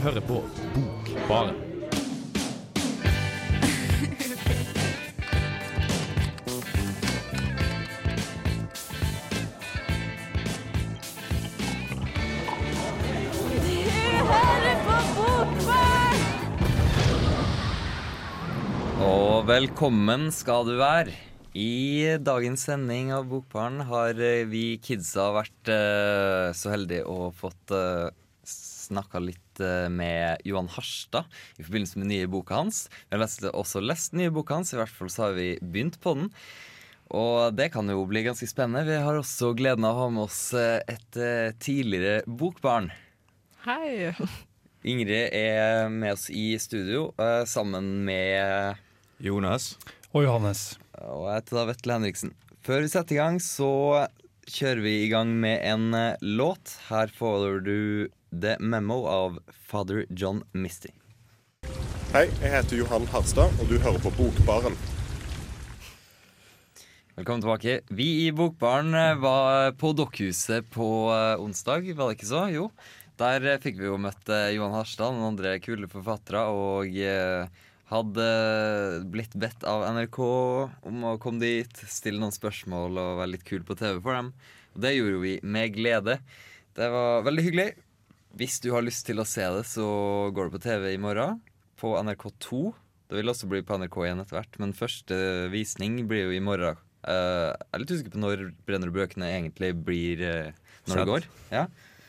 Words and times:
hører 0.00 0.24
på 0.24 0.40
Bokbaren. 0.74 1.58
Og 19.00 19.46
velkommen 19.48 20.30
skal 20.32 20.64
du 20.68 20.78
være. 20.80 21.12
I 21.56 22.16
dagens 22.22 22.62
sending 22.68 23.10
av 23.12 23.26
Bokbaren 23.28 23.80
har 23.88 24.14
eh, 24.22 24.46
vi 24.46 24.78
kidsa 24.78 25.32
vært 25.34 25.70
eh, 25.72 26.52
så 26.54 26.70
heldige 26.70 27.08
å 27.10 27.32
fått 27.34 27.74
uh, 27.74 28.06
snakka 28.90 29.22
litt 29.22 29.62
eh, 29.62 29.88
med 29.92 30.42
Johan 30.46 30.70
Harstad 30.74 31.28
i 31.58 31.64
forbindelse 31.64 31.98
med 31.98 32.08
den 32.08 32.14
nye 32.16 32.30
boka 32.30 32.58
hans. 32.60 32.88
Vi 33.08 33.16
har 33.16 33.22
lest, 33.22 33.44
også 33.46 33.82
lest 33.84 34.14
den 34.14 34.24
nye 34.24 34.34
boka 34.34 34.58
hans, 34.58 34.74
i 34.74 34.80
hvert 34.80 34.92
fall 34.92 35.12
så 35.12 35.28
har 35.28 35.38
vi 35.38 35.54
begynt 35.62 36.00
på 36.02 36.16
den. 36.18 36.30
Og 37.10 37.56
det 37.58 37.72
kan 37.74 37.90
jo 37.90 38.04
bli 38.06 38.22
ganske 38.22 38.46
spennende. 38.46 38.86
Vi 38.86 38.98
har 39.02 39.18
også 39.18 39.52
gleden 39.58 39.86
av 39.86 39.98
å 39.98 40.04
ha 40.04 40.10
med 40.14 40.28
oss 40.28 40.42
eh, 40.54 40.78
et 40.90 41.18
eh, 41.18 41.56
tidligere 41.62 42.22
bokbarn. 42.26 42.90
Hei. 43.66 44.12
Ingrid 44.90 45.34
er 45.36 45.90
med 45.92 46.14
oss 46.14 46.30
i 46.32 46.54
studio 46.56 47.10
sammen 47.44 47.98
med 48.06 48.78
Jonas. 49.20 49.74
Og 50.14 50.24
Johannes. 50.24 50.62
Og 50.96 51.26
jeg 51.26 51.42
heter 51.42 51.58
da 51.58 51.64
Vetle 51.68 51.98
Henriksen. 51.98 52.32
Før 52.64 52.80
vi 52.86 52.88
setter 52.88 53.18
i 53.18 53.18
gang, 53.18 53.36
så 53.44 53.68
kjører 54.48 54.80
vi 54.86 54.94
i 55.02 55.10
gang 55.12 55.34
med 55.42 55.60
en 55.68 55.92
låt. 56.24 56.78
Her 56.88 57.12
får 57.12 57.60
du 57.66 57.76
The 58.30 58.56
Memo 58.60 59.06
av 59.06 59.38
Father 59.50 60.06
John 60.08 60.44
Misty. 60.52 60.92
Hei, 62.14 62.28
jeg 62.40 62.50
heter 62.50 62.78
Johan 62.78 63.06
Harstad, 63.10 63.52
og 63.58 63.70
du 63.70 63.76
hører 63.82 63.98
på 64.02 64.12
Bokbaren. 64.14 64.76
Velkommen 67.18 67.42
tilbake. 67.42 67.74
Vi 67.90 68.06
i 68.24 68.30
Bokbaren 68.34 68.94
eh, 68.94 69.18
var 69.20 69.74
på 69.78 69.90
Dokkhuset 69.98 70.70
på 70.74 70.86
eh, 71.14 71.42
onsdag, 71.42 71.90
var 71.98 72.10
det 72.10 72.20
ikke 72.20 72.30
så? 72.30 72.44
Jo. 72.54 72.68
Der 73.20 73.44
eh, 73.50 73.58
fikk 73.62 73.80
vi 73.82 73.90
jo 73.90 73.98
møtt 74.00 74.30
Johan 74.54 74.78
Harstad, 74.78 75.18
og 75.18 75.26
andre 75.32 75.56
kule 75.62 75.90
forfattere, 75.90 76.46
og 76.54 76.94
hadde 77.90 78.30
blitt 79.10 79.34
bedt 79.34 79.66
av 79.66 79.84
NRK 79.90 80.18
om 80.86 81.06
å 81.10 81.18
komme 81.22 81.42
dit, 81.42 81.84
stille 81.90 82.22
noen 82.22 82.34
spørsmål 82.34 82.94
og 82.94 83.20
være 83.24 83.34
litt 83.34 83.46
kul 83.46 83.66
på 83.66 83.76
TV 83.78 83.98
for 83.98 84.14
dem. 84.14 84.32
Og 84.74 84.82
det 84.86 84.94
gjorde 84.94 85.22
vi 85.26 85.36
med 85.42 85.74
glede. 85.74 86.20
Det 86.78 86.90
var 86.94 87.26
veldig 87.26 87.46
hyggelig. 87.50 87.70
Hvis 88.38 88.60
du 88.62 88.70
har 88.74 88.84
lyst 88.86 89.06
til 89.08 89.18
å 89.20 89.26
se 89.26 89.42
det, 89.42 89.64
så 89.66 89.86
går 90.34 90.48
det 90.50 90.54
på 90.58 90.62
TV 90.62 90.92
i 90.94 91.00
morgen. 91.02 91.40
På 91.80 91.96
NRK2. 91.98 92.60
Det 93.10 93.18
vil 93.18 93.32
også 93.32 93.48
bli 93.50 93.62
på 93.66 93.74
NRK1 93.80 94.20
etter 94.22 94.36
hvert, 94.38 94.58
men 94.62 94.74
første 94.76 95.16
visning 95.50 95.96
blir 96.08 96.28
jo 96.28 96.36
i 96.36 96.42
morgen. 96.44 96.78
Eh, 97.02 97.50
jeg 97.50 97.74
er 97.74 97.82
litt 97.82 97.92
usikker 97.96 98.12
på 98.14 98.20
når 98.22 98.42
Brenner 98.68 98.90
og 98.92 98.98
bøkene 98.98 99.30
egentlig 99.32 99.72
blir 99.86 100.20
eh, 100.20 100.52
Når 100.86 101.00
det 101.00 101.06
går. 101.08 101.26
Ja, 101.50 101.64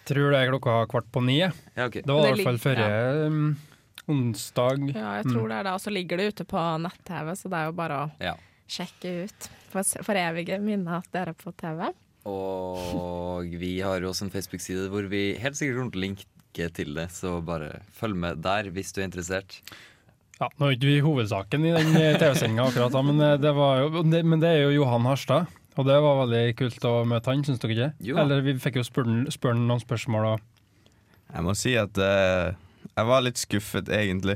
Tror 0.06 0.34
det 0.34 0.40
er 0.42 0.50
klokka 0.50 0.76
kvart 0.92 1.08
på 1.14 1.22
ni. 1.24 1.38
ja 1.40 1.52
okay. 1.86 2.02
Det 2.02 2.12
var 2.12 2.26
i 2.28 2.32
hvert 2.34 2.48
fall 2.50 2.58
forrige 2.60 3.28
um, 3.30 3.52
onsdag. 4.10 4.88
Ja, 4.92 5.12
jeg 5.22 5.28
tror 5.30 5.46
det 5.52 5.58
er 5.60 5.68
det. 5.70 5.74
Og 5.78 5.84
så 5.84 5.94
ligger 5.94 6.18
det 6.20 6.30
ute 6.34 6.46
på 6.50 6.64
nett-TV, 6.86 7.30
så 7.38 7.52
det 7.54 7.60
er 7.60 7.70
jo 7.70 7.76
bare 7.78 8.00
å 8.02 8.08
Ja. 8.20 8.34
sjekke 8.68 9.12
ut. 9.28 9.50
For 9.72 9.84
for 10.04 10.18
evige 10.20 10.58
minner 10.60 10.98
at 11.00 11.12
dere 11.14 11.32
er 11.36 11.38
på 11.38 11.54
TV. 11.56 11.92
Og 12.30 13.56
vi 13.62 13.80
har 13.82 14.02
jo 14.04 14.12
også 14.12 14.28
en 14.28 14.34
Facebook-side 14.34 14.90
hvor 14.94 15.08
vi 15.10 15.32
helt 15.42 15.58
sikkert 15.58 15.80
kommer 15.80 15.96
til 15.96 16.02
å 16.04 16.08
linke 16.08 16.68
til 16.76 16.92
det, 16.98 17.08
så 17.16 17.40
bare 17.46 17.80
følg 17.98 18.20
med 18.26 18.44
der 18.46 18.70
hvis 18.76 18.94
du 18.94 19.02
er 19.02 19.08
interessert. 19.08 19.62
Ja, 20.42 20.50
Nå 20.58 20.68
er 20.68 20.76
ikke 20.76 20.90
vi 20.90 21.02
hovedsaken 21.06 21.66
i 21.70 21.74
den 21.76 21.96
eh, 22.00 22.16
TV-sendinga 22.18 22.68
akkurat, 22.70 22.94
da, 22.94 23.02
men, 23.06 23.20
eh, 23.22 23.38
det 23.42 23.52
var 23.54 23.84
jo, 23.84 24.02
men 24.04 24.42
det 24.42 24.50
er 24.50 24.64
jo 24.64 24.72
Johan 24.80 25.06
Harstad. 25.06 25.50
Og 25.80 25.86
det 25.88 25.98
var 26.04 26.18
veldig 26.26 26.56
kult 26.60 26.88
å 26.88 26.96
møte 27.08 27.32
han, 27.32 27.44
syns 27.48 27.62
dere 27.62 27.76
ikke? 27.76 27.92
Jo. 28.04 28.18
Eller 28.20 28.42
vi 28.44 28.58
fikk 28.60 28.82
jo 28.82 28.84
spørre 28.84 29.54
ham 29.54 29.62
noen 29.70 29.80
spørsmål. 29.80 30.34
Og, 30.34 30.90
Jeg 31.32 31.46
må 31.46 31.54
si 31.56 31.76
at 31.80 31.96
uh, 32.02 32.52
jeg 32.90 33.08
var 33.08 33.24
litt 33.24 33.40
skuffet, 33.40 33.88
egentlig. 33.96 34.36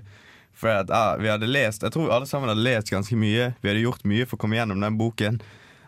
For 0.56 0.72
at, 0.72 0.94
uh, 0.94 1.20
vi 1.20 1.28
hadde 1.28 1.50
lest 1.50 1.84
Jeg 1.84 1.92
tror 1.92 2.14
alle 2.16 2.30
sammen 2.30 2.48
hadde 2.48 2.64
lest 2.64 2.94
ganske 2.94 3.18
mye. 3.20 3.50
Vi 3.60 3.68
hadde 3.68 3.84
gjort 3.84 4.08
mye 4.08 4.24
for 4.24 4.40
å 4.40 4.46
komme 4.46 4.56
gjennom 4.56 4.80
den 4.80 4.96
boken. 5.02 5.42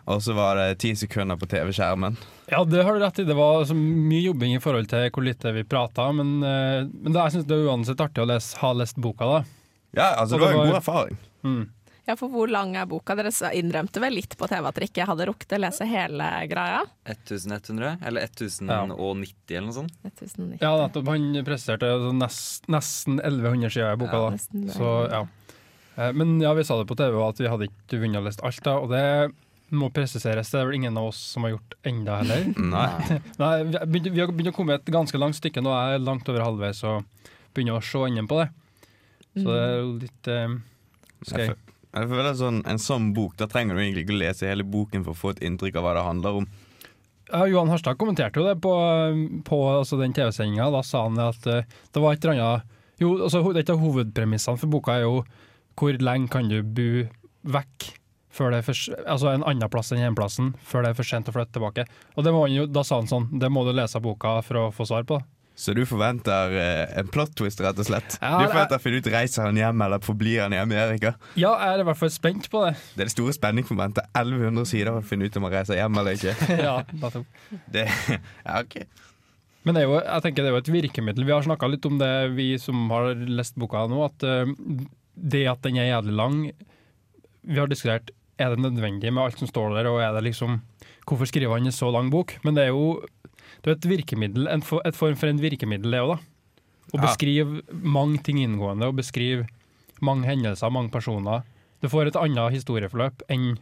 Og 0.08 0.22
så 0.24 0.32
var 0.36 0.56
det 0.56 0.78
ti 0.80 0.94
sekunder 0.96 1.36
på 1.36 1.46
TV-skjermen. 1.50 2.16
ja, 2.48 2.62
det 2.64 2.80
har 2.84 2.96
du 2.96 3.02
rett 3.04 3.18
i. 3.20 3.24
Det 3.28 3.36
var 3.36 3.64
så 3.68 3.74
mye 3.76 4.22
jobbing 4.24 4.54
i 4.56 4.60
forhold 4.64 4.88
til 4.88 5.10
hvor 5.12 5.26
lite 5.26 5.52
vi 5.52 5.64
prata. 5.68 6.06
Men, 6.16 6.38
eh, 6.42 6.86
men 6.88 7.12
det, 7.12 7.18
jeg 7.26 7.34
syns 7.36 7.48
det 7.50 7.58
er 7.58 7.66
uansett 7.68 8.00
artig 8.00 8.24
å 8.24 8.28
lese, 8.30 8.56
ha 8.62 8.70
lest 8.72 8.96
boka, 8.96 9.28
da. 9.28 9.42
Ja, 9.96 10.14
altså 10.22 10.36
Og 10.36 10.40
det 10.40 10.46
var 10.46 10.54
det 10.54 10.60
en 10.62 10.70
god 10.72 10.78
erfaring. 10.80 11.18
Mm. 11.44 11.66
Ja, 12.08 12.14
for 12.16 12.32
hvor 12.32 12.48
lang 12.48 12.70
er 12.80 12.86
boka? 12.88 13.12
Dere 13.18 13.28
innrømte 13.52 14.00
vel 14.00 14.14
litt 14.16 14.32
på 14.40 14.46
TV 14.48 14.64
at 14.64 14.76
dere 14.78 14.86
ikke 14.88 15.04
hadde 15.10 15.26
rukket 15.28 15.50
å 15.52 15.60
lese 15.60 15.84
hele 15.84 16.28
greia? 16.48 16.78
1100? 17.04 17.98
Eller 18.08 18.24
1090, 18.24 19.52
eller 19.52 19.66
noe 19.66 19.76
sånt? 19.76 19.92
1090. 20.08 20.62
Ja, 20.62 20.70
nettopp. 20.80 21.10
Han 21.12 21.26
presenterte 21.44 21.90
altså 21.98 22.14
nest, 22.16 22.64
nesten 22.72 23.20
1100 23.20 23.74
sider 23.76 23.92
i 23.92 24.00
boka. 24.00 24.22
Ja, 24.24 24.30
da. 24.32 24.72
Så, 24.72 24.94
ja. 25.12 25.20
Eh, 25.98 26.12
Men 26.16 26.38
ja, 26.40 26.54
vi 26.56 26.64
sa 26.64 26.78
det 26.80 26.88
på 26.88 26.96
TV 26.96 27.20
at 27.28 27.44
vi 27.44 27.52
hadde 27.52 27.68
ikke 27.68 28.00
vunnet 28.00 28.22
å 28.22 28.24
lest 28.24 28.40
alt, 28.40 28.64
da, 28.64 28.78
og 28.80 28.88
det 28.94 29.04
må 29.76 29.90
presiseres. 29.92 30.48
Det 30.52 30.60
er 30.60 30.66
vel 30.68 30.78
ingen 30.78 30.96
av 30.96 31.10
oss 31.10 31.18
som 31.34 31.44
har 31.44 31.52
gjort 31.56 31.74
enda 31.88 32.20
heller. 32.22 32.46
Nei. 32.74 33.18
Nei, 33.42 33.52
vi 33.68 33.76
har 33.78 33.86
begynt, 33.86 34.10
vi 34.14 34.20
har 34.22 34.32
begynt 34.32 34.52
å 34.52 34.56
komme 34.56 34.76
et 34.78 34.92
ganske 34.94 35.20
langt 35.20 35.36
stykke 35.38 35.62
nå. 35.64 35.72
Jeg 35.74 35.98
er 35.98 36.04
langt 36.06 36.28
over 36.32 36.44
halvveis 36.46 36.80
og 36.88 37.04
begynner 37.56 37.78
å 37.80 37.84
se 37.84 38.04
enden 38.08 38.28
på 38.30 38.38
det. 38.42 38.48
Så 39.38 39.44
det 39.48 39.58
er 39.64 39.74
jo 39.78 39.90
litt 40.02 40.30
eh, 40.34 40.54
skøy. 41.28 41.42
Jeg 41.42 41.48
jeg, 41.48 41.50
fø- 41.52 41.74
jeg 41.98 42.08
føler 42.10 42.34
sånn, 42.38 42.62
En 42.68 42.80
sånn 42.82 43.10
bok, 43.16 43.36
da 43.40 43.46
trenger 43.50 43.76
du 43.76 43.82
egentlig 43.82 44.06
ikke 44.06 44.16
lese 44.20 44.48
hele 44.50 44.64
boken 44.66 45.04
for 45.06 45.14
å 45.14 45.18
få 45.20 45.34
et 45.36 45.44
inntrykk 45.46 45.78
av 45.78 45.86
hva 45.86 45.92
det 45.98 46.06
handler 46.08 46.40
om. 46.42 46.48
ja, 47.30 47.42
Johan 47.50 47.68
Harstad 47.72 47.98
kommenterte 48.00 48.40
jo 48.40 48.46
det 48.48 48.56
på, 48.64 48.72
på 49.46 49.58
altså 49.74 49.98
den 50.00 50.14
TV-sendinga. 50.16 50.70
Da 50.74 50.82
sa 50.86 51.04
han 51.06 51.20
at 51.22 51.46
uh, 51.48 51.60
det 51.92 52.02
var 52.02 52.16
et 52.16 52.24
eller 52.24 52.38
annet 52.40 52.74
Jo, 53.04 53.12
altså, 53.28 53.44
et 53.56 53.70
av 53.70 53.78
hovedpremissene 53.84 54.58
for 54.58 54.72
boka 54.72 54.96
er 54.98 55.04
jo 55.06 55.20
hvor 55.78 55.94
lenge 56.02 56.26
kan 56.32 56.48
du 56.50 56.56
bo 56.64 56.88
vekk 57.54 57.84
før 58.38 58.54
det 58.54 58.60
er 58.62 58.68
for, 58.70 59.00
altså 59.10 59.32
en 59.34 59.44
annen 59.50 59.70
plass 59.72 59.90
enn 59.94 60.04
hjemplassen 60.04 60.52
før 60.70 60.86
det 60.86 60.92
er 60.94 61.00
for 61.00 61.10
sent 61.10 61.28
å 61.30 61.34
flytte 61.34 61.56
tilbake. 61.58 61.84
Og 62.16 62.24
det 62.26 62.32
må 62.34 62.44
han 62.46 62.54
jo, 62.54 62.68
Da 62.70 62.84
sa 62.86 63.00
han 63.02 63.10
sånn, 63.10 63.26
det 63.42 63.50
må 63.50 63.66
du 63.66 63.74
lese 63.74 63.98
boka 64.04 64.38
for 64.46 64.62
å 64.62 64.70
få 64.74 64.86
svar 64.88 65.04
på. 65.08 65.18
Så 65.58 65.72
du 65.74 65.80
forventer 65.90 66.52
eh, 66.54 66.92
en 67.00 67.08
plot 67.10 67.32
twist, 67.34 67.58
rett 67.64 67.80
og 67.82 67.86
slett? 67.88 68.14
Ja, 68.22 68.36
du 68.38 68.44
er- 68.44 68.52
forventer 68.52 68.78
å 68.78 68.82
finne 68.84 69.00
ut 69.02 69.08
reiser 69.10 69.48
han 69.48 69.56
hjem, 69.58 69.80
eller 69.88 69.98
forblir 70.06 70.44
han 70.44 70.54
i 70.54 70.60
Amerika? 70.62 71.16
Ja, 71.34 71.50
jeg 71.58 71.72
er 71.74 71.82
i 71.82 71.86
hvert 71.88 71.98
fall 71.98 72.12
spent 72.14 72.46
på 72.52 72.60
det. 72.62 72.76
Det 72.94 73.02
er 73.02 73.08
det 73.10 73.14
store 73.16 73.34
spenningsmomentet. 73.34 74.06
1100 74.14 74.68
sider 74.70 74.92
for 74.94 75.02
å 75.02 75.08
finne 75.10 75.26
ut 75.26 75.38
om 75.40 75.48
han 75.48 75.56
reiser 75.56 75.80
hjem 75.80 75.98
eller 75.98 76.14
ikke. 76.14 76.36
ja. 76.68 76.76
Det, 77.74 77.88
ja, 78.14 78.60
ok 78.62 78.78
Men 79.66 79.74
det 79.74 79.82
er 79.82 79.88
jo, 79.90 79.98
jeg 79.98 80.24
tenker 80.28 80.46
det 80.46 80.52
er 80.52 80.54
jo 80.54 80.62
et 80.62 80.70
virkemiddel. 80.76 81.26
Vi 81.26 81.34
har 81.34 81.42
snakka 81.48 81.72
litt 81.74 81.90
om 81.90 81.98
det, 81.98 82.12
vi 82.38 82.52
som 82.62 82.86
har 82.94 83.10
lest 83.26 83.58
boka 83.58 83.82
nå, 83.90 83.98
at 84.06 84.28
eh, 84.30 84.54
det 85.18 85.42
at 85.50 85.66
den 85.66 85.82
er 85.82 85.90
jævlig 85.90 86.14
lang 86.22 86.38
Vi 87.42 87.58
har 87.58 87.66
diskutert 87.66 88.14
er 88.38 88.54
det 88.54 88.62
nødvendig 88.62 89.12
med 89.12 89.22
alt 89.24 89.38
som 89.38 89.48
står 89.50 89.74
der, 89.76 89.88
og 89.90 90.00
er 90.02 90.12
det 90.18 90.24
liksom 90.32 90.60
Hvorfor 91.08 91.24
skriver 91.26 91.54
han 91.56 91.66
en 91.66 91.72
så 91.72 91.88
lang 91.90 92.10
bok? 92.12 92.34
Men 92.44 92.54
det 92.54 92.64
er 92.66 92.68
jo 92.74 93.00
det 93.64 93.70
er 93.70 93.76
et 93.78 93.86
virkemiddel, 93.88 94.46
en 94.52 94.60
for, 94.62 94.82
et 94.84 94.94
form 94.94 95.16
for 95.16 95.26
en 95.30 95.40
virkemiddel, 95.40 95.90
det 95.90 96.00
òg, 96.04 96.10
da. 96.16 96.18
Å 96.92 96.98
Ja. 96.98 97.00
beskrive 97.06 97.62
mange 97.82 98.18
ting 98.22 98.38
inngående, 98.38 98.86
og 98.86 98.96
beskrive 98.96 99.46
mange 100.04 100.26
hendelser, 100.28 100.70
mange 100.70 100.90
personer. 100.92 101.42
Du 101.82 101.88
får 101.88 102.08
et 102.08 102.16
annet 102.20 102.52
historieforløp 102.52 103.22
enn 103.28 103.58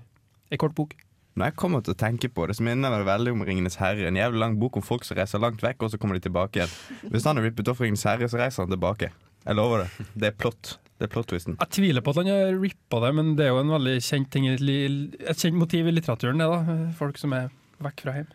ei 0.50 0.56
kort 0.58 0.74
bok. 0.74 0.94
Når 1.36 1.44
jeg 1.50 1.56
kommer 1.56 1.82
til 1.84 1.94
å 1.94 1.98
tenke 2.00 2.28
på 2.32 2.46
det, 2.48 2.56
så 2.56 2.62
minner 2.64 2.90
det 2.90 3.06
veldig 3.06 3.32
om 3.32 3.42
Ringenes 3.44 3.76
herre. 3.76 4.06
En 4.08 4.16
jævlig 4.16 4.38
lang 4.40 4.58
bok 4.58 4.76
om 4.76 4.82
folk 4.82 5.04
som 5.04 5.16
reiser 5.16 5.38
langt 5.38 5.60
vekk, 5.62 5.82
og 5.82 5.90
så 5.92 5.98
kommer 6.00 6.14
de 6.18 6.20
tilbake 6.28 6.60
igjen. 6.62 6.72
Hvis 7.12 7.24
han 7.24 7.36
har 7.36 7.44
rippet 7.44 7.68
off 7.68 7.80
Ringenes 7.80 8.04
herre, 8.04 8.24
så 8.28 8.38
reiser 8.40 8.64
han 8.64 8.70
tilbake. 8.72 9.10
Jeg 9.46 9.54
lover 9.54 9.84
det. 9.84 10.06
Det 10.16 10.28
er 10.32 10.36
plott. 10.36 10.78
Det 10.96 11.04
er 11.04 11.12
plot-twisten. 11.12 11.58
Jeg 11.60 11.72
tviler 11.76 12.04
på 12.04 12.14
at 12.14 12.22
han 12.22 12.30
har 12.32 12.56
rippa 12.56 13.02
det, 13.04 13.12
men 13.18 13.34
det 13.36 13.46
er 13.46 13.52
jo 13.52 13.60
en 13.60 13.74
veldig 13.74 13.98
kjent 14.00 14.30
ting 14.32 14.46
Et 14.48 15.42
kjent 15.42 15.58
motiv 15.58 15.88
i 15.90 15.92
litteraturen, 15.92 16.40
det, 16.40 16.48
da. 16.48 16.76
Folk 16.96 17.20
som 17.20 17.36
er 17.36 17.50
vekk 17.84 18.04
fra 18.06 18.14
hjem. 18.16 18.34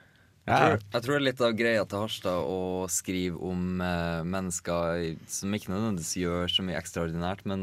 Jeg 0.52 0.58
tror, 0.58 0.80
jeg 0.82 1.04
tror 1.06 1.14
det 1.14 1.20
er 1.20 1.26
litt 1.28 1.42
av 1.46 1.58
greia 1.58 1.84
til 1.86 2.02
Harstad 2.02 2.48
å 2.50 2.62
skrive 2.90 3.38
om 3.46 3.82
eh, 3.86 4.24
mennesker 4.26 5.04
som 5.30 5.54
ikke 5.54 5.70
nødvendigvis 5.70 6.16
gjør 6.18 6.50
så 6.50 6.66
mye 6.66 6.80
ekstraordinært, 6.80 7.44
men 7.50 7.62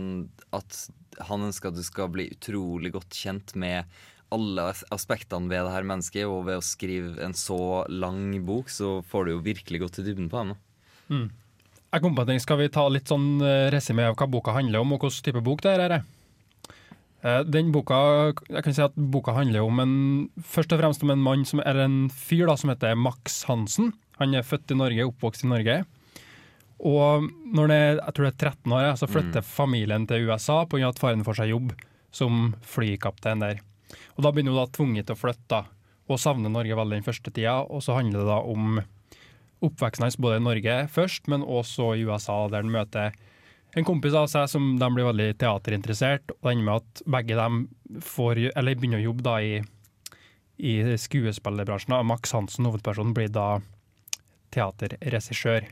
at 0.55 0.85
han 1.27 1.49
ønsker 1.49 1.73
at 1.73 1.79
du 1.79 1.83
skal 1.87 2.11
bli 2.15 2.29
utrolig 2.37 2.93
godt 2.95 3.19
kjent 3.19 3.57
med 3.59 3.91
alle 4.35 4.69
aspektene 4.95 5.51
ved 5.51 5.67
det 5.67 5.75
her 5.75 5.89
mennesket, 5.91 6.29
og 6.31 6.47
ved 6.47 6.61
å 6.61 6.65
skrive 6.65 7.19
en 7.25 7.35
så 7.37 7.85
lang 7.91 8.31
bok, 8.47 8.71
så 8.71 8.99
får 9.11 9.27
du 9.27 9.35
jo 9.35 9.45
virkelig 9.47 9.83
gått 9.83 10.01
i 10.03 10.07
dybden 10.07 10.31
på 10.31 10.43
dem. 10.43 10.55
da. 10.55 11.19
Jeg 11.89 12.05
kom 12.05 12.15
på 12.15 12.21
en 12.25 12.29
ting, 12.29 12.41
Skal 12.41 12.59
vi 12.61 12.69
ta 12.69 12.85
litt 12.93 13.09
sånn 13.09 13.41
eh, 13.41 13.71
resymé 13.73 14.05
av 14.09 14.17
hva 14.19 14.29
boka 14.29 14.53
handler 14.57 14.83
om, 14.83 14.93
og 14.93 15.05
hvilken 15.07 15.25
type 15.25 15.43
bok 15.45 15.63
det 15.65 15.77
er? 15.81 15.95
Eh, 17.25 17.43
Den 17.49 17.73
boka, 17.73 18.35
jeg 18.49 18.65
kan 18.65 18.75
si 18.77 18.83
at 18.85 18.97
boka 18.97 19.33
handler 19.33 19.65
om 19.65 19.81
en, 19.81 19.95
først 20.45 20.75
og 20.75 20.83
fremst 20.83 21.03
om 21.07 21.15
en 21.15 21.23
mann 21.25 21.47
som 21.49 21.63
er 21.65 21.81
en 21.87 22.09
fyr 22.13 22.47
da, 22.47 22.57
som 22.61 22.71
heter 22.75 22.99
Max 22.99 23.45
Hansen. 23.49 23.95
Han 24.21 24.35
er 24.35 24.45
født 24.45 24.75
i 24.75 24.77
Norge, 24.77 25.07
oppvokst 25.09 25.47
i 25.47 25.49
Norge. 25.49 25.79
Og 26.79 27.25
når 27.55 27.73
det, 27.73 27.81
jeg 27.99 28.15
tror 28.15 28.27
det 28.29 28.33
er 28.35 28.53
13 28.53 28.77
år, 28.77 28.91
så 29.01 29.09
flytter 29.11 29.43
familien 29.47 30.07
til 30.07 30.29
USA 30.29 30.61
pga. 30.67 30.89
at 30.93 30.99
faren 31.01 31.25
får 31.27 31.41
seg 31.41 31.51
jobb 31.51 31.73
som 32.13 32.55
flykaptein 32.63 33.41
der. 33.43 33.61
Og 34.17 34.23
Da 34.23 34.31
begynner 34.31 34.55
han 34.55 34.67
da 34.69 34.77
tvunget 34.77 35.07
til 35.09 35.17
å 35.17 35.19
flytte, 35.19 35.49
da, 35.49 35.65
og 36.09 36.21
savner 36.21 36.53
Norge 36.53 36.77
veldig 36.77 37.01
den 37.01 37.07
første 37.07 37.33
tida. 37.33 37.65
Og 37.67 37.83
så 37.83 37.97
handler 37.97 38.21
det 38.21 38.29
da 38.29 38.39
om 38.45 38.79
oppveksten 39.65 40.07
hans 40.07 40.19
både 40.21 40.39
i 40.39 40.45
Norge 40.45 40.77
først, 40.93 41.27
men 41.31 41.43
også 41.43 41.93
i 41.97 42.05
USA, 42.07 42.45
der 42.51 42.63
han 42.63 42.73
møter 42.75 43.17
en 43.77 43.87
kompis 43.87 44.17
av 44.17 44.29
seg 44.33 44.49
som 44.51 44.71
de 44.81 44.91
blir 44.95 45.09
veldig 45.11 45.33
teaterinteressert, 45.41 46.33
og 46.33 46.47
det 46.47 46.55
ender 46.55 46.69
med 46.69 46.83
at 46.83 47.03
begge 47.17 47.37
dem 47.39 47.59
får, 48.05 48.41
eller 48.57 48.79
begynner 48.79 49.03
å 49.03 49.09
jobbe 49.11 49.27
da 49.27 49.35
i, 49.45 49.59
i 50.59 50.75
skuespillerbransjen. 50.99 51.93
da. 51.95 52.03
Max 52.07 52.33
Hansen, 52.37 52.69
hovedpersonen, 52.69 53.15
blir 53.17 53.29
da 53.33 53.59
teaterregissør. 54.55 55.69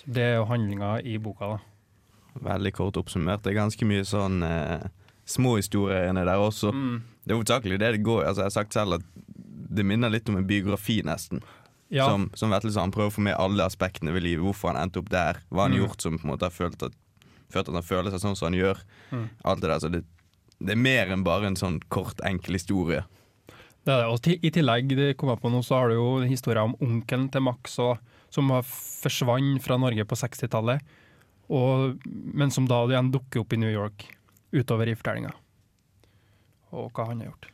Så 0.00 0.14
Det 0.16 0.22
er 0.22 0.36
jo 0.38 0.48
handlinga 0.48 1.00
i 1.02 1.18
boka, 1.18 1.56
da. 1.56 1.58
Veldig 2.40 2.72
kort 2.76 2.96
oppsummert. 3.00 3.42
Det 3.42 3.52
er 3.52 3.62
ganske 3.62 3.86
mye 3.88 4.04
sånn 4.06 4.42
eh, 4.46 4.84
små 5.26 5.56
historier 5.58 6.08
inni 6.08 6.22
der 6.24 6.40
også. 6.40 6.70
Mm. 6.72 7.00
Det 7.24 7.32
er 7.32 7.40
hovedsakelig 7.40 7.78
det 7.78 7.90
det 7.96 8.02
går 8.06 8.24
Altså 8.24 8.40
Jeg 8.40 8.48
har 8.48 8.54
sagt 8.54 8.76
selv 8.76 8.96
at 8.96 9.02
det 9.70 9.84
minner 9.86 10.10
litt 10.10 10.28
om 10.28 10.38
en 10.38 10.46
biografi, 10.46 11.00
nesten. 11.06 11.42
Ja, 11.90 12.06
Som, 12.06 12.28
som 12.38 12.50
Vetle 12.54 12.70
sa, 12.70 12.84
han 12.84 12.92
prøver 12.94 13.10
å 13.10 13.14
få 13.16 13.22
med 13.26 13.34
alle 13.34 13.64
aspektene 13.66 14.12
ved 14.14 14.22
livet. 14.22 14.44
Hvorfor 14.44 14.70
han 14.70 14.78
endte 14.84 15.00
opp 15.02 15.08
der. 15.10 15.40
Hva 15.50 15.64
han 15.66 15.72
Mm. 15.74 15.80
gjort 15.82 16.00
som 16.04 16.18
på 16.18 16.24
en 16.24 16.30
måte 16.30 16.46
har 16.46 16.54
følt 16.54 16.82
at, 16.86 16.92
følt 17.50 17.68
at 17.68 17.74
han 17.74 17.82
føler 17.82 18.10
seg 18.14 18.20
sånn 18.22 18.36
som 18.38 18.46
han 18.52 18.58
gjør. 18.60 18.78
Mm. 19.10 19.24
Alt 19.44 19.60
det 19.64 19.70
der. 19.72 19.80
Så 19.82 19.90
det, 19.90 20.04
det 20.60 20.70
er 20.76 20.78
mer 20.78 21.10
enn 21.10 21.24
bare 21.26 21.46
en 21.50 21.56
sånn 21.58 21.80
kort, 21.90 22.20
enkel 22.22 22.54
historie. 22.54 23.02
det 23.84 23.90
er 23.94 24.04
det. 24.04 24.08
Og 24.12 24.20
til, 24.22 24.38
I 24.42 24.50
tillegg 24.54 24.88
det 24.94 25.16
kom 25.18 25.30
jeg 25.32 25.40
på 25.42 25.50
nå, 25.50 25.64
så 25.66 25.80
har 25.80 25.88
du 25.90 25.94
jo 25.96 26.20
historien 26.30 26.70
om 26.70 26.76
onkelen 26.80 27.28
til 27.32 27.40
Max 27.42 27.78
og, 27.82 27.98
som 28.30 28.50
har 28.54 28.62
forsvant 28.62 29.58
fra 29.64 29.76
Norge 29.80 30.04
på 30.06 30.14
60-tallet, 30.14 30.80
men 31.50 32.50
som 32.54 32.68
da 32.70 32.84
igjen 32.86 33.10
dukker 33.10 33.40
opp 33.42 33.52
i 33.52 33.58
New 33.58 33.72
York 33.72 34.04
utover 34.54 34.86
i 34.86 34.94
fortellinga. 34.94 35.32
Og 36.70 36.92
hva 36.94 37.08
han 37.08 37.24
har 37.24 37.32
gjort. 37.32 37.48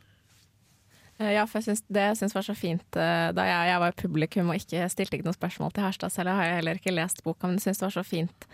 Eh, 1.19 1.33
Ja, 1.33 1.45
for 1.49 1.59
jeg 1.59 1.67
synes, 1.69 1.83
det 1.89 2.03
jeg 2.09 2.17
syns 2.21 2.35
var 2.37 2.45
så 2.45 2.55
fint 2.57 2.97
eh, 2.99 3.29
da 3.33 3.45
jeg, 3.47 3.69
jeg 3.71 3.81
var 3.83 3.93
i 3.93 3.99
publikum 4.01 4.49
og 4.53 4.59
ikke 4.59 4.87
stilte 4.93 5.17
ikke 5.17 5.27
noen 5.27 5.37
spørsmål 5.37 5.73
til 5.73 5.85
Harstad 5.87 6.13
selv, 6.13 6.29
jeg 6.31 6.39
har 6.41 6.57
heller 6.59 6.79
ikke 6.79 6.93
lest 6.93 7.23
boka, 7.25 7.47
men 7.49 7.57
jeg 7.57 7.67
syns 7.69 7.81
det 7.81 7.87
var 7.89 7.97
så 7.97 8.05
fint 8.07 8.47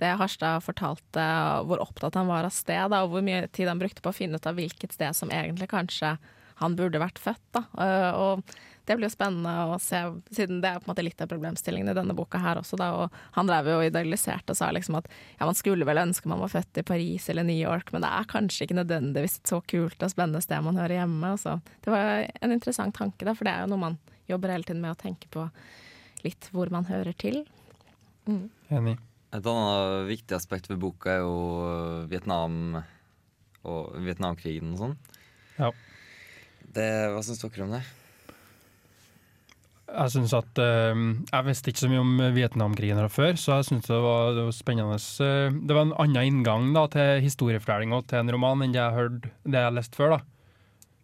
det 0.00 0.14
Harstad 0.16 0.62
fortalte, 0.64 1.24
hvor 1.68 1.80
opptatt 1.84 2.14
han 2.16 2.28
var 2.30 2.46
av 2.48 2.52
sted, 2.56 2.92
og 2.96 3.10
hvor 3.12 3.20
mye 3.24 3.44
tid 3.52 3.68
han 3.68 3.80
brukte 3.82 4.00
på 4.00 4.08
å 4.08 4.16
finne 4.16 4.38
ut 4.40 4.46
av 4.48 4.56
hvilket 4.56 4.94
sted 4.96 5.12
som 5.16 5.28
egentlig 5.28 5.68
kanskje 5.68 6.14
han 6.60 6.76
burde 6.76 7.00
vært 7.02 7.20
født. 7.20 7.42
Da. 7.56 7.62
Eh, 7.76 8.12
Og 8.16 8.40
det 8.90 8.96
blir 8.98 9.06
jo 9.06 9.14
spennende 9.14 9.52
å 9.70 9.76
se, 9.78 10.00
siden 10.34 10.58
det 10.64 10.72
er 10.72 10.80
på 10.80 10.88
en 10.88 10.90
måte 10.90 11.04
litt 11.06 11.20
av 11.22 11.28
problemstillingen 11.30 11.92
i 11.92 11.94
denne 11.94 12.14
boka 12.18 12.40
her 12.42 12.58
også. 12.58 12.74
Da. 12.80 12.88
Og 12.98 13.36
han 13.36 13.46
drev 13.46 13.68
jo 13.70 13.76
og 13.78 13.86
idealiserte 13.86 14.50
og 14.50 14.58
sa 14.58 14.72
liksom 14.74 14.98
at 14.98 15.06
ja, 15.10 15.46
man 15.46 15.58
skulle 15.58 15.86
vel 15.86 16.02
ønske 16.02 16.30
man 16.30 16.42
var 16.42 16.50
født 16.50 16.80
i 16.82 16.86
Paris 16.88 17.28
eller 17.30 17.46
New 17.46 17.58
York, 17.58 17.92
men 17.94 18.02
det 18.02 18.10
er 18.10 18.30
kanskje 18.32 18.66
ikke 18.66 18.80
nødvendigvis 18.80 19.38
et 19.38 19.52
så 19.52 19.60
kult 19.62 20.02
og 20.02 20.10
spennende 20.10 20.42
sted 20.42 20.66
man 20.66 20.80
hører 20.80 20.96
hjemme. 20.98 21.30
Så 21.38 21.60
det 21.86 21.94
var 21.94 22.26
en 22.26 22.56
interessant 22.56 22.96
tanke, 22.98 23.22
da, 23.28 23.36
for 23.38 23.46
det 23.46 23.54
er 23.54 23.62
jo 23.62 23.70
noe 23.74 23.84
man 23.84 24.00
jobber 24.30 24.54
hele 24.56 24.66
tiden 24.66 24.82
med 24.82 24.96
å 24.96 24.98
tenke 24.98 25.30
på 25.30 25.46
litt 26.24 26.50
hvor 26.50 26.72
man 26.74 26.88
hører 26.90 27.14
til. 27.14 27.44
Enig. 28.26 28.96
Et 29.30 29.46
annet 29.46 30.08
viktig 30.10 30.34
aspekt 30.34 30.66
ved 30.66 30.82
boka 30.82 31.14
er 31.14 31.22
jo 31.22 31.36
Vietnam 32.10 32.80
og 33.62 33.94
Vietnamkrigen 34.02 34.74
og 34.74 34.82
sånn. 34.82 34.98
Ja. 35.60 35.70
Det, 36.70 36.90
hva 37.14 37.22
syns 37.22 37.42
dere 37.42 37.66
om 37.68 37.74
det? 37.78 37.84
Jeg 39.90 40.12
synes 40.14 40.32
at 40.38 40.58
eh, 40.62 41.00
Jeg 41.32 41.46
visste 41.48 41.70
ikke 41.72 41.82
så 41.82 41.88
mye 41.90 42.02
om 42.04 42.12
Vietnamkrigen 42.36 42.98
fra 43.02 43.10
før, 43.10 43.32
så 43.40 43.56
jeg 43.58 43.68
syntes 43.70 43.88
det, 43.90 43.98
det 44.36 44.44
var 44.46 44.54
spennende. 44.54 44.98
eh, 45.26 45.56
Det 45.66 45.76
var 45.76 45.86
en 45.88 45.94
annen 45.98 46.28
inngang 46.28 46.68
da, 46.76 46.84
til 46.92 47.22
historiefortelling 47.24 47.92
og 47.96 48.06
til 48.10 48.20
en 48.22 48.30
roman 48.30 48.62
enn 48.66 48.74
det 48.74 48.80
jeg 48.82 48.96
hørte 48.98 49.32
det 49.44 49.58
jeg 49.58 49.66
har 49.68 49.74
lest 49.76 49.96
før. 49.98 50.16
da. 50.16 50.20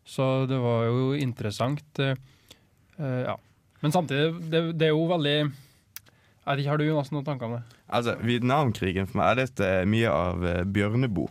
Så 0.06 0.26
det 0.46 0.58
var 0.62 0.84
jo 0.86 1.12
interessant. 1.18 1.82
eh, 1.98 2.14
eh, 2.98 3.22
ja. 3.26 3.36
Men 3.82 3.92
samtidig, 3.92 4.50
det, 4.50 4.60
det 4.78 4.86
er 4.88 4.94
jo 4.94 5.06
veldig 5.10 5.36
Jeg 6.46 6.58
ikke, 6.62 6.70
Har 6.70 6.78
du 6.78 6.84
Jonas, 6.86 7.10
noen 7.12 7.24
tanker 7.26 7.46
om 7.46 7.56
det? 7.58 7.64
Altså, 7.90 8.14
Vietnamkrigen 8.22 9.06
for 9.10 9.18
meg 9.18 9.32
Jeg 9.34 9.40
leste 9.42 9.70
mye 9.90 10.08
av 10.14 10.46
Bjørneboe. 10.72 11.28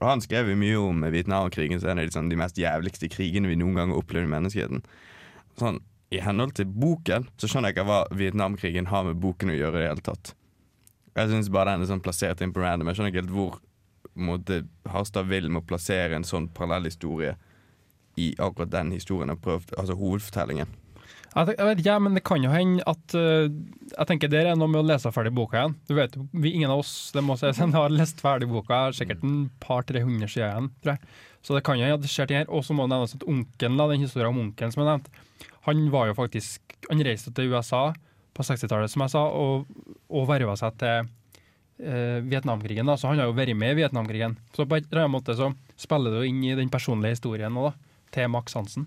Og 0.00 0.08
Han 0.08 0.20
skrev 0.20 0.48
jo 0.50 0.56
mye 0.60 0.76
om 0.80 1.04
Vietnamkrigen 1.12 1.80
som 1.80 1.90
en 1.92 2.00
av 2.00 2.08
de, 2.08 2.12
sånn, 2.12 2.28
de 2.32 2.36
mest 2.40 2.56
jævligste 2.60 3.08
krigene 3.12 3.48
vi 3.48 3.56
noen 3.56 3.76
gang 3.78 3.92
har 3.92 4.00
opplevd 4.00 4.28
i 4.28 4.32
menneskeheten. 4.32 4.82
Sånn, 5.60 5.78
I 6.14 6.20
henhold 6.22 6.54
til 6.54 6.68
boken 6.70 7.26
så 7.34 7.48
skjønner 7.50 7.72
jeg 7.72 7.78
ikke 7.78 7.88
hva 7.88 8.00
Vietnamkrigen 8.14 8.90
har 8.92 9.06
med 9.08 9.18
boken 9.22 9.50
å 9.50 9.56
gjøre. 9.56 9.80
i 9.80 9.82
det 9.82 9.90
hele 9.90 10.06
tatt 10.06 10.34
Jeg 11.16 11.32
syns 11.32 11.50
bare 11.50 11.74
den 11.74 11.82
er 11.82 11.90
sånn 11.90 12.04
plassert 12.04 12.40
inn 12.44 12.52
på 12.54 12.62
random. 12.62 12.88
Jeg 12.88 12.98
skjønner 12.98 13.14
ikke 13.14 13.24
helt 13.24 13.36
hvor 13.36 13.60
Harstad 14.88 15.28
vil 15.28 15.50
med 15.50 15.64
å 15.64 15.66
plassere 15.66 16.16
en 16.16 16.24
sånn 16.24 16.48
parallellhistorie 16.48 17.34
i 18.16 18.32
akkurat 18.40 18.70
den 18.72 18.94
historien 18.96 19.28
jeg 19.28 19.42
prøvd, 19.44 19.74
altså 19.76 19.96
hovedfortellingen. 19.98 20.70
Jeg, 21.36 21.52
vet 21.58 21.80
ikke, 21.82 21.98
men 22.00 22.14
det 22.16 22.22
kan 22.24 22.40
jo 22.40 22.48
hende 22.48 22.84
at 22.88 23.12
uh, 23.12 23.44
Jeg 23.90 24.08
tenker 24.08 24.30
det 24.32 24.40
er 24.40 24.54
noe 24.56 24.70
med 24.72 24.80
å 24.80 24.86
lese 24.88 25.10
ferdig 25.12 25.34
boka 25.36 25.58
igjen. 25.58 25.74
Du 25.84 25.92
vet, 25.98 26.14
vi, 26.32 26.54
Ingen 26.56 26.72
av 26.72 26.80
oss 26.80 27.10
det 27.12 27.20
må 27.24 27.36
sies, 27.36 27.60
har 27.76 27.92
lest 27.92 28.22
ferdig 28.24 28.48
boka. 28.48 28.86
Sikkert 28.96 29.24
en 29.26 29.50
par-tre 29.60 30.00
hundre 30.06 30.30
sider 30.32 30.48
igjen. 30.48 30.70
tror 30.80 30.94
jeg. 30.94 31.18
Så 31.44 31.54
det 31.54 31.62
kan 31.66 31.76
jo 31.76 31.84
hende 31.84 31.98
at 32.00 32.06
det 32.06 32.12
skjer 32.12 32.30
ting 32.30 32.40
her. 32.40 32.48
Og 32.48 32.64
så 32.64 32.72
må 32.72 32.86
det 32.86 32.94
nevnes 32.94 33.18
at 33.18 33.28
onkelen, 33.28 33.76
den 33.92 34.06
historien 34.06 34.32
om 34.32 34.40
onkelen 34.46 34.72
som 34.72 34.86
er 34.86 34.94
nevnte, 34.94 35.25
han 35.66 35.86
var 35.90 36.06
jo 36.10 36.14
faktisk 36.14 36.62
Han 36.90 37.00
reiste 37.02 37.32
til 37.34 37.50
USA 37.50 37.88
på 38.36 38.44
60-tallet, 38.44 38.90
som 38.92 39.02
jeg 39.02 39.10
sa, 39.14 39.22
og, 39.32 39.64
og 40.12 40.26
verva 40.28 40.52
seg 40.60 40.74
til 40.78 41.08
eh, 41.80 42.20
Vietnamkrigen. 42.28 42.86
da, 42.86 42.94
Så 43.00 43.08
han 43.08 43.18
har 43.18 43.26
jo 43.30 43.34
vært 43.34 43.56
med 43.56 43.72
i 43.72 43.78
Vietnamkrigen. 43.80 44.36
Så 44.54 44.66
på 44.68 44.76
en 44.76 44.84
eller 44.86 45.02
annen 45.06 45.14
måte 45.16 45.34
så 45.38 45.48
spiller 45.80 46.12
det 46.12 46.20
jo 46.20 46.28
inn 46.30 46.44
i 46.44 46.54
den 46.58 46.70
personlige 46.70 47.16
historien 47.16 47.52
nå, 47.56 47.70
da, 47.70 47.72
til 48.14 48.28
Max 48.30 48.54
Hansen. 48.54 48.86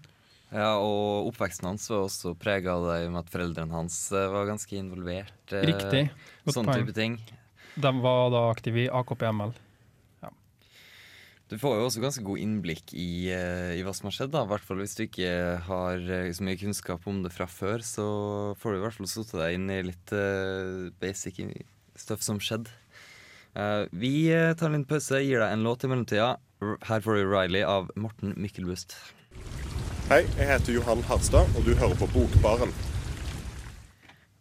Ja, 0.53 0.77
og 0.81 1.27
oppveksten 1.29 1.67
hans 1.69 1.83
var 1.91 2.07
også 2.07 2.31
prega 2.39 2.73
av 2.77 2.87
det 2.89 3.09
med 3.11 3.19
at 3.21 3.33
foreldrene 3.33 3.75
hans 3.75 3.97
eh, 4.13 4.29
var 4.33 4.47
ganske 4.49 4.77
involvert. 4.79 5.33
eh, 5.51 5.65
Riktig. 5.69 6.05
Godt 6.45 6.55
Sånn 6.55 6.71
type 6.71 6.95
ting. 6.95 7.19
De 7.79 7.91
var 8.05 8.29
da 8.33 8.45
aktive 8.53 8.85
i 8.85 8.89
AKP-ML. 8.89 9.51
Du 11.49 11.55
får 11.57 11.79
jo 11.79 11.85
også 11.87 12.01
ganske 12.03 12.21
god 12.25 12.41
innblikk 12.43 12.91
i, 12.93 13.31
eh, 13.33 13.79
i 13.79 13.81
hva 13.85 13.93
som 13.97 14.05
har 14.05 14.13
skjedd. 14.13 14.31
da 14.35 14.45
hvert 14.45 14.65
fall 14.65 14.83
Hvis 14.83 14.93
du 14.93 15.07
ikke 15.07 15.57
har 15.65 15.97
eh, 15.97 16.29
så 16.29 16.45
mye 16.45 16.59
kunnskap 16.61 17.07
om 17.09 17.23
det 17.23 17.33
fra 17.33 17.47
før, 17.49 17.81
så 17.81 18.05
får 18.61 18.71
du 18.71 18.77
i 18.77 18.83
hvert 18.83 18.97
fall 18.99 19.09
satt 19.09 19.33
deg 19.33 19.57
inn 19.57 19.65
i 19.73 19.81
litt 19.89 20.13
uh, 20.13 20.93
basic 21.01 21.41
stuff 21.97 22.21
som 22.21 22.37
skjedde. 22.37 22.69
Uh, 23.57 23.89
vi 23.89 24.29
tar 24.29 24.69
en 24.69 24.77
liten 24.77 24.85
pause, 24.85 25.23
gir 25.25 25.41
deg 25.41 25.55
en 25.55 25.65
låt 25.65 25.83
i 25.83 25.89
mellomtida. 25.89 26.35
Her 26.85 27.01
får 27.01 27.17
du 27.17 27.25
Riley 27.25 27.65
av 27.65 27.89
Morten 27.97 28.37
Mykkelbust. 28.37 28.93
Hei, 30.13 30.21
jeg 30.37 30.53
heter 30.53 30.77
Johan 30.77 31.01
Harstad, 31.09 31.49
og 31.57 31.65
du 31.65 31.73
hører 31.73 31.97
på 31.97 32.13
Bokbaren. 32.13 32.73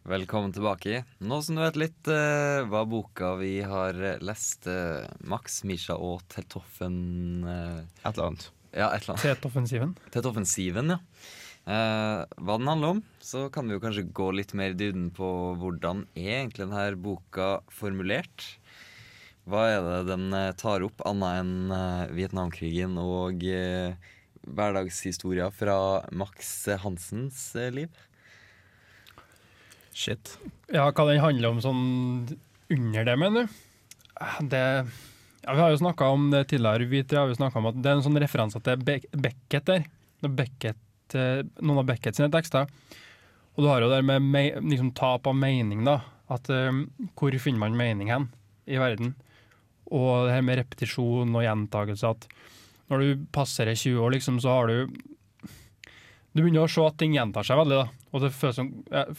Velkommen 0.09 0.55
tilbake. 0.57 1.03
Nå 1.21 1.37
som 1.45 1.59
du 1.59 1.61
vet 1.61 1.77
litt 1.77 2.09
eh, 2.09 2.63
hva 2.65 2.81
boka 2.89 3.35
vi 3.37 3.59
har 3.61 3.93
eh, 3.93 4.23
lest, 4.25 4.65
eh, 4.65 5.05
Max, 5.29 5.59
Misha 5.69 5.99
og 6.01 6.23
Tetoffen 6.33 7.45
eh, 7.45 7.83
Et 8.07 8.15
eller 8.15 8.31
annet. 8.31 8.47
Ja, 8.73 8.87
et 8.97 9.05
eller 9.05 9.19
annet. 9.19 9.27
Tetoffensiven. 9.27 9.93
Tetoffensiven, 10.15 10.95
ja. 10.95 10.99
Eh, 11.69 12.23
hva 12.41 12.57
den 12.57 12.73
handler 12.73 12.97
om, 12.97 13.05
så 13.21 13.51
kan 13.53 13.69
vi 13.69 13.77
jo 13.77 13.83
kanskje 13.85 14.07
gå 14.17 14.31
litt 14.33 14.57
mer 14.57 14.73
i 14.73 14.79
dybden 14.81 15.11
på 15.13 15.29
hvordan 15.61 16.07
er 16.17 16.39
egentlig 16.39 16.65
denne 16.65 16.89
boka 17.05 17.51
formulert. 17.69 18.49
Hva 19.45 19.67
er 19.75 19.85
det 19.91 20.03
den 20.15 20.31
eh, 20.33 20.55
tar 20.57 20.89
opp, 20.89 21.05
annet 21.05 21.43
enn 21.43 21.77
eh, 21.83 22.17
Vietnamkrigen 22.17 22.97
og 23.05 23.45
eh, 23.45 23.93
hverdagshistoria 24.49 25.53
fra 25.53 25.77
Max 26.17 26.63
Hansens 26.81 27.51
eh, 27.61 27.69
liv? 27.83 28.05
Shit. 29.99 30.37
Ja, 30.71 30.87
hva 30.93 31.07
den 31.09 31.23
handler 31.23 31.51
om 31.51 31.63
sånn 31.63 31.85
under 32.71 33.07
det, 33.09 33.15
mener 33.19 33.47
du? 33.47 33.57
Det 34.51 34.63
ja, 34.63 35.55
Vi 35.55 35.63
har 35.63 35.73
jo 35.73 35.81
snakka 35.81 36.11
om 36.15 36.29
det 36.31 36.45
tidligere. 36.53 36.87
Vi 36.91 37.03
tre 37.03 37.19
har 37.19 37.31
jo 37.31 37.39
om 37.59 37.71
at 37.71 37.81
Det 37.83 37.91
er 37.91 37.99
en 37.99 38.05
sånn 38.07 38.21
referanse 38.21 38.61
til 38.63 38.85
Be 38.85 39.01
Beckett 39.11 39.67
der. 39.67 39.89
Beckett, 40.23 41.15
eh, 41.15 41.43
noen 41.63 41.83
av 41.83 41.89
Beckett 41.89 42.19
sine 42.19 42.31
tekster. 42.31 42.69
Og 43.57 43.65
du 43.65 43.69
har 43.71 43.83
jo 43.83 43.91
det 43.91 44.05
med 44.07 44.23
me 44.23 44.45
liksom, 44.61 44.93
tap 44.95 45.27
av 45.27 45.35
mening, 45.35 45.83
da. 45.87 46.01
At 46.31 46.51
eh, 46.51 46.85
Hvor 47.19 47.39
finner 47.43 47.65
man 47.67 47.79
mening 47.79 48.13
hen 48.15 48.29
i 48.69 48.79
verden? 48.79 49.17
Og 49.91 50.29
det 50.29 50.37
her 50.37 50.45
med 50.45 50.61
repetisjon 50.61 51.35
og 51.35 51.43
gjentakelse. 51.47 52.15
At 52.15 52.29
når 52.93 53.03
du 53.03 53.27
passerer 53.35 53.75
20 53.75 53.99
år, 54.05 54.15
liksom, 54.15 54.39
så 54.45 54.61
har 54.61 54.71
du 54.71 54.99
Du 56.39 56.45
begynner 56.45 56.69
å 56.69 56.71
se 56.71 56.85
at 56.87 56.95
ting 57.01 57.17
gjentar 57.17 57.43
seg 57.43 57.59
veldig, 57.59 57.77
da. 57.81 58.11
Og 58.15 58.23
det 58.23 58.29
føles, 58.31 58.55
som, 58.61 58.69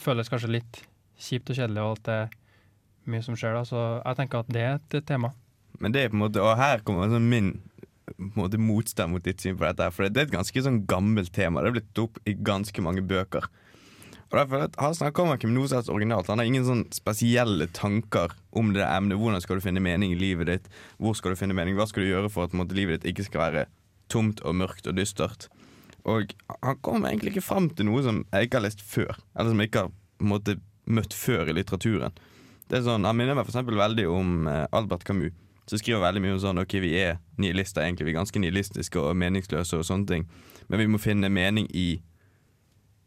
føles 0.00 0.30
kanskje 0.32 0.54
litt 0.54 0.78
kjipt 1.20 1.50
og 1.52 1.58
kjedelig, 1.58 1.82
og 1.84 1.98
at 1.98 2.06
det 2.06 2.14
er 2.16 2.30
mye 3.12 3.24
som 3.26 3.36
skjer 3.36 3.58
da. 3.58 3.64
Så 3.68 3.82
jeg 3.98 4.16
tenker 4.16 4.40
at 4.40 4.54
det 4.56 4.62
er 4.64 4.78
et 4.78 4.96
tema. 5.04 5.34
Men 5.84 5.92
det 5.92 6.06
er 6.06 6.12
på 6.12 6.16
en 6.16 6.22
måte 6.24 6.40
Og 6.40 6.56
her 6.56 6.80
kommer 6.84 7.12
sånn 7.12 7.28
min 7.28 7.50
måte 8.36 8.58
motstand 8.60 9.12
mot 9.12 9.24
ditt 9.24 9.44
syn 9.44 9.58
på 9.60 9.66
dette. 9.68 9.90
For 9.92 10.08
det 10.08 10.16
er 10.16 10.30
et 10.30 10.32
ganske 10.32 10.64
sånn 10.64 10.80
gammelt 10.88 11.34
tema. 11.36 11.60
Det 11.60 11.70
er 11.70 11.76
blitt 11.76 11.90
tatt 11.92 12.02
opp 12.06 12.18
i 12.24 12.36
ganske 12.48 12.86
mange 12.88 13.04
bøker. 13.04 13.50
Og 14.30 14.38
derfor, 14.38 14.66
Han 14.80 14.96
snakker 14.96 15.22
om 15.22 15.36
som 15.68 15.92
originalt. 15.92 16.32
Han 16.32 16.38
har 16.40 16.48
ingen 16.48 16.64
sånn 16.64 16.84
spesielle 16.88 17.68
tanker 17.68 18.32
om 18.50 18.72
det 18.72 18.88
emnet. 18.88 19.20
Hvordan 19.20 19.44
skal 19.44 19.60
du 19.60 19.68
finne 19.68 19.84
mening 19.84 20.16
i 20.16 20.20
livet 20.24 20.46
ditt? 20.46 20.72
Hvor 20.96 21.12
skal 21.12 21.32
du 21.32 21.36
finne 21.36 21.52
mening? 21.52 21.76
Hva 21.76 21.86
skal 21.86 22.02
du 22.02 22.14
gjøre 22.14 22.32
for 22.32 22.48
at 22.48 22.56
måte, 22.56 22.72
livet 22.72 23.02
ditt 23.02 23.12
ikke 23.12 23.28
skal 23.28 23.44
være 23.44 23.66
tomt 24.08 24.40
og 24.40 24.56
mørkt 24.56 24.88
og 24.88 24.96
dystert? 24.96 25.50
Og 26.08 26.32
han 26.62 26.80
kommer 26.84 27.10
egentlig 27.10 27.34
ikke 27.34 27.44
fram 27.44 27.68
til 27.70 27.88
noe 27.90 28.02
som 28.04 28.22
jeg 28.30 28.48
ikke 28.48 28.60
har 28.60 28.66
lest 28.66 28.82
før. 28.84 29.18
Eller 29.36 29.52
som 29.52 29.60
jeg 29.60 29.70
ikke 29.70 29.84
har 29.86 29.92
måtte, 30.32 30.56
møtt 30.86 31.14
før 31.16 31.50
i 31.50 31.56
litteraturen. 31.56 32.16
Det 32.70 32.78
er 32.78 32.86
sånn, 32.86 33.04
Han 33.04 33.18
minner 33.18 33.34
meg 33.34 33.46
for 33.46 33.52
eksempel 33.52 33.78
veldig 33.78 34.06
om 34.08 34.46
eh, 34.48 34.66
Albert 34.72 35.04
Camus. 35.04 35.34
Så 35.70 35.78
skriver 35.78 36.02
veldig 36.02 36.22
mye 36.24 36.34
om 36.34 36.40
sånn 36.42 36.58
Ok, 36.58 36.80
vi 36.82 36.96
er 36.98 37.18
nihilister, 37.38 37.84
egentlig. 37.84 38.08
Vi 38.08 38.14
er 38.14 38.20
ganske 38.20 38.40
nihilistiske 38.42 38.98
og 38.98 39.18
meningsløse 39.18 39.78
og 39.78 39.86
sånne 39.86 40.08
ting. 40.08 40.24
Men 40.70 40.82
vi 40.82 40.86
må 40.90 40.98
finne 41.02 41.30
mening 41.30 41.68
i 41.70 42.00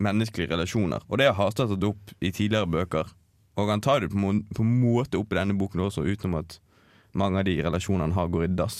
menneskelige 0.03 0.51
relasjoner. 0.51 1.03
Og 1.09 1.19
det 1.19 1.27
har 1.29 1.37
Harstad 1.37 1.71
tatt 1.71 1.87
opp 1.87 2.13
i 2.19 2.31
tidligere 2.31 2.69
bøker. 2.71 3.11
Og 3.59 3.69
han 3.69 3.83
tar 3.83 4.01
det 4.03 4.11
på, 4.13 4.19
må 4.19 4.33
på 4.55 4.65
måte 4.65 5.19
opp 5.19 5.33
i 5.33 5.39
denne 5.39 5.55
boken 5.59 5.83
også, 5.85 6.05
utenom 6.07 6.39
at 6.41 6.57
mange 7.13 7.43
av 7.43 7.47
de 7.47 7.57
relasjonene 7.61 8.09
han 8.09 8.17
har, 8.17 8.31
går 8.33 8.47
i 8.47 8.53
dass. 8.57 8.79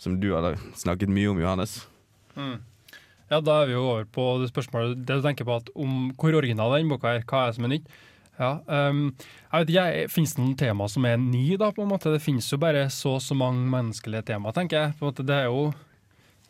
Som 0.00 0.20
du 0.20 0.30
har 0.32 0.56
snakket 0.78 1.12
mye 1.12 1.32
om, 1.32 1.40
Johannes. 1.42 1.80
Ja, 3.30 3.38
da 3.38 3.60
er 3.60 3.68
vi 3.70 3.76
jo 3.76 3.82
over 3.86 4.06
på 4.10 4.24
det 4.42 4.50
spørsmålet 4.50 5.04
det 5.06 5.20
du 5.20 5.26
tenker 5.26 5.46
på 5.46 5.60
at 5.60 5.68
om 5.78 6.08
hvor 6.18 6.34
original 6.34 6.74
den 6.74 6.90
boka 6.90 7.12
er, 7.14 7.26
hva 7.30 7.44
er 7.44 7.52
det 7.52 7.58
som 7.60 7.68
er 7.68 7.72
nytt? 7.76 7.92
Ja, 8.40 8.54
um, 8.88 9.10
jeg 9.52 9.62
vet 9.62 9.70
ikke, 9.74 10.08
Finnes 10.14 10.32
det 10.34 10.40
noen 10.40 10.56
tema 10.58 10.88
som 10.88 11.04
er 11.06 11.20
nye, 11.20 11.58
da? 11.60 11.68
på 11.76 11.84
en 11.84 11.92
måte? 11.92 12.12
Det 12.14 12.22
finnes 12.24 12.48
jo 12.48 12.58
bare 12.60 12.86
så 12.90 13.18
og 13.18 13.22
så 13.22 13.36
mange 13.36 13.66
menneskelige 13.70 14.24
tema, 14.32 14.54
tenker 14.56 14.80
jeg. 14.80 14.96
På 14.98 15.06
en 15.06 15.12
måte, 15.12 15.26
det 15.28 15.36
er 15.36 15.48
jo 15.50 15.70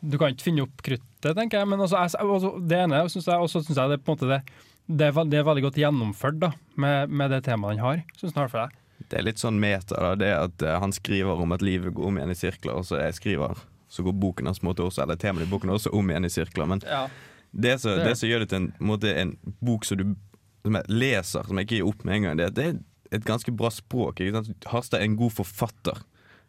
Du 0.00 0.16
kan 0.16 0.32
ikke 0.32 0.46
finne 0.46 0.62
opp 0.64 0.80
kruttet, 0.80 1.34
tenker 1.36 1.60
jeg. 1.60 1.68
Men 1.68 1.82
også, 1.84 1.98
jeg, 1.98 2.24
altså, 2.24 2.54
det 2.64 2.78
ene 2.78 3.02
synes 3.12 3.26
jeg, 3.28 3.36
og 3.36 3.50
så 3.52 3.60
syns 3.60 3.76
jeg 3.76 3.92
det 3.92 3.98
på 4.00 4.14
en 4.14 4.16
måte 4.16 4.30
det, 4.30 4.38
det, 4.86 5.10
er, 5.10 5.24
det 5.28 5.40
er 5.40 5.48
veldig 5.50 5.64
godt 5.66 5.80
gjennomført 5.82 6.38
da, 6.40 6.54
med, 6.80 7.12
med 7.12 7.34
det 7.34 7.42
temaet 7.44 7.76
han 7.76 7.84
har. 7.84 8.00
Synes 8.16 8.32
i 8.32 8.38
hvert 8.38 8.54
fall. 8.54 8.78
Det 9.10 9.18
er 9.18 9.26
litt 9.26 9.42
sånn 9.42 9.60
meta, 9.60 9.98
da. 10.00 10.14
Det 10.16 10.30
at 10.32 10.64
eh, 10.64 10.78
han 10.80 10.94
skriver 10.96 11.42
om 11.42 11.52
at 11.52 11.64
livet 11.64 11.92
går 11.96 12.08
om 12.08 12.16
igjen 12.16 12.32
i 12.32 12.38
sirkler, 12.38 12.80
og 12.80 12.88
så 12.88 13.02
jeg 13.02 13.18
skriver 13.18 13.60
så 13.90 14.04
går 14.06 14.14
boken 14.22 14.46
hans 14.50 14.62
måte 14.62 14.84
også, 14.86 15.02
eller 15.02 15.18
temaet 15.20 15.48
i 15.48 15.50
boken 15.50 15.72
også 15.74 15.90
om 15.98 16.10
igjen 16.12 16.28
i 16.28 16.30
sirkler. 16.32 16.68
Men 16.70 16.80
Ja. 16.86 17.08
det 17.52 17.80
som 17.80 17.90
Det- 17.98 18.04
det 18.06 18.16
som 18.18 18.28
gjør 18.28 18.38
det 18.44 18.48
til 18.50 18.56
en, 18.62 18.72
måte, 18.80 19.16
en 19.18 19.36
bok 19.62 19.84
som 19.84 19.98
du 19.98 20.14
som 20.62 20.76
leser, 20.88 21.42
som 21.46 21.56
jeg 21.56 21.66
ikke 21.66 21.76
gir 21.78 21.88
opp 21.88 22.04
med 22.04 22.14
en 22.14 22.22
gang, 22.22 22.36
det, 22.36 22.54
det 22.54 22.64
er 22.66 22.78
et 23.16 23.24
ganske 23.24 23.50
bra 23.56 23.70
språk. 23.70 24.20
Ikke 24.20 24.44
sant? 24.44 24.64
Harstad 24.66 25.00
er 25.00 25.04
en 25.04 25.16
god 25.16 25.32
forfatter, 25.32 26.02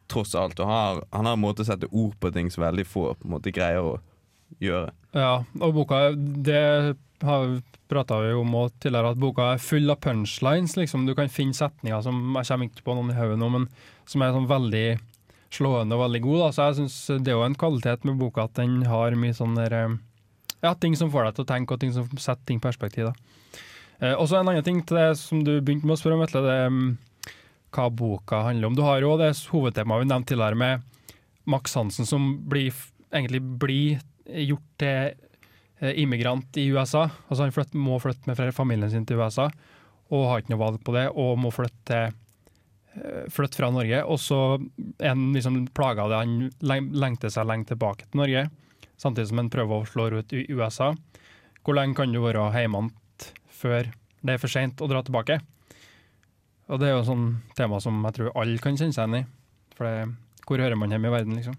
tross 0.10 0.36
alt. 0.36 0.60
Og 0.60 0.68
har, 0.68 1.02
han 1.14 1.26
har 1.26 1.34
en 1.34 1.42
måte 1.42 1.64
å 1.64 1.66
sette 1.66 1.88
ord 1.92 2.14
på 2.20 2.32
ting 2.34 2.50
som 2.52 2.64
veldig 2.66 2.86
få 2.86 3.16
på 3.18 3.26
en 3.26 3.32
måte 3.32 3.54
greier 3.56 3.80
å 3.82 4.00
gjøre. 4.62 4.92
Ja, 5.16 5.44
og 5.62 5.74
boka 5.74 6.12
Det 6.44 6.98
har 7.24 7.62
prata 7.88 8.20
vi 8.22 8.34
om 8.34 8.52
også 8.52 8.74
tidligere, 8.82 9.12
at 9.12 9.18
boka 9.22 9.54
er 9.54 9.58
full 9.64 9.90
av 9.90 10.00
punchlines. 10.02 10.76
Liksom. 10.76 11.06
Du 11.08 11.16
kan 11.16 11.30
finne 11.30 11.54
setninger 11.54 12.02
som 12.04 12.34
jeg 12.36 12.46
kommer 12.48 12.66
ikke 12.70 12.84
på 12.84 12.96
noen 12.98 13.12
i 13.12 13.18
hodet 13.18 13.40
nå, 13.40 13.50
men 13.52 13.68
som 14.06 14.22
er 14.22 14.32
sånn 14.34 14.48
veldig 14.48 15.00
slående 15.52 15.98
og 15.98 16.06
veldig 16.06 16.22
god. 16.26 16.40
Da. 16.44 16.50
Så 16.56 16.70
jeg 16.70 16.80
synes 16.80 17.26
det 17.26 17.34
er 17.34 17.38
jo 17.40 17.46
en 17.48 17.60
kvalitet 17.60 18.08
med 18.08 18.20
boka 18.22 18.48
at 18.48 18.56
den 18.60 18.82
har 18.88 19.18
mye 19.20 19.36
sånne 19.36 19.68
eh, 19.68 20.00
ja, 20.62 20.74
ting 20.78 20.96
som 20.98 21.12
får 21.14 21.28
deg 21.28 21.38
til 21.38 21.46
å 21.46 21.52
tenke, 21.52 21.76
og 21.76 21.82
ting 21.84 21.94
som 21.96 22.08
setter 22.18 22.44
ting 22.48 22.62
i 22.62 22.64
perspektiv. 22.64 23.10
Da. 23.10 23.62
Eh, 24.02 24.14
og 24.16 24.28
så 24.30 24.40
en 24.40 24.52
annen 24.52 24.66
ting 24.66 24.82
til 24.86 25.00
det 25.00 25.10
som 25.22 25.44
du 25.46 25.58
begynte 25.60 25.88
med 25.88 25.98
å 25.98 26.02
spørre 26.02 26.18
om, 26.18 26.24
Vetle, 26.26 26.44
det 26.46 26.60
er 26.66 26.72
mm, 26.74 26.92
hva 27.76 27.90
boka 27.94 28.46
handler 28.48 28.72
om. 28.72 28.78
Du 28.78 28.86
har 28.86 29.04
jo 29.04 29.18
det 29.20 29.34
hovedtemaet 29.52 30.06
vi 30.06 30.10
nevnte 30.12 30.34
tidligere 30.34 30.62
med 30.62 30.88
Max 31.50 31.76
Hansen 31.78 32.08
som 32.08 32.34
blir, 32.50 32.74
egentlig 33.12 33.42
blir 33.62 34.02
gjort 34.52 34.68
til 34.82 35.14
eh, 35.82 35.94
immigrant 36.02 36.58
i 36.62 36.68
USA. 36.72 37.08
Altså 37.28 37.46
Han 37.46 37.56
flytt, 37.56 37.78
må 37.78 38.00
flytte 38.02 38.30
med 38.30 38.56
familien 38.56 38.92
sin 38.92 39.06
til 39.06 39.22
USA, 39.22 39.50
og 40.12 40.28
har 40.30 40.42
ikke 40.42 40.56
noe 40.56 40.66
valg 40.66 40.82
på 40.86 40.96
det, 40.96 41.08
og 41.16 41.40
må 41.40 41.54
flytte, 41.54 41.80
til, 41.88 42.18
flytte 43.32 43.60
fra 43.60 43.70
Norge. 43.72 44.02
Og 44.06 44.20
så 44.20 44.40
er 45.00 45.14
han 45.14 45.30
liksom 45.36 45.62
plaga 45.76 46.04
av 46.06 46.12
det. 46.12 46.20
Han 46.24 46.52
leng- 46.60 46.92
lengter 46.94 47.32
seg 47.34 47.48
lenge 47.48 47.70
tilbake 47.72 48.08
til 48.08 48.22
Norge, 48.24 48.50
samtidig 49.00 49.30
som 49.32 49.42
han 49.44 49.50
prøver 49.54 49.82
å 49.82 49.88
slå 49.90 50.10
ut 50.20 50.34
i 50.36 50.46
USA. 50.52 50.92
Hvor 51.64 51.78
lenge 51.78 51.96
kan 51.96 52.12
du 52.12 52.22
være 52.24 52.50
hjemme 52.58 52.90
før 53.48 53.92
det 54.22 54.36
er 54.36 54.42
for 54.42 54.52
seint 54.52 54.82
å 54.82 54.90
dra 54.90 55.02
tilbake? 55.06 55.40
Og 56.72 56.80
det 56.80 56.88
er 56.88 56.96
jo 56.96 57.02
et 57.02 57.10
sånt 57.10 57.56
tema 57.58 57.80
som 57.84 58.00
jeg 58.08 58.16
tror 58.18 58.36
alle 58.40 58.62
kan 58.64 58.78
kjenne 58.80 58.96
seg 58.96 59.04
igjen 59.08 59.20
i. 59.22 59.26
For 59.76 59.88
det, 59.88 60.16
hvor 60.48 60.62
hører 60.62 60.80
man 60.80 60.94
hjemme 60.94 61.10
i 61.10 61.14
verden, 61.14 61.36
liksom? 61.40 61.58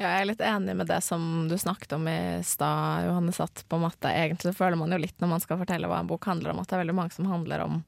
Ja, 0.00 0.14
jeg 0.16 0.22
er 0.22 0.28
litt 0.30 0.40
enig 0.40 0.74
med 0.78 0.88
det 0.88 1.02
som 1.04 1.22
du 1.50 1.56
snakket 1.60 1.92
om 1.92 2.06
i 2.08 2.40
stad, 2.46 3.04
Johannes. 3.04 3.40
At 3.44 3.64
på 3.68 3.76
en 3.76 3.84
måte, 3.84 4.08
egentlig 4.08 4.54
føler 4.56 4.78
man 4.80 4.94
jo 4.94 4.98
litt 5.02 5.18
når 5.20 5.34
man 5.34 5.42
skal 5.44 5.60
fortelle 5.60 5.90
hva 5.90 5.98
en 6.00 6.08
bok 6.08 6.24
handler 6.24 6.54
om, 6.54 6.62
at 6.62 6.70
det 6.70 6.78
er 6.78 6.82
veldig 6.86 6.96
mange 6.96 7.12
som 7.12 7.28
handler 7.28 7.66
om 7.66 7.82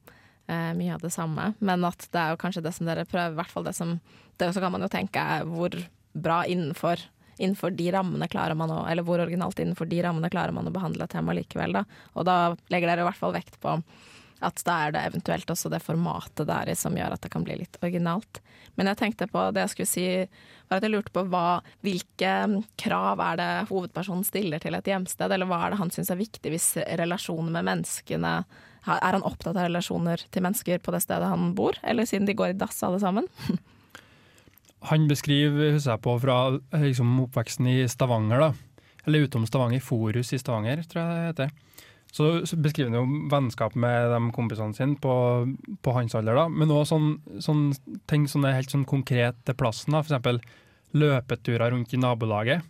eh, 0.47 0.71
mye 0.77 0.93
av 0.95 1.03
det 1.03 1.13
samme. 1.13 1.53
Men 1.59 1.85
at 1.87 2.07
det 2.11 2.19
er 2.19 2.33
jo 2.33 2.41
kanskje 2.41 2.63
det 2.65 2.75
som 2.75 2.87
dere 2.89 3.07
prøver, 3.09 3.35
i 3.35 3.41
hvert 3.41 3.53
fall 3.53 3.67
det 3.67 3.75
som 3.77 3.97
det, 4.37 4.53
Så 4.53 4.61
kan 4.61 4.71
man 4.73 4.81
jo 4.81 4.91
tenke 4.91 5.21
hvor 5.49 5.75
bra 6.13 6.43
innenfor 6.45 7.01
Innenfor 7.41 7.71
de 7.73 7.87
rammene 7.91 8.27
klarer 8.29 8.53
man 8.53 8.69
å 8.69 8.83
Eller 8.85 9.01
hvor 9.01 9.17
originalt 9.17 9.57
innenfor 9.57 9.89
de 9.89 10.03
rammene 10.05 10.29
klarer 10.29 10.53
man 10.53 10.67
å 10.69 10.73
behandle 10.73 11.07
temaet 11.09 11.39
likevel, 11.39 11.73
da. 11.73 11.81
Og 12.13 12.27
da 12.29 12.55
legger 12.69 12.91
dere 12.91 13.01
i 13.01 13.07
hvert 13.07 13.17
fall 13.17 13.33
vekt 13.33 13.57
på 13.63 13.79
at 14.43 14.59
da 14.67 14.75
er 14.85 14.93
det 14.93 15.03
eventuelt 15.07 15.49
også 15.49 15.69
det 15.71 15.81
formatet 15.83 16.47
der 16.49 16.71
i 16.71 16.75
som 16.75 16.95
gjør 16.97 17.15
at 17.15 17.23
det 17.23 17.31
kan 17.33 17.45
bli 17.45 17.55
litt 17.61 17.77
originalt. 17.81 18.41
Men 18.75 18.89
jeg 18.89 18.99
tenkte 18.99 19.29
på 19.31 19.45
det 19.53 19.63
jeg 19.63 19.73
skulle 19.73 19.91
si, 19.91 20.05
var 20.67 20.79
at 20.79 20.87
jeg 20.87 20.93
lurte 20.93 21.13
på 21.15 21.25
hva, 21.31 21.61
hvilke 21.85 22.33
krav 22.81 23.23
er 23.23 23.39
det 23.39 23.49
hovedpersonen 23.69 24.27
stiller 24.27 24.63
til 24.63 24.75
et 24.77 24.89
hjemsted, 24.89 25.31
eller 25.31 25.49
hva 25.49 25.61
er 25.63 25.73
det 25.73 25.81
han 25.81 25.93
syns 25.93 26.11
er 26.13 26.19
viktig 26.19 26.53
hvis 26.53 26.69
relasjonen 26.99 27.53
med 27.55 27.69
menneskene 27.69 28.35
Er 28.83 29.15
han 29.15 29.23
opptatt 29.23 29.55
av 29.55 29.67
relasjoner 29.67 30.25
til 30.33 30.43
mennesker 30.43 30.81
på 30.83 30.91
det 30.91 31.03
stedet 31.05 31.29
han 31.31 31.53
bor, 31.55 31.77
eller 31.87 32.07
siden 32.09 32.27
de 32.27 32.35
går 32.35 32.51
i 32.51 32.57
dass 32.59 32.81
alle 32.83 32.99
sammen? 33.03 33.29
Han 34.89 35.07
beskriver, 35.07 35.71
husker 35.77 35.93
jeg 35.93 36.03
på, 36.03 36.17
fra 36.19 36.37
liksom, 36.81 37.11
oppveksten 37.23 37.69
i 37.71 37.77
Stavanger, 37.87 38.49
da. 38.49 38.89
Eller 39.07 39.27
utom 39.27 39.45
Stavanger, 39.47 39.79
Forus 39.83 40.33
i 40.35 40.39
Stavanger, 40.41 40.81
tror 40.91 40.99
jeg 41.03 41.13
det 41.13 41.29
heter. 41.29 41.53
Så, 42.13 42.25
så 42.45 42.57
beskriver 42.61 42.91
han 42.91 42.99
jo 42.99 43.29
vennskap 43.31 43.77
med 43.79 44.11
de 44.11 44.19
kompisene 44.35 44.75
sine 44.77 44.99
på, 45.01 45.13
på 45.81 45.93
hans 45.95 46.13
alder, 46.19 46.37
da. 46.37 46.45
Men 46.51 46.73
òg 46.75 46.83
sånn, 46.91 47.15
sånn 47.41 47.71
ting 48.11 48.27
som 48.29 48.43
er 48.45 48.59
helt 48.59 48.75
sånn 48.75 48.83
konkret 48.89 49.39
til 49.47 49.57
plassen, 49.57 49.95
da. 49.95 50.03
Eksempel 50.03 50.43
løpeturer 50.93 51.73
rundt 51.73 51.95
i 51.95 52.01
nabolaget. 52.03 52.67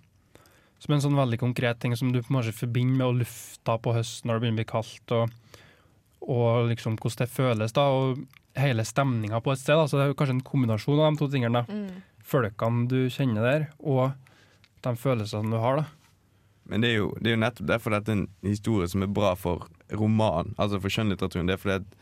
Som 0.80 0.94
er 0.94 1.00
en 1.00 1.06
sånn 1.08 1.18
veldig 1.18 1.42
konkret 1.42 1.82
ting 1.82 1.98
som 1.98 2.14
du 2.14 2.22
kanskje 2.24 2.56
forbinder 2.56 3.02
med 3.02 3.10
å 3.10 3.18
lufta 3.24 3.76
på 3.82 3.98
høsten 3.98 4.30
når 4.30 4.38
det 4.38 4.46
begynner 4.46 4.60
å 4.60 4.62
bli 4.62 4.70
kaldt, 4.70 5.16
og, 5.18 5.60
og 6.24 6.72
liksom 6.72 6.98
hvordan 6.98 7.26
det 7.26 7.30
føles, 7.34 7.76
da. 7.76 7.90
Og 7.92 8.24
hele 8.60 8.86
stemninga 8.86 9.42
på 9.42 9.54
et 9.54 9.62
sted. 9.62 9.76
Da. 9.76 9.88
Så 9.90 10.00
det 10.00 10.08
er 10.08 10.18
kanskje 10.18 10.38
en 10.38 10.48
kombinasjon 10.48 11.02
av 11.02 11.14
de 11.14 11.24
to 11.24 11.30
tingene. 11.34 11.64
da 11.64 11.92
folkene 12.24 12.88
du 12.92 13.00
kjenner 13.12 13.44
der, 13.46 13.68
og 13.80 14.14
de 14.84 14.96
følelsene 15.00 15.52
du 15.52 15.60
har. 15.62 15.82
da. 15.82 15.86
Men 16.66 16.84
det 16.84 16.94
er, 16.94 17.02
jo, 17.02 17.10
det 17.20 17.32
er 17.32 17.36
jo 17.36 17.44
nettopp 17.44 17.68
derfor 17.68 17.92
dette 17.92 18.14
er 18.14 18.22
en 18.22 18.28
historie 18.48 18.88
som 18.88 19.04
er 19.04 19.12
bra 19.12 19.34
for 19.36 19.68
roman, 19.92 20.54
altså 20.56 20.80
for 20.80 20.94
skjønnlitteraturen. 20.94 21.50
Det 21.50 21.58
er 21.58 21.60
fordi 21.62 21.80
at 21.82 21.98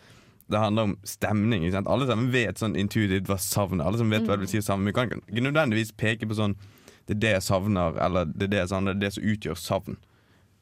det 0.51 0.59
handler 0.59 0.91
om 0.91 0.93
stemning. 1.07 1.63
Ikke 1.65 1.79
sant? 1.79 1.89
Alle 1.89 2.05
sammen 2.09 2.29
vet 2.33 2.61
sånn 2.61 2.77
intuitivt 2.77 3.29
hva 3.31 3.39
savnet. 3.41 3.85
Alle 3.85 3.97
sammen 3.97 4.13
vet 4.13 4.27
hva 4.27 4.37
det 4.37 4.45
vil 4.45 4.51
si 4.53 4.61
savne. 4.65 4.91
Vi 4.91 4.95
kan 4.97 5.09
ikke 5.17 5.45
nødvendigvis 5.47 5.95
peke 5.97 6.29
på 6.29 6.37
sånn 6.37 6.57
Det 7.09 7.15
er 7.15 7.21
det 7.21 7.31
jeg 7.31 7.43
savner, 7.47 7.95
eller 7.97 8.27
det 8.29 8.45
er 8.45 8.49
det, 8.51 8.57
jeg 8.59 8.69
savner, 8.69 8.93
det 8.93 8.99
er 8.99 9.07
det 9.07 9.15
som 9.15 9.23
utgjør 9.31 9.57
savn. 9.57 9.95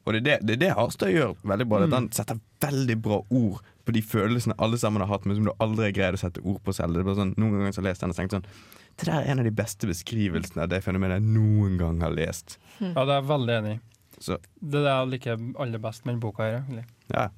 Og 0.09 0.15
det 0.15 0.19
er 0.19 0.25
det, 0.25 0.37
det, 0.47 0.55
er 0.55 0.61
det 0.63 0.69
Harstad 0.79 1.11
gjør 1.13 1.35
veldig 1.45 1.67
bra. 1.69 1.83
At 1.85 1.93
han 1.93 2.07
setter 2.15 2.39
veldig 2.65 2.95
bra 3.05 3.19
ord 3.29 3.59
på 3.85 3.93
de 3.93 4.01
følelsene 4.05 4.55
alle 4.61 4.77
sammen 4.81 5.03
har 5.05 5.11
hatt, 5.11 5.27
men 5.29 5.37
som 5.37 5.45
du 5.45 5.51
aldri 5.61 5.87
har 5.87 5.93
greid 5.97 6.17
å 6.17 6.21
sette 6.21 6.41
ord 6.41 6.57
på 6.65 6.73
selv. 6.73 6.97
Det 6.97 7.03
er 7.03 7.09
bare 7.11 7.19
sånn, 7.21 7.35
Noen 7.37 7.59
ganger 7.59 7.75
så 7.75 7.81
har 7.81 7.85
jeg 7.85 7.93
lest 7.93 8.05
den 8.05 8.13
og 8.15 8.17
tenkt 8.17 8.35
sånn 8.35 8.47
Det 8.49 9.05
der 9.05 9.13
er 9.19 9.29
en 9.31 9.43
av 9.43 9.47
de 9.47 9.53
beste 9.55 9.89
beskrivelsene 9.89 10.65
av 10.65 10.71
det 10.73 10.81
fenomenet 10.85 11.21
jeg 11.21 11.33
noen 11.37 11.77
gang 11.79 12.01
har 12.01 12.15
lest. 12.17 12.57
Ja, 12.81 13.05
det 13.05 13.13
er 13.13 13.19
jeg 13.19 13.29
veldig 13.29 13.57
enig 13.59 13.75
i. 13.75 13.81
Så 14.19 14.39
Det 14.59 14.81
er 14.81 14.87
det 14.87 14.95
jeg 14.95 15.11
liker 15.13 15.43
aller 15.63 15.83
best 15.85 16.05
med 16.05 16.15
den 16.17 16.23
boka 16.25 16.43
her. 16.47 16.57
egentlig. 16.63 16.87
ja. 17.13 17.29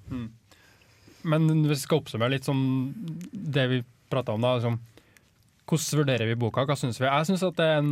Men 1.21 1.47
hvis 1.67 1.83
vi 1.83 1.83
skal 1.83 1.99
oppsummere 2.01 2.33
litt 2.33 2.47
sånn 2.47 2.63
det 3.31 3.67
vi 3.69 3.83
prata 4.09 4.33
om, 4.33 4.41
da. 4.41 4.55
Liksom, 4.57 4.79
hvordan 5.69 5.99
vurderer 6.01 6.31
vi 6.31 6.39
boka? 6.39 6.63
Hva 6.65 6.75
syns 6.79 6.97
vi? 6.99 7.05
Jeg 7.05 7.27
syns 7.29 7.43
at 7.45 7.59
det 7.59 7.67
er 7.67 7.81
en 7.83 7.91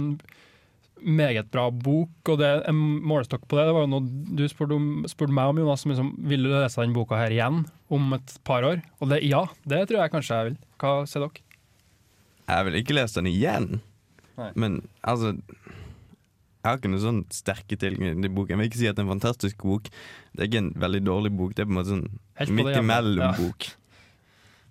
meget 1.04 1.50
bra 1.54 1.68
bok, 1.72 2.12
og 2.32 2.40
det 2.42 2.48
er 2.48 2.64
en 2.70 2.80
målestokk 3.08 3.46
på 3.50 3.58
det. 3.60 3.68
Det 3.70 3.76
var 3.76 3.86
jo 3.86 3.92
noe 3.94 4.36
du 4.40 4.44
spurte, 4.52 4.78
om, 4.78 5.06
spurte 5.10 5.36
meg 5.36 5.52
om, 5.52 5.62
Jonas. 5.62 5.84
som 5.84 5.94
Liksom, 5.94 6.12
vil 6.32 6.46
du 6.46 6.52
lese 6.52 6.82
den 6.82 6.96
boka 6.96 7.20
her 7.20 7.34
igjen 7.36 7.64
om 7.90 8.14
et 8.18 8.36
par 8.48 8.66
år? 8.68 8.82
Og 9.00 9.12
det, 9.12 9.22
ja, 9.28 9.46
det 9.70 9.86
tror 9.90 10.04
jeg 10.04 10.14
kanskje 10.16 10.40
jeg 10.40 10.50
vil. 10.50 10.60
Hva 10.82 10.94
sier 11.10 11.26
dere? 11.26 11.46
Jeg 12.50 12.66
vil 12.68 12.80
ikke 12.82 12.98
lese 12.98 13.20
den 13.20 13.30
igjen. 13.30 13.68
Nei. 14.40 14.52
Men 14.56 14.78
altså 15.04 15.34
Jeg 15.36 16.68
har 16.68 16.78
ikke 16.80 16.92
noen 16.92 17.04
sånn 17.04 17.20
sterke 17.32 17.78
tilknytning 17.80 18.24
til 18.26 18.34
boken. 18.36 18.56
Jeg 18.56 18.60
vil 18.60 18.70
ikke 18.72 18.82
si 18.82 18.88
at 18.90 18.98
det 18.98 19.04
er 19.04 19.08
en 19.08 19.14
fantastisk 19.16 19.62
bok. 19.64 19.88
Det 20.34 20.44
er 20.44 20.50
ikke 20.50 20.64
en 20.66 20.74
veldig 20.84 21.04
dårlig 21.08 21.32
bok. 21.40 21.54
Det 21.56 21.64
er 21.64 21.70
på 21.70 21.76
en 21.76 21.80
måte 21.80 21.94
sånn 21.94 22.56
midt 22.58 22.76
imellom-bok. 22.82 23.70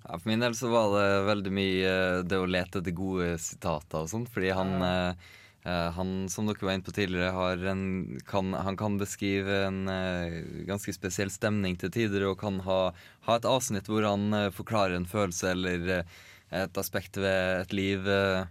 Ja, 0.05 0.17
for 0.17 0.29
min 0.31 0.45
del 0.45 0.55
så 0.57 0.71
var 0.73 0.93
det 0.95 1.09
veldig 1.29 1.51
mye 1.53 1.97
det 2.29 2.39
å 2.41 2.49
lete 2.49 2.81
etter 2.81 2.95
gode 2.97 3.35
sitater 3.45 4.05
og 4.05 4.13
sånt, 4.13 4.31
fordi 4.33 4.53
han, 4.57 4.77
Eh, 4.85 5.35
han 5.67 6.29
som 6.33 6.47
dere 6.47 6.65
var 6.65 6.77
inne 6.77 6.87
på 6.87 6.95
tidligere, 6.97 7.69
en, 7.69 7.83
kan, 8.25 8.55
han 8.55 8.77
kan 8.79 8.95
beskrive 8.97 9.67
en 9.67 9.83
uh, 9.91 10.39
ganske 10.69 10.95
spesiell 10.95 11.29
stemning 11.35 11.77
til 11.77 11.91
tider, 11.93 12.25
og 12.31 12.39
kan 12.41 12.61
ha, 12.65 12.79
ha 13.27 13.37
et 13.37 13.49
avsnitt 13.49 13.91
hvor 13.91 14.07
han 14.07 14.31
uh, 14.33 14.49
forklarer 14.55 14.97
en 14.97 15.09
følelse 15.11 15.51
eller 15.53 15.85
uh, 15.99 16.19
et 16.55 16.81
aspekt 16.81 17.19
ved 17.21 17.63
et 17.63 17.75
liv 17.77 18.07
eh, 18.09 18.47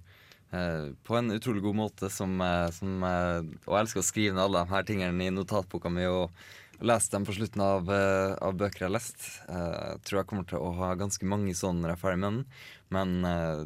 eh, 0.53 0.91
på 1.03 1.17
en 1.17 1.33
utrolig 1.33 1.63
god 1.65 1.77
måte. 1.79 2.09
Som, 2.13 2.37
eh, 2.41 2.69
som, 2.75 3.01
eh, 3.03 3.41
og 3.65 3.73
jeg 3.73 3.83
elsker 3.87 4.03
å 4.03 4.05
skrive 4.05 4.35
ned 4.35 4.43
alle 4.43 4.63
de 4.63 4.73
her 4.75 4.87
tingene 4.87 5.27
i 5.27 5.33
notatboka 5.33 5.89
mi 5.93 6.05
og, 6.05 6.31
lese 6.77 7.09
dem 7.09 7.23
på 7.25 7.33
slutten 7.33 7.61
av, 7.65 7.87
eh, 7.89 8.35
av 8.37 8.53
bøker 8.53 8.83
jeg 8.83 8.85
har 8.85 8.93
lest. 8.93 9.23
Eh, 9.49 9.95
Jeg 9.95 10.01
tror 10.05 10.19
jeg 10.19 10.27
kommer 10.29 10.45
til 10.45 10.59
å 10.61 10.75
ha 10.77 10.93
ganske 10.93 11.25
mange 11.25 11.55
sånne 11.57 11.81
når 11.81 11.89
jeg 11.89 11.97
er 11.97 12.03
ferdig 12.03 12.19
med 12.21 12.29
den, 12.29 12.43
men 12.93 13.25
eh, 13.25 13.63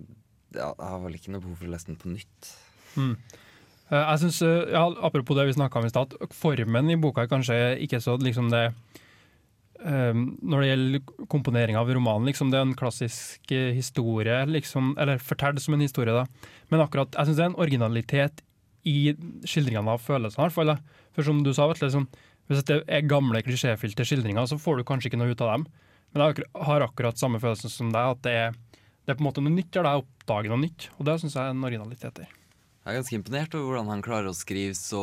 ja, 0.55 0.69
jeg 0.71 0.87
har 0.93 1.01
vel 1.03 1.17
ikke 1.19 1.33
noe 1.33 1.43
behov 1.43 1.57
for 1.59 1.67
å 1.67 1.73
lese 1.73 1.89
den 1.91 1.99
på 1.99 2.07
nytt. 2.13 2.53
Mm. 2.97 3.15
Jeg 3.91 4.19
synes, 4.21 4.41
eh, 4.47 4.71
ja, 4.71 4.85
Apropos 5.03 5.35
det 5.35 5.49
vi 5.49 5.57
snakka 5.57 5.79
om 5.79 5.85
i 5.85 5.91
stad, 5.91 6.15
formen 6.31 6.91
i 6.93 6.99
boka 6.99 7.25
er 7.25 7.31
kanskje 7.31 7.57
ikke 7.83 7.99
så 7.99 8.15
liksom 8.21 8.47
det 8.53 8.69
eh, 9.83 10.13
Når 10.15 10.63
det 10.63 10.69
gjelder 10.69 11.27
komponering 11.27 11.75
av 11.79 11.91
romanen, 11.91 12.29
liksom, 12.29 12.53
det 12.53 12.59
er 12.59 12.69
en 12.69 12.77
klassisk 12.77 13.51
historie, 13.51 14.45
liksom, 14.47 14.95
eller 15.01 15.19
fortalt 15.19 15.59
som 15.59 15.75
en 15.75 15.83
historie, 15.83 16.15
da. 16.15 16.25
Men 16.71 16.85
akkurat, 16.85 17.11
jeg 17.17 17.27
syns 17.27 17.39
det 17.41 17.45
er 17.45 17.51
en 17.51 17.59
originalitet 17.59 18.43
i 18.87 19.13
skildringene 19.45 19.93
av 19.93 20.01
følelsene, 20.01 20.39
i 20.39 20.47
hvert 20.47 20.55
fall. 20.55 20.71
Da. 20.71 21.07
For 21.15 21.27
som 21.27 21.43
du 21.43 21.51
sa, 21.53 21.67
Vetle, 21.69 21.89
liksom, 21.91 22.07
hvis 22.49 22.65
det 22.67 22.81
er 22.87 23.07
gamle 23.07 23.43
klisjéfylte 23.45 24.07
skildringer, 24.07 24.47
så 24.49 24.57
får 24.59 24.79
du 24.79 24.87
kanskje 24.87 25.11
ikke 25.11 25.19
noe 25.21 25.35
ut 25.35 25.43
av 25.43 25.55
dem. 25.55 25.67
Men 26.11 26.25
jeg 26.25 26.47
har 26.67 26.83
akkurat 26.85 27.19
samme 27.19 27.39
følelsen 27.43 27.71
som 27.71 27.91
deg, 27.93 28.15
at 28.15 28.23
det 28.25 28.37
er, 28.47 28.59
det 29.05 29.13
er 29.13 29.19
på 29.19 29.23
en 29.23 29.29
måte 29.29 29.43
noe 29.43 29.55
nytt, 29.55 29.71
der 29.75 29.87
jeg 29.87 30.05
oppdager 30.05 30.53
noe 30.53 30.63
nytt. 30.65 30.89
Og 30.97 31.07
det 31.07 31.19
syns 31.21 31.37
jeg 31.37 31.43
er 31.43 31.55
en 31.55 31.67
originalitet 31.67 32.23
der. 32.23 32.37
Jeg 32.81 32.95
er 32.95 32.97
ganske 32.97 33.17
imponert 33.19 33.53
over 33.53 33.75
hvordan 33.75 33.91
han 33.93 34.01
klarer 34.01 34.31
å 34.31 34.37
skrive 34.37 34.73
så 34.73 35.01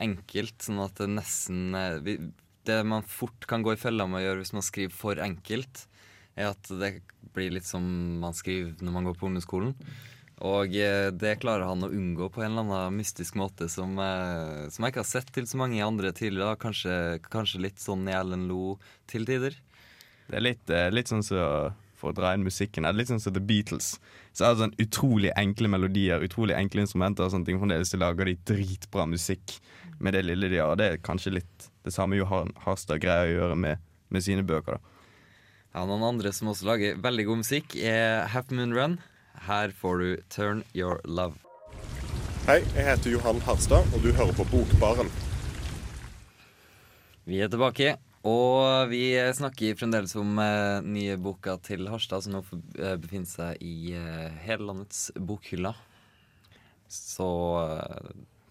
enkelt, 0.00 0.58
sånn 0.60 0.82
at 0.84 1.00
det 1.00 1.08
nesten 1.14 1.76
eh, 1.76 2.26
Det 2.68 2.76
man 2.84 3.06
fort 3.08 3.46
kan 3.48 3.64
gå 3.64 3.72
i 3.72 3.80
fella 3.80 4.04
med 4.04 4.20
å 4.20 4.24
gjøre 4.26 4.42
hvis 4.42 4.52
man 4.52 4.66
skriver 4.66 4.92
for 4.92 5.20
enkelt, 5.24 5.86
er 6.36 6.52
at 6.52 6.68
det 6.80 6.92
blir 7.32 7.54
litt 7.56 7.68
som 7.68 7.84
man 8.20 8.36
skriver 8.36 8.84
når 8.84 8.94
man 8.94 9.08
går 9.08 9.16
på 9.16 9.30
ungdomsskolen. 9.30 9.72
Og 10.44 10.76
eh, 10.76 11.08
det 11.08 11.38
klarer 11.40 11.64
han 11.68 11.88
å 11.88 11.92
unngå 11.92 12.28
på 12.34 12.44
en 12.44 12.52
eller 12.52 12.68
annen 12.68 13.00
mystisk 13.00 13.40
måte 13.40 13.70
som, 13.72 13.96
eh, 13.96 14.68
som 14.68 14.84
jeg 14.84 14.92
ikke 14.92 15.04
har 15.06 15.08
sett 15.08 15.32
til 15.32 15.48
så 15.48 15.60
mange 15.60 15.80
andre 15.84 16.12
tidligere. 16.12 16.60
Kanskje, 16.60 16.94
kanskje 17.32 17.64
litt 17.64 17.80
sånn 17.80 18.04
i 18.08 18.16
Ellen 18.16 18.44
Lo 18.52 18.76
til 19.08 19.24
tider. 19.28 19.56
Det 20.28 20.36
er 20.36 20.44
litt, 20.44 20.72
litt 20.92 21.08
sånn 21.08 21.24
som 21.24 21.72
For 22.00 22.10
å 22.10 22.16
dra 22.16 22.32
inn 22.34 22.46
musikken 22.46 22.86
er 22.88 22.94
det 22.94 23.02
litt 23.02 23.10
sånn 23.12 23.20
som 23.20 23.34
The 23.36 23.42
Beatles. 23.44 23.92
Så 24.32 24.46
er 24.46 24.54
det 24.54 24.62
sånn 24.62 24.78
utrolig 24.80 25.32
enkle 25.36 25.68
melodier, 25.68 26.22
utrolig 26.24 26.56
enkle 26.56 26.86
instrumenter 26.86 27.26
og 27.26 27.34
sånne 27.34 27.48
ting. 27.48 27.60
Fremdeles 27.60 27.92
så 27.92 28.00
lager 28.00 28.30
de 28.30 28.38
dritbra 28.48 29.04
musikk 29.10 29.58
med 30.00 30.16
det 30.16 30.24
lille 30.24 30.48
de 30.48 30.62
har. 30.62 30.78
Det 30.80 30.86
er 30.94 31.02
kanskje 31.04 31.34
litt 31.36 31.68
det 31.84 31.92
samme 31.92 32.16
Johan 32.16 32.54
Harstad 32.64 33.02
greier 33.04 33.28
å 33.28 33.36
gjøre 33.36 33.60
med, 33.66 33.84
med 34.08 34.24
sine 34.24 34.44
bøker. 34.46 34.80
da 34.80 35.76
Ja, 35.76 35.84
Noen 35.86 36.06
andre 36.08 36.32
som 36.34 36.48
også 36.50 36.66
lager 36.72 36.96
veldig 37.04 37.28
god 37.28 37.42
musikk, 37.44 37.76
er 37.76 38.26
Half 38.32 38.50
Moon 38.50 38.72
Run. 38.74 38.98
Her 39.46 39.72
får 39.76 40.00
du 40.00 40.08
Turn 40.32 40.64
Your 40.74 41.00
Love. 41.04 41.36
Hei, 42.48 42.62
jeg 42.74 42.86
heter 42.88 43.12
Johan 43.12 43.40
Harstad, 43.44 43.84
og 43.94 44.02
du 44.02 44.10
hører 44.16 44.32
på 44.34 44.48
Bokbaren. 44.50 45.12
Vi 47.28 47.38
er 47.44 47.52
tilbake, 47.52 47.94
og 48.28 48.90
vi 48.90 49.14
snakker 49.36 49.78
fremdeles 49.80 50.12
om 50.20 50.34
eh, 50.42 50.80
nye 50.84 51.16
boka 51.20 51.54
til 51.64 51.88
Harstad, 51.88 52.26
som 52.26 52.36
nå 52.36 52.42
eh, 52.76 52.96
befinner 53.00 53.30
seg 53.30 53.62
i 53.64 53.94
eh, 53.96 54.28
hele 54.44 54.68
landets 54.68 55.08
bokhyller. 55.16 55.78
Så 56.90 57.30
eh, 57.64 58.10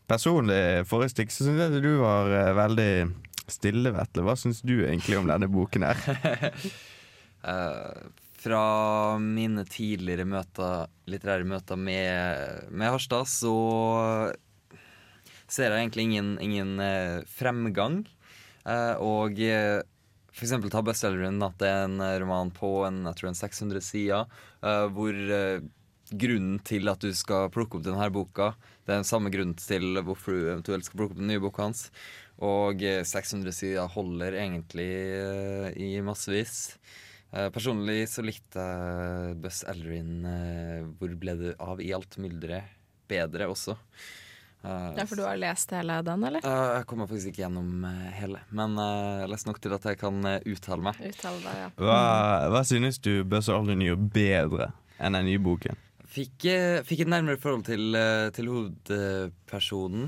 Personlig, 0.10 0.88
forrige 0.90 1.14
stikk, 1.14 1.34
så 1.36 1.46
syns 1.46 1.60
jeg 1.62 1.84
du 1.86 1.92
var 2.02 2.32
eh, 2.34 2.56
veldig 2.58 2.94
stille, 3.50 3.92
Vetle. 3.94 4.24
Hva 4.26 4.34
syns 4.40 4.64
du 4.66 4.80
egentlig 4.80 5.20
om 5.20 5.30
denne 5.30 5.50
boken 5.52 5.86
her? 5.86 6.02
eh, 7.54 8.00
fra 8.40 8.64
mine 9.22 9.68
tidligere 9.70 10.26
møter, 10.26 10.90
litterære 11.12 11.46
møter 11.46 11.78
med, 11.78 12.72
med 12.74 12.90
Harstad, 12.96 13.30
så 13.30 13.54
ser 15.50 15.74
jeg 15.74 15.84
egentlig 15.84 16.08
ingen, 16.08 16.32
ingen 16.42 16.74
eh, 16.82 17.20
fremgang. 17.30 18.02
Eh, 18.70 19.02
og 19.02 19.42
eh, 19.42 19.82
for 20.30 20.46
eksempel 20.46 20.72
ta 20.74 20.84
bestselgeren 20.86 21.42
at 21.46 21.58
det 21.62 21.70
er 21.72 21.84
en 21.88 22.00
eh, 22.06 22.18
roman 22.22 22.54
på 22.54 22.72
en, 22.88 23.04
jeg 23.10 23.20
tror 23.20 23.32
en 23.32 23.42
600 23.42 23.86
sider, 23.86 24.40
hvor 24.94 25.20
grunnen 26.10 26.58
til 26.66 26.90
at 26.90 27.04
du 27.04 27.12
skal 27.14 27.52
plukke 27.54 27.78
opp 27.78 27.86
denne 27.86 28.08
boka, 28.14 28.54
det 28.86 28.94
er 28.94 29.04
den 29.04 29.10
samme 29.10 29.30
grunnen 29.34 29.54
til 29.60 30.00
hvorfor 30.02 30.34
du 30.34 30.48
eventuelt 30.48 30.88
skal 30.88 31.02
plukke 31.02 31.16
opp 31.16 31.22
den 31.22 31.30
nye 31.32 31.44
boka 31.44 31.68
hans. 31.68 31.88
Og 32.46 32.82
eh, 32.86 33.04
600 33.06 33.56
sider 33.56 33.94
holder 33.94 34.38
egentlig 34.40 34.90
i 35.78 35.92
massevis. 36.06 36.74
Personlig 37.54 38.08
så 38.10 38.24
likte 38.26 38.64
jeg 38.64 39.36
Buzz 39.44 39.62
Aldrin 39.70 40.26
eh, 40.26 40.88
'Hvor 40.98 41.12
ble 41.22 41.36
du 41.38 41.50
av 41.62 41.82
i 41.84 41.92
alt 41.94 42.18
mylderet?' 42.18 42.78
bedre 43.10 43.50
også. 43.50 43.76
Eh, 44.64 44.94
Ja, 44.98 45.06
for 45.08 45.16
du 45.16 45.24
har 45.24 45.38
lest 45.40 45.72
hele 45.72 46.02
den, 46.04 46.24
eller? 46.28 46.44
Uh, 46.44 46.80
jeg 46.80 46.88
kommer 46.90 47.08
faktisk 47.08 47.32
ikke 47.32 47.46
gjennom 47.46 47.86
uh, 47.88 48.08
hele, 48.18 48.42
men 48.52 48.74
uh, 48.76 49.22
jeg 49.22 49.30
leste 49.32 49.48
nok 49.48 49.62
til 49.64 49.76
at 49.78 49.86
jeg 49.88 50.00
kan 50.02 50.18
uttale 50.36 50.84
meg. 50.90 51.00
Uttale 51.12 51.44
deg, 51.46 51.60
ja. 51.64 51.70
Hva, 51.80 52.00
hva 52.52 52.64
synes 52.68 53.00
du 53.00 53.14
Buzz 53.24 53.48
Aldrin 53.54 53.86
gjør 53.86 54.02
bedre 54.20 54.72
enn 55.00 55.16
den 55.16 55.30
nye 55.30 55.40
boken? 55.40 55.80
Fikk, 56.10 56.42
fikk 56.90 57.04
et 57.04 57.10
nærmere 57.14 57.38
forhold 57.38 57.68
til, 57.68 57.94
til 58.34 58.48
hovedpersonen, 58.50 60.08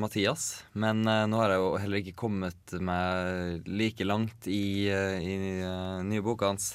Mathias. 0.00 0.46
Men 0.72 1.02
nå 1.04 1.36
har 1.42 1.52
jeg 1.52 1.60
jo 1.60 1.66
heller 1.82 2.00
ikke 2.00 2.14
kommet 2.22 2.72
meg 2.80 3.68
like 3.68 4.06
langt 4.08 4.48
i, 4.48 4.88
uh, 4.88 5.20
i 5.20 5.36
nye 6.08 6.24
boka 6.24 6.48
hans. 6.54 6.72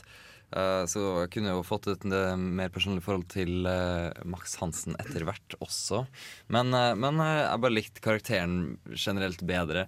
Eh, 0.56 0.84
så 0.88 1.02
jeg 1.26 1.32
kunne 1.36 1.52
jo 1.52 1.64
fått 1.68 1.90
et 1.92 2.06
mer 2.08 2.72
personlig 2.72 3.04
forhold 3.04 3.28
til 3.34 3.68
eh, 3.68 4.24
Max 4.28 4.56
Hansen 4.62 4.96
etter 5.02 5.26
hvert 5.28 5.58
også. 5.60 6.06
Men, 6.54 6.72
eh, 6.76 6.94
men 6.96 7.20
jeg 7.20 7.64
bare 7.64 7.76
likte 7.76 8.04
karakteren 8.04 8.78
generelt 8.94 9.44
bedre. 9.48 9.88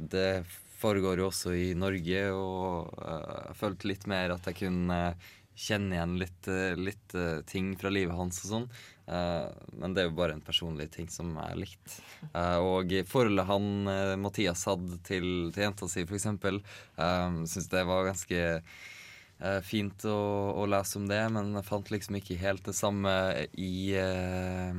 Det 0.00 0.44
foregår 0.76 1.20
jo 1.20 1.30
også 1.30 1.52
i 1.56 1.70
Norge, 1.78 2.22
og 2.36 2.92
jeg 3.00 3.56
følte 3.60 3.88
litt 3.88 4.06
mer 4.10 4.34
at 4.34 4.48
jeg 4.48 4.58
kunne 4.64 4.98
kjenne 5.56 5.96
igjen 5.96 6.16
litt, 6.20 6.48
litt 6.76 7.14
ting 7.48 7.70
fra 7.80 7.88
livet 7.92 8.16
hans 8.16 8.42
og 8.44 8.50
sånn. 8.50 8.66
Men 9.06 9.94
det 9.94 10.02
er 10.02 10.10
jo 10.10 10.16
bare 10.18 10.34
en 10.36 10.44
personlig 10.44 10.90
ting 10.92 11.08
som 11.08 11.30
jeg 11.38 11.60
likte. 11.62 11.94
Uh, 12.34 12.58
og 12.58 12.92
forholdet 13.08 13.48
han 13.48 13.88
Mathias 14.20 14.66
hadde 14.68 14.98
til, 15.06 15.48
til 15.54 15.64
jenta 15.64 15.88
si, 15.88 16.04
uh, 16.04 17.40
syns 17.46 17.70
det 17.72 17.86
var 17.88 18.10
ganske 18.10 18.42
fint 19.66 20.06
å, 20.08 20.18
å 20.56 20.64
lese 20.70 20.96
om 20.96 21.08
det, 21.10 21.20
men 21.34 21.52
jeg 21.58 21.66
fant 21.66 21.90
liksom 21.92 22.16
ikke 22.16 22.38
helt 22.40 22.64
det 22.64 22.72
samme 22.76 23.12
i 23.60 23.92
eh, 24.00 24.78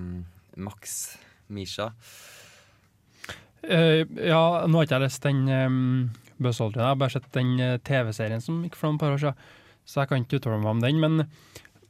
Max 0.58 0.96
Misha. 1.54 1.92
Uh, 3.68 4.06
ja, 4.22 4.42
nå 4.70 4.78
har 4.78 4.86
ikke 4.86 4.98
jeg 4.98 5.04
lest 5.04 5.24
den 5.26 5.48
um, 5.50 6.10
Buzz 6.38 6.60
jeg 6.62 6.78
har 6.78 6.98
bare 7.00 7.16
sett 7.16 7.26
den 7.36 7.56
uh, 7.58 7.80
TV-serien 7.82 8.44
som 8.44 8.62
gikk 8.64 8.78
for 8.78 8.90
noen 8.90 9.00
par 9.02 9.16
år 9.16 9.22
siden, 9.22 9.48
så 9.88 10.04
jeg 10.04 10.12
kan 10.12 10.24
ikke 10.24 10.40
uttale 10.40 10.60
meg 10.62 10.72
om 10.72 10.84
den. 10.84 11.02
Men, 11.02 11.26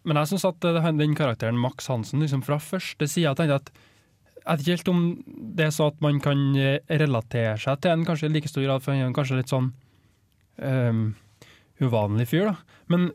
men 0.08 0.20
jeg 0.22 0.32
syns 0.32 0.48
at 0.48 0.68
uh, 0.68 0.88
den 0.96 1.16
karakteren 1.18 1.60
Max 1.60 1.90
Hansen 1.92 2.24
liksom 2.24 2.44
fra 2.48 2.60
første 2.64 3.10
side 3.12 3.36
tenkte 3.38 3.62
at 3.62 3.72
jeg 4.48 4.48
vet 4.48 4.64
ikke 4.64 4.76
helt 4.78 4.92
om 4.94 5.02
det 5.58 5.66
er 5.66 5.74
så 5.76 5.90
at 5.92 5.98
man 6.00 6.22
kan 6.24 6.42
eh, 6.56 6.80
relatere 7.02 7.58
seg 7.60 7.82
til 7.84 7.92
en 7.92 8.06
kanskje 8.08 8.30
i 8.30 8.32
like 8.32 8.48
stor 8.48 8.64
grad, 8.64 8.84
for 8.84 8.96
han 8.96 9.10
er 9.10 9.16
kanskje 9.16 9.42
litt 9.42 9.52
sånn 9.52 9.74
um, 10.64 11.02
uvanlig 11.84 12.28
fyr, 12.32 12.52
da. 12.52 12.84
Men 12.92 13.10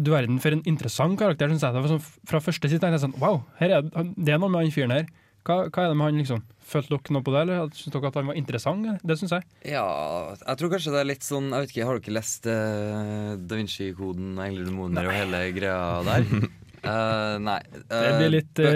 du 0.00 0.12
verden 0.14 0.38
for 0.40 0.54
en 0.54 0.62
interessant 0.68 1.18
karakter, 1.20 1.50
syns 1.50 1.64
jeg. 1.66 1.74
Det 1.76 1.82
var 1.84 1.92
sånn, 1.92 2.04
fra 2.28 2.42
første 2.44 2.70
side 2.70 2.80
tenkte 2.80 2.96
jeg 2.96 3.06
sånn 3.08 3.18
Wow, 3.20 3.42
her 3.60 3.80
er, 3.80 3.90
det 4.16 4.32
er 4.32 4.40
noe 4.40 4.52
med 4.52 4.64
han 4.64 4.74
fyren 4.74 4.94
her. 4.94 5.10
Hva, 5.46 5.56
hva 5.72 5.84
er 5.86 5.92
det 5.92 5.96
med 5.96 6.04
han, 6.04 6.20
liksom? 6.20 6.42
Følte 6.70 6.92
dere 6.92 7.14
noe 7.16 7.24
på 7.24 7.32
det, 7.34 7.42
eller 7.46 7.70
syns 7.76 7.94
dere 7.94 8.10
at 8.10 8.18
han 8.20 8.30
var 8.30 8.38
interessant? 8.38 8.86
eller? 8.86 9.02
Det 9.04 9.16
syns 9.20 9.34
jeg. 9.36 9.46
Ja, 9.72 9.84
jeg 10.36 10.60
tror 10.60 10.72
kanskje 10.74 10.94
det 10.94 11.02
er 11.02 11.10
litt 11.10 11.26
sånn 11.26 11.48
Jeg 11.48 11.64
vet 11.64 11.74
ikke, 11.74 11.86
Har 11.88 12.00
dere 12.00 12.16
lest 12.18 12.48
uh, 12.48 13.32
Da 13.40 13.60
Vinci-koden, 13.60 14.34
Engler 14.44 14.66
og 14.66 14.70
demoner 14.70 15.08
og 15.08 15.16
hele 15.16 15.42
greia 15.56 15.78
der? 16.06 16.28
Uh, 16.84 17.36
nei. 17.48 17.58
Det 17.88 18.12
blir 18.20 18.34
litt 18.36 18.62
uh, 18.62 18.68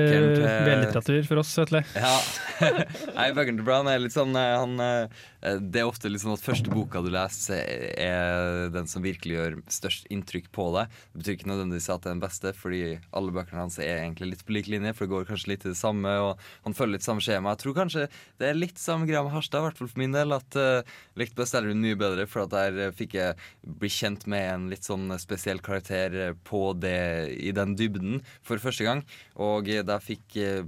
B-litteratur 0.64 1.28
for 1.28 1.44
oss, 1.44 1.52
Vetle. 1.60 1.84
Ja. 1.96 2.16
Nei, 3.16 3.28
bøkene 3.34 3.58
til 3.58 3.66
Brown 3.66 3.88
er 3.90 4.02
litt 4.02 4.14
sånn 4.14 4.34
eh, 4.38 4.52
han, 4.60 4.74
eh, 4.82 5.24
Det 5.44 5.80
er 5.80 5.88
ofte 5.88 6.08
litt 6.08 6.22
sånn 6.22 6.34
at 6.34 6.40
første 6.40 6.72
boka 6.72 7.02
du 7.04 7.10
leser, 7.12 7.60
er 8.00 8.70
den 8.72 8.88
som 8.88 9.04
virkelig 9.04 9.36
gjør 9.36 9.56
størst 9.72 10.08
inntrykk 10.14 10.48
på 10.56 10.70
deg. 10.76 10.92
Det 11.12 11.20
betyr 11.20 11.36
ikke 11.36 11.50
nødvendigvis 11.50 11.88
at 11.92 12.04
det 12.04 12.10
er 12.10 12.14
den 12.14 12.22
beste, 12.22 12.52
fordi 12.56 12.82
alle 13.12 13.34
bøkene 13.36 13.60
hans 13.60 13.76
er 13.82 14.00
egentlig 14.00 14.30
litt 14.30 14.44
på 14.46 14.56
lik 14.56 14.70
linje. 14.72 14.94
For 14.96 15.04
det 15.04 15.12
går 15.12 15.28
kanskje 15.28 15.52
litt 15.52 15.66
i 15.66 15.72
det 15.74 15.78
samme, 15.78 16.14
og 16.24 16.40
han 16.64 16.76
følger 16.76 16.96
litt 16.96 17.06
samme 17.06 17.24
skjema. 17.24 17.52
Jeg 17.52 17.62
tror 17.64 17.76
kanskje 17.82 18.06
det 18.40 18.48
er 18.48 18.58
litt 18.58 18.80
samme 18.80 19.08
greia 19.10 19.24
med 19.26 19.34
Harstad, 19.36 19.60
i 19.60 19.68
hvert 19.68 19.82
fall 19.82 19.92
for 19.92 20.02
min 20.02 20.16
del. 20.16 20.32
At 20.38 20.56
uh, 20.56 20.96
Best 21.36 21.58
Elrond 21.58 21.84
mye 21.84 21.98
bedre, 21.98 22.26
for 22.30 22.44
at 22.44 22.54
der 22.54 22.80
eh, 22.86 22.94
fikk 22.94 23.16
jeg 23.18 23.38
bli 23.80 23.90
kjent 23.92 24.26
med 24.30 24.46
en 24.48 24.66
litt 24.72 24.86
sånn 24.86 25.12
spesiell 25.20 25.60
karakter 25.64 26.18
eh, 26.28 26.36
på 26.46 26.66
det 26.78 27.34
i 27.36 27.52
den 27.56 27.76
dybden 27.78 28.22
for 28.44 28.62
første 28.62 28.86
gang. 28.86 29.04
Og 29.40 29.70
da 29.86 30.00
fikk 30.02 30.38
eh, 30.40 30.64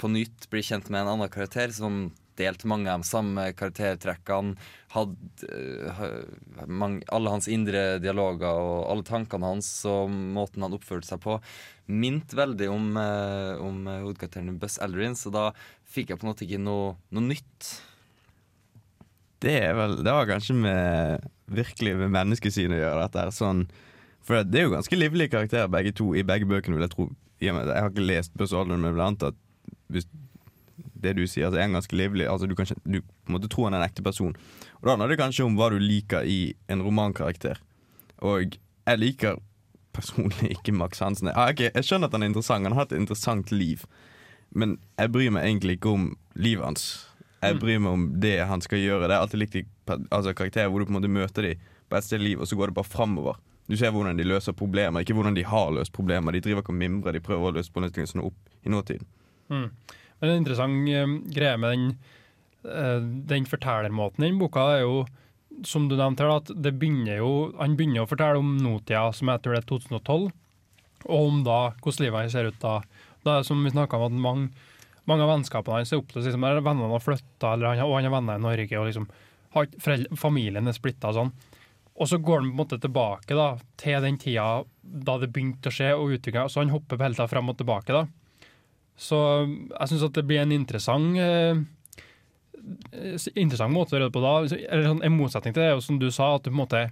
på 0.00 0.10
nytt 0.12 0.48
bli 0.52 0.64
kjent 0.64 0.88
med 0.90 1.04
en 1.04 1.14
annen 1.14 1.32
karakter 1.32 1.72
som 1.76 2.08
delte 2.38 2.68
mange 2.70 2.90
av 2.92 3.02
de 3.02 3.08
samme 3.08 3.46
karaktertrekkene. 3.58 4.54
Hadde 4.94 5.50
eh, 5.50 6.06
mange, 6.66 7.04
alle 7.14 7.34
hans 7.34 7.48
indre 7.50 7.98
dialoger 8.02 8.50
og 8.50 8.88
alle 8.90 9.06
tankene 9.06 9.52
hans 9.52 9.68
og 9.88 10.10
måten 10.10 10.66
han 10.66 10.74
oppførte 10.76 11.08
seg 11.10 11.22
på, 11.22 11.38
minte 11.90 12.38
veldig 12.38 12.70
om, 12.70 12.88
eh, 13.00 13.52
om 13.62 13.84
hovedkarakteren 13.90 14.58
Buzz 14.62 14.80
Aldrin, 14.82 15.18
så 15.18 15.32
da 15.34 15.50
fikk 15.90 16.12
jeg 16.12 16.20
på 16.20 16.26
en 16.26 16.32
måte 16.32 16.46
ikke 16.46 16.62
noe, 16.62 16.96
noe 17.14 17.26
nytt. 17.28 17.70
Det, 19.40 19.54
er 19.70 19.76
vel, 19.78 20.00
det 20.04 20.12
har 20.12 20.28
kanskje 20.28 20.56
med 20.58 21.30
virkelig 21.50 21.96
med 22.02 22.12
menneskesyn 22.14 22.74
å 22.76 22.80
gjøre. 22.80 23.06
Dette 23.06 23.24
her. 23.24 23.34
sånn 23.34 23.64
For 24.26 24.44
det 24.44 24.60
er 24.60 24.68
jo 24.68 24.74
ganske 24.74 24.98
livlige 24.98 25.32
karakterer 25.32 25.70
begge 25.72 25.94
to 25.96 26.12
i 26.14 26.26
begge 26.26 26.48
bøkene, 26.50 26.76
vil 26.76 26.86
jeg 26.86 26.94
tro. 26.94 27.06
Jeg 27.40 27.56
har 27.56 27.88
ikke 27.88 28.04
lest 28.04 28.34
Buzz 28.36 28.52
Aldrin, 28.52 28.82
men 28.82 28.94
vil 28.94 29.06
anta 29.06 29.32
at 29.32 29.38
hvis 29.90 30.06
det 31.02 31.16
du 31.18 31.24
sier, 31.26 31.48
altså, 31.48 31.60
er 31.60 31.72
ganske 31.72 31.96
livlig. 31.96 32.26
Altså 32.30 32.48
Du 32.50 32.54
kan 32.58 32.68
du 32.84 33.00
på 33.00 33.30
en 33.30 33.36
måte 33.36 33.50
tror 33.50 33.68
han 33.68 33.78
er 33.78 33.84
en 33.84 33.90
ekte 33.90 34.04
person. 34.06 34.34
Og 34.80 34.86
Da 34.86 34.94
handler 34.94 35.12
det 35.12 35.20
kanskje 35.20 35.46
om 35.46 35.58
hva 35.58 35.70
du 35.72 35.78
liker 35.78 36.26
i 36.26 36.54
en 36.68 36.82
romankarakter. 36.82 37.60
Og 38.22 38.56
jeg 38.86 38.98
liker 38.98 39.40
personlig 39.96 40.50
ikke 40.56 40.72
Max 40.76 41.02
Hansen. 41.02 41.32
Jeg, 41.32 41.36
okay, 41.36 41.70
jeg 41.74 41.88
skjønner 41.88 42.10
at 42.10 42.16
han 42.16 42.24
er 42.24 42.32
interessant, 42.32 42.66
han 42.66 42.76
har 42.76 42.84
hatt 42.84 42.96
et 42.96 43.02
interessant 43.02 43.52
liv. 43.52 43.84
Men 44.50 44.78
jeg 44.98 45.12
bryr 45.14 45.30
meg 45.34 45.46
egentlig 45.46 45.78
ikke 45.78 45.94
om 45.94 46.10
livet 46.34 46.64
hans. 46.64 46.88
Jeg 47.40 47.56
bryr 47.60 47.78
meg 47.80 47.94
om 47.94 48.08
det 48.20 48.36
han 48.44 48.60
skal 48.60 48.82
gjøre. 48.82 49.06
Det 49.08 49.14
er 49.14 49.22
alltid 49.22 49.40
likt 49.40 49.60
altså, 50.10 50.34
karakterer 50.36 50.68
hvor 50.68 50.82
du 50.82 50.88
på 50.88 50.92
en 50.92 50.98
måte 50.98 51.12
møter 51.12 51.46
dem 51.46 51.62
på 51.90 51.98
et 51.98 52.06
sted 52.06 52.20
i 52.20 52.28
livet, 52.28 52.44
og 52.44 52.50
så 52.50 52.58
går 52.58 52.70
det 52.70 52.76
bare 52.76 52.86
framover. 52.90 53.38
Du 53.70 53.76
ser 53.78 53.92
hvordan 53.94 54.18
de 54.18 54.26
løser 54.26 54.54
problemer, 54.56 55.02
ikke 55.02 55.14
hvordan 55.14 55.36
de 55.36 55.44
har 55.46 55.70
løst 55.74 55.94
problemer. 55.94 56.34
De 56.34 56.42
driver 56.42 56.64
ikke 56.64 56.74
og 56.74 56.78
mimrer, 56.78 57.14
de 57.14 57.22
prøver 57.22 57.50
å 57.50 57.54
løse 57.54 57.72
problemstillingene 57.72 58.26
opp 58.26 58.66
i 58.66 58.72
nåtiden. 58.72 59.06
Mm. 59.50 59.68
Men 60.20 60.30
en 60.30 60.42
interessant 60.42 60.90
eh, 60.92 61.14
greie 61.34 61.60
med 61.60 61.74
den, 61.74 61.86
eh, 62.68 62.98
den 63.32 63.48
fortellermåten 63.48 64.26
i 64.26 64.32
boka 64.38 64.66
er 64.76 64.84
jo, 64.84 65.04
som 65.66 65.88
du 65.88 65.96
nevnte 65.96 66.24
her, 66.24 66.40
at 66.40 66.52
det 66.54 66.76
begynner 66.80 67.20
jo, 67.20 67.32
han 67.58 67.76
begynner 67.78 68.04
å 68.04 68.10
fortelle 68.10 68.40
om 68.40 68.56
nåtida, 68.60 69.08
som 69.16 69.32
jeg 69.32 69.42
tror 69.44 69.56
det 69.56 69.62
er 69.62 69.70
2012, 69.72 70.26
og 71.08 71.30
om 71.30 71.40
da 71.46 71.60
hvordan 71.80 72.04
livet 72.04 72.26
hans 72.26 72.36
ser 72.36 72.50
ut 72.50 72.60
da. 72.62 72.80
Da 73.24 73.32
er 73.32 73.42
det 73.42 73.48
som 73.48 73.64
vi 73.64 73.72
snakka 73.72 73.98
om, 73.98 74.08
at 74.08 74.24
mange, 74.26 74.68
mange 75.08 75.24
av 75.24 75.32
vennskapene 75.34 75.80
hans 75.80 75.92
er 75.92 76.00
oppløst. 76.00 76.28
Liksom, 76.28 76.44
vennene 76.44 76.92
har 76.92 77.04
flytta, 77.04 77.54
og 77.56 77.68
han 77.68 78.08
har 78.08 78.14
venner 78.14 78.40
i 78.40 78.44
Norge, 78.44 78.80
og 78.80 78.88
liksom, 78.88 79.08
familien 80.20 80.68
er 80.68 80.76
splitta 80.76 81.12
og 81.12 81.18
sånn. 81.18 81.32
Og 82.00 82.08
så 82.08 82.16
går 82.16 82.40
han 82.40 82.48
på 82.48 82.54
en 82.54 82.60
måte 82.62 82.78
tilbake 82.80 83.36
da, 83.36 83.50
til 83.80 84.00
den 84.04 84.16
tida 84.20 84.62
da 84.80 85.18
det 85.20 85.28
begynte 85.32 85.68
å 85.68 85.74
skje, 85.74 85.90
og 85.96 86.16
utvikla. 86.16 86.46
Så 86.48 86.62
han 86.62 86.72
hopper 86.72 87.00
hele 87.02 87.16
tida 87.16 87.28
fram 87.28 87.52
og 87.52 87.58
tilbake. 87.60 87.92
da. 87.92 88.06
Så 89.00 89.18
jeg 89.48 89.90
syns 89.90 90.06
at 90.06 90.16
det 90.18 90.26
blir 90.28 90.42
en 90.42 90.52
interessant 90.52 91.16
eh, 91.20 91.62
interessant 93.34 93.72
måte 93.72 93.94
å 93.94 93.98
gjøre 93.98 94.10
det 94.10 94.16
på 94.16 94.24
da. 94.24 94.34
Eller 94.44 94.88
sånn, 94.90 95.04
En 95.06 95.16
motsetning 95.16 95.54
til 95.56 95.64
det 95.64 95.70
er 95.70 95.78
jo 95.78 95.84
som 95.84 96.00
du 96.00 96.10
sa, 96.12 96.34
at 96.36 96.44
du 96.44 96.50
på 96.50 96.56
en 96.58 96.64
måte 96.64 96.82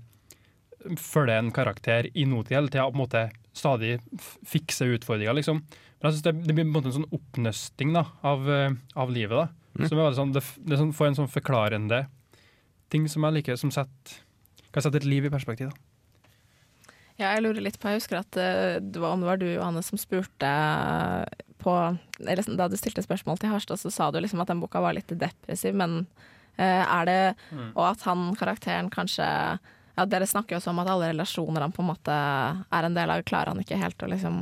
følger 0.99 1.37
en 1.37 1.53
karakter 1.53 2.09
i 2.15 2.25
nåtid 2.29 2.57
hele 2.57 2.73
tida 2.73 2.87
på 2.87 2.97
en 2.97 3.03
måte 3.03 3.25
stadig 3.57 3.99
fikser 4.47 4.95
utfordringer, 4.95 5.35
liksom. 5.37 5.61
Men 5.99 6.09
jeg 6.09 6.15
synes 6.15 6.27
det, 6.29 6.35
det 6.47 6.55
blir 6.55 6.65
på 6.65 6.71
en 6.71 6.77
måte 6.77 6.91
en 6.93 6.97
sånn 7.01 7.19
oppnøsting 7.19 7.93
da, 7.97 8.05
av, 8.23 8.47
eh, 8.55 8.79
av 8.95 9.13
livet. 9.13 9.35
da. 9.35 9.75
Mm. 9.79 9.89
Som 9.91 10.01
er 10.01 10.17
sånn, 10.17 10.33
det, 10.37 10.45
det 10.71 10.79
sånn, 10.81 10.95
får 10.95 11.11
en 11.11 11.19
sånn 11.21 11.33
forklarende 11.33 12.05
ting 12.93 13.05
som 13.11 13.27
jeg 13.27 13.41
liker, 13.41 13.59
som 13.61 13.75
setter, 13.75 14.23
kan 14.73 14.85
sette 14.85 15.03
et 15.03 15.09
liv 15.09 15.27
i 15.27 15.33
perspektiv. 15.35 15.75
da. 15.75 15.88
Ja, 17.19 17.33
jeg 17.35 17.43
lurer 17.43 17.65
litt 17.65 17.81
på, 17.83 17.91
jeg 17.91 17.99
husker 17.99 18.21
at 18.21 18.37
eh, 18.39 18.77
det 18.79 19.01
var, 19.03 19.17
om 19.17 19.25
det 19.25 19.27
var 19.27 19.41
du, 19.41 19.49
Johanne, 19.51 19.83
som 19.83 19.99
spurte 19.99 20.51
på 21.59 21.73
eller, 22.21 22.43
Da 22.55 22.69
du 22.71 22.77
stilte 22.79 23.03
spørsmål 23.03 23.41
til 23.43 23.51
Harstad, 23.51 23.81
så 23.81 23.91
sa 23.91 24.11
du 24.15 24.21
liksom 24.23 24.43
at 24.45 24.53
den 24.53 24.61
boka 24.63 24.83
var 24.85 24.95
litt 24.95 25.11
depressiv, 25.11 25.75
men 25.75 26.05
eh, 26.57 26.85
er 26.85 27.09
det 27.11 27.19
Og 27.75 27.83
at 27.89 28.05
han 28.07 28.31
karakteren 28.39 28.91
kanskje 28.95 29.27
ja, 29.27 30.05
Dere 30.07 30.29
snakker 30.31 30.55
jo 30.55 30.61
også 30.61 30.71
om 30.71 30.79
at 30.85 30.93
alle 30.93 31.09
relasjoner 31.11 31.65
han 31.67 31.75
på 31.75 31.83
en 31.83 31.91
måte 31.91 32.15
er 32.15 32.87
en 32.87 32.95
del 32.95 33.11
av, 33.11 33.25
klarer 33.27 33.51
han 33.51 33.65
ikke 33.65 33.81
helt 33.81 34.05
å 34.07 34.11
liksom 34.13 34.37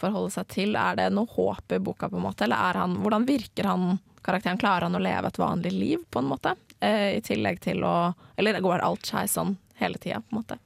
forholde 0.00 0.32
seg 0.34 0.48
til. 0.50 0.74
Er 0.80 0.96
det 0.98 1.10
noe 1.14 1.30
håp 1.30 1.76
i 1.76 1.78
boka, 1.78 2.08
på 2.10 2.18
en 2.18 2.24
måte, 2.24 2.46
eller 2.48 2.58
er 2.58 2.80
han 2.80 2.96
Hvordan 3.04 3.26
virker 3.28 3.68
han 3.70 4.00
karakteren? 4.26 4.58
Klarer 4.58 4.88
han 4.88 4.98
å 4.98 5.02
leve 5.02 5.30
et 5.30 5.38
vanlig 5.38 5.72
liv, 5.76 6.02
på 6.10 6.18
en 6.18 6.30
måte? 6.32 6.56
Eh, 6.80 7.20
I 7.20 7.22
tillegg 7.22 7.62
til 7.62 7.84
å 7.86 7.94
Eller 8.34 8.58
går 8.64 8.82
alt 8.82 9.06
skeis 9.06 9.38
sånn 9.38 9.54
hele 9.78 10.00
tida, 10.02 10.24
på 10.24 10.34
en 10.34 10.40
måte? 10.40 10.58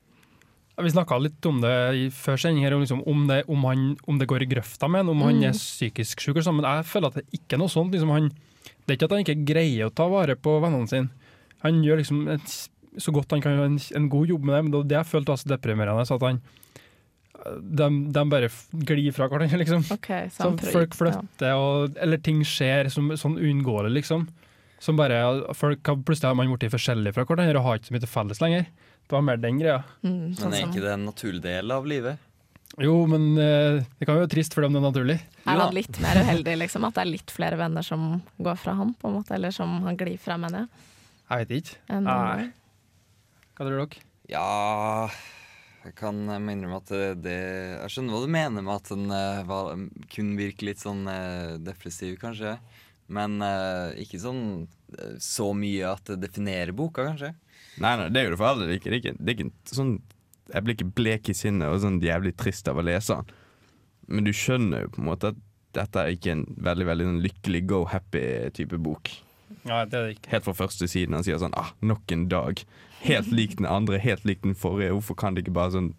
Vi 0.77 0.91
snakka 0.91 1.19
litt 1.23 1.47
om 1.47 1.61
det 1.63 1.73
før 2.17 2.37
sending, 2.41 2.65
her, 2.67 2.75
om, 2.75 2.81
liksom, 2.83 3.03
om, 3.07 3.27
det, 3.31 3.45
om, 3.49 3.63
han, 3.69 3.83
om 4.11 4.19
det 4.19 4.27
går 4.27 4.43
i 4.43 4.49
grøfta 4.51 4.89
med 4.91 5.05
han, 5.05 5.13
om 5.13 5.21
han 5.23 5.37
Mm. 5.39 5.45
er 5.49 5.53
psykisk 5.55 6.21
syk, 6.25 6.41
sånn, 6.43 6.57
men 6.59 6.67
jeg 6.67 6.85
føler 6.91 7.07
at 7.13 7.15
det 7.21 7.27
ikke 7.39 7.55
er 7.55 7.63
noe 7.63 7.71
sånt. 7.71 7.93
Liksom, 7.95 8.11
han, 8.11 8.31
det 8.65 8.91
er 8.91 8.97
ikke 8.99 9.05
at 9.07 9.15
han 9.15 9.23
ikke 9.25 9.45
greier 9.53 9.87
å 9.87 9.95
ta 9.95 10.09
vare 10.11 10.35
på 10.35 10.57
vennene 10.65 10.89
sine. 10.91 11.11
Han 11.63 11.79
gjør 11.87 12.01
liksom 12.03 12.25
et, 12.35 12.57
så 12.99 13.13
godt 13.15 13.31
han 13.33 13.41
kan 13.45 13.59
en, 13.63 13.79
en 13.95 14.09
god 14.11 14.29
jobb 14.35 14.45
med 14.45 14.55
det, 14.57 14.63
men 14.67 14.73
det 14.75 14.83
det 14.91 14.99
jeg 14.99 15.11
følte 15.13 15.33
var 15.35 15.41
så 15.45 15.49
deprimerende. 15.55 16.07
Så 16.11 16.19
at 16.19 16.27
han, 16.27 16.43
de, 17.61 17.89
de 18.15 18.25
bare 18.31 18.49
glir 18.89 19.13
fra 19.15 19.29
hverandre, 19.31 19.59
liksom. 19.63 19.85
Okay, 19.95 20.29
så 20.33 20.51
Så 20.59 20.73
folk 20.75 20.95
flytter, 20.99 21.55
og, 21.55 21.95
eller 22.01 22.19
ting 22.23 22.43
skjer 22.47 22.91
som, 22.91 23.11
sånn 23.21 23.39
uunngåelig, 23.39 23.93
liksom. 24.01 24.27
Som 24.83 24.99
bare, 24.99 25.17
folk 25.57 25.87
har 25.87 25.97
Plutselig 26.05 26.29
har 26.29 26.37
man 26.37 26.51
blitt 26.53 26.73
forskjellige 26.75 27.15
fra 27.17 27.25
hverandre 27.25 27.57
og 27.61 27.65
har 27.65 27.79
ikke 27.79 27.89
så 27.89 27.95
mye 27.95 28.03
til 28.05 28.11
felles 28.13 28.41
lenger. 28.43 28.67
Det 29.05 29.13
var 29.17 29.25
mer 29.25 29.41
den 29.41 29.59
greia. 29.61 29.83
Mm, 30.03 30.35
sånn 30.39 30.51
Men 30.51 30.59
er 30.59 30.71
ikke 30.71 30.85
det 30.85 30.95
en 30.95 31.05
naturlig 31.09 31.43
del 31.45 31.75
av 31.75 31.87
livet? 31.89 32.31
Jo, 32.83 32.95
men 33.07 33.37
eh, 33.39 33.85
det 33.99 34.07
kan 34.07 34.17
jo 34.17 34.25
være 34.25 34.33
trist 34.33 34.57
for 34.57 34.65
dem 34.65 34.75
det 34.75 34.81
er 34.81 34.87
naturlig. 34.89 35.19
Er 35.45 35.59
var 35.61 35.69
han 35.69 35.77
litt 35.77 36.01
mer 36.03 36.19
uheldig, 36.25 36.57
liksom? 36.65 36.87
At 36.89 36.97
det 36.97 37.05
er 37.05 37.13
litt 37.13 37.35
flere 37.35 37.59
venner 37.61 37.87
som 37.87 38.17
går 38.43 38.59
fra 38.59 38.75
han, 38.81 38.95
på 38.99 39.11
en 39.11 39.19
måte? 39.21 39.37
Eller 39.37 39.55
som 39.55 39.77
han 39.85 39.99
glir 40.01 40.19
fra, 40.19 40.39
mener 40.41 40.65
jeg? 40.65 40.91
Jeg 41.29 41.45
vet 41.45 41.55
ikke. 41.61 41.79
enn 41.95 42.09
Nei. 42.09 42.49
Hva 43.55 43.69
tror 43.69 43.79
dere? 43.85 44.03
Ja 44.33 45.11
Jeg 45.85 45.93
kan 45.99 46.17
eh, 46.33 46.47
innrømme 46.55 46.81
at 46.81 46.91
det, 46.91 47.11
det 47.23 47.37
Jeg 47.37 47.93
skjønner 47.93 48.17
hva 48.17 48.23
du 48.25 48.33
mener 48.33 48.65
med 48.65 48.75
at 48.75 48.91
den 48.91 49.13
uh, 49.13 49.45
var, 49.47 49.75
kun 50.11 50.33
virker 50.39 50.71
litt 50.71 50.83
sånn 50.83 51.05
uh, 51.07 51.61
depressiv, 51.63 52.17
kanskje. 52.23 52.57
Men 53.13 53.37
uh, 53.45 53.93
ikke 54.01 54.21
sånn 54.23 54.45
eh, 54.97 55.17
så 55.23 55.51
mye 55.57 55.93
at 55.93 56.09
det 56.09 56.23
definerer 56.25 56.73
boka, 56.77 57.05
kanskje. 57.11 57.35
Nei, 57.83 57.95
nei, 57.99 58.09
det 58.15 58.21
er 58.21 58.29
jo 58.29 58.35
det 58.35 58.41
for 58.41 58.51
alle. 58.53 58.69
Det 58.69 58.75
er 58.77 58.81
ikke, 58.81 58.91
det 58.93 58.97
er 58.99 59.03
ikke, 59.03 59.17
det 59.19 59.33
er 59.33 59.39
ikke 59.41 59.75
sånn 59.79 59.95
Jeg 60.53 60.65
blir 60.65 60.77
ikke 60.77 60.93
blek 61.01 61.31
i 61.33 61.35
sinnet 61.35 61.73
og 61.73 61.81
sånn 61.83 61.99
jævlig 62.05 62.35
trist 62.37 62.69
av 62.69 62.79
å 62.79 62.85
lese 62.85 63.17
den. 63.17 63.37
Men 64.13 64.27
du 64.29 64.33
skjønner 64.37 64.85
jo 64.85 64.91
på 64.95 65.01
en 65.01 65.09
måte 65.09 65.31
at 65.33 65.39
dette 65.75 66.03
er 66.03 66.13
ikke 66.15 66.35
en 66.35 66.43
veldig 66.67 66.87
veldig 66.87 67.07
en 67.09 67.23
lykkelig 67.25 67.63
go 67.71 67.85
happy-type 67.91 68.79
bok. 68.85 69.11
Ja, 69.65 69.85
det 69.89 69.97
er 69.97 70.05
det 70.07 70.17
ikke. 70.19 70.31
Helt 70.35 70.45
fra 70.47 70.55
første 70.59 70.87
siden 70.91 71.17
han 71.17 71.25
sier 71.27 71.41
sånn 71.41 71.57
ah, 71.59 71.73
nok 71.83 72.13
en 72.15 72.27
dag. 72.31 72.61
Helt 73.05 73.33
lik 73.33 73.57
den 73.59 73.67
andre, 73.69 73.99
helt 74.03 74.27
lik 74.29 74.45
den 74.45 74.55
forrige. 74.59 74.93
Hvorfor 74.93 75.17
kan 75.19 75.35
det 75.35 75.45
ikke 75.45 75.57
bare 75.57 75.75
sånn 75.75 75.91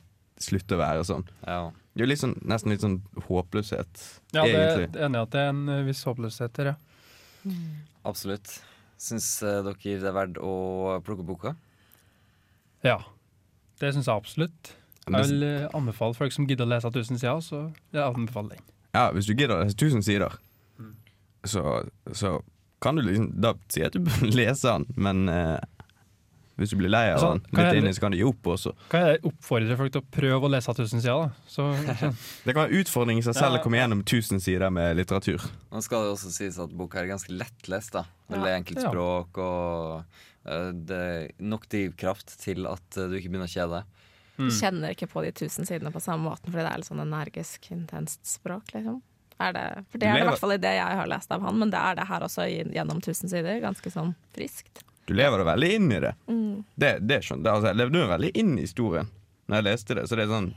slutte 0.41 0.77
å 0.77 0.81
være 0.81 1.03
sånn? 1.09 1.25
Ja. 1.47 1.71
Det 1.95 2.03
er 2.03 2.05
jo 2.05 2.11
litt 2.11 2.21
sånn, 2.21 2.37
nesten 2.43 2.73
litt 2.73 2.83
sånn 2.83 2.97
håpløshet, 3.27 4.05
Ja, 4.35 4.43
det 4.43 4.55
egentlig. 4.55 4.87
er 4.99 5.05
enig 5.07 5.19
i 5.19 5.21
at 5.23 5.31
det 5.31 5.41
er 5.41 5.51
en 5.53 5.61
eh, 5.71 5.83
viss 5.87 6.01
håpløshet 6.03 6.57
der, 6.57 6.73
ja. 6.73 7.53
Absolutt. 8.05 8.57
Syns 8.99 9.29
eh, 9.43 9.61
dere 9.63 9.77
det 10.01 10.09
er 10.09 10.15
verdt 10.15 10.39
å 10.43 10.51
plukke 11.05 11.23
opp 11.23 11.29
boka? 11.29 11.53
Ja, 12.85 12.99
det 13.81 13.93
syns 13.95 14.07
jeg 14.07 14.15
absolutt. 14.15 14.73
Jeg 15.05 15.27
vil 15.29 15.43
eh, 15.45 15.67
anbefale 15.77 16.15
folk 16.17 16.33
som 16.33 16.47
gidder 16.49 16.65
å 16.65 16.71
lese 16.71 16.89
1000 16.89 17.19
sider, 17.21 17.41
så 17.45 17.59
jeg 17.93 18.01
anbefaler 18.05 18.55
den. 18.55 18.63
Ja, 18.95 19.09
hvis 19.13 19.27
du 19.29 19.33
gidder 19.35 19.57
å 19.59 19.63
lese 19.65 19.75
1000 19.77 20.05
sider, 20.07 20.37
så, 21.45 21.61
så 22.15 22.39
kan 22.81 22.97
du 22.97 23.03
liksom 23.05 23.27
Da 23.41 23.51
sier 23.69 23.85
jeg 23.85 23.91
at 23.91 23.97
du 23.99 24.05
bør 24.07 24.31
lese 24.39 24.71
den, 24.71 24.85
men 24.97 25.29
eh, 25.29 25.59
hvis 26.55 26.71
du 26.71 26.77
blir 26.79 26.87
lei 26.89 27.09
av 27.11 27.19
den 27.21 27.41
litt 27.51 27.59
jeg- 27.67 27.81
inni, 27.83 27.91
så 27.93 28.01
kan 28.05 28.13
du 28.13 28.17
gi 28.17 28.23
opp 28.25 28.47
også. 28.53 28.71
Kan 28.89 29.01
jeg 29.09 29.19
oppfordre 29.27 29.75
folk 29.77 29.91
til 29.91 30.01
å 30.01 30.07
prøve 30.17 30.47
å 30.47 30.51
lese 30.53 30.71
1000 30.71 31.01
sider, 31.03 31.25
da? 31.25 31.47
Så, 31.51 31.65
så. 31.99 32.11
Det 32.47 32.55
kan 32.55 32.63
være 32.69 32.79
utfordring 32.81 33.19
i 33.19 33.25
seg 33.27 33.35
selv 33.35 33.59
å 33.59 33.63
komme 33.65 33.81
gjennom 33.81 34.05
1000 34.05 34.39
sider 34.45 34.71
med 34.73 34.95
litteratur. 35.01 35.43
Nå 35.75 35.81
skal 35.83 36.05
det 36.07 36.13
også 36.15 36.31
sies 36.31 36.57
at 36.63 36.71
boka 36.79 37.01
er 37.03 37.11
ganske 37.11 37.35
lettlest. 37.35 37.91
da 37.99 38.05
Veldig 38.31 38.53
Ja. 38.53 38.61
enkelt 38.61 38.79
Ja. 38.81 38.87
språk 38.89 39.37
og 39.43 40.23
nok 40.45 41.67
drivkraft 41.71 42.37
til 42.41 42.67
at 42.69 42.99
eh, 42.99 43.09
du 43.09 43.17
ikke 43.17 43.31
begynner 43.33 43.49
å 43.49 43.55
kjede 43.55 43.79
deg. 43.79 44.07
Mm. 44.35 44.49
Kjenner 44.51 44.95
ikke 44.95 45.09
på 45.09 45.23
de 45.23 45.31
tusen 45.35 45.67
sidene 45.67 45.91
på 45.95 46.01
samme 46.03 46.27
måten, 46.27 46.51
fordi 46.51 46.63
det 46.65 46.71
er 46.71 46.81
litt 46.81 46.89
sånn 46.89 47.03
energisk, 47.05 47.69
intenst 47.73 48.21
språk, 48.27 48.73
liksom. 48.75 48.99
Er 49.35 49.51
det, 49.51 49.63
for 49.91 49.99
det 49.99 50.07
er 50.07 50.15
det 50.15 50.23
i 50.23 50.27
hvert 50.29 50.39
fall 50.39 50.55
i 50.55 50.61
det 50.63 50.71
jeg 50.77 50.99
har 50.99 51.09
lest 51.11 51.31
av 51.35 51.43
han, 51.43 51.57
men 51.59 51.71
det 51.71 51.79
er 51.79 51.97
det 51.97 52.05
her 52.07 52.23
også 52.23 52.45
gjennom 52.47 53.01
tusen 53.03 53.31
sider. 53.31 53.57
Ganske 53.63 53.91
sånn 53.91 54.13
friskt. 54.35 54.83
Du 55.05 55.11
lever 55.13 55.41
deg 55.41 55.49
veldig 55.49 55.71
inn 55.75 55.89
i 55.91 55.99
det. 56.05 56.13
Mm. 56.31 56.53
Det, 56.79 56.91
det 57.03 57.19
skjønner. 57.25 57.51
Altså, 57.51 57.71
jeg 57.71 57.79
levde 57.81 57.99
meg 57.99 58.13
veldig 58.13 58.31
inn 58.41 58.53
i 58.55 58.63
historien 58.63 59.11
Når 59.45 59.59
jeg 59.59 59.65
leste 59.67 59.97
det. 59.99 60.05
Så 60.07 60.17
det 60.17 60.23
er 60.23 60.31
sånn 60.31 60.47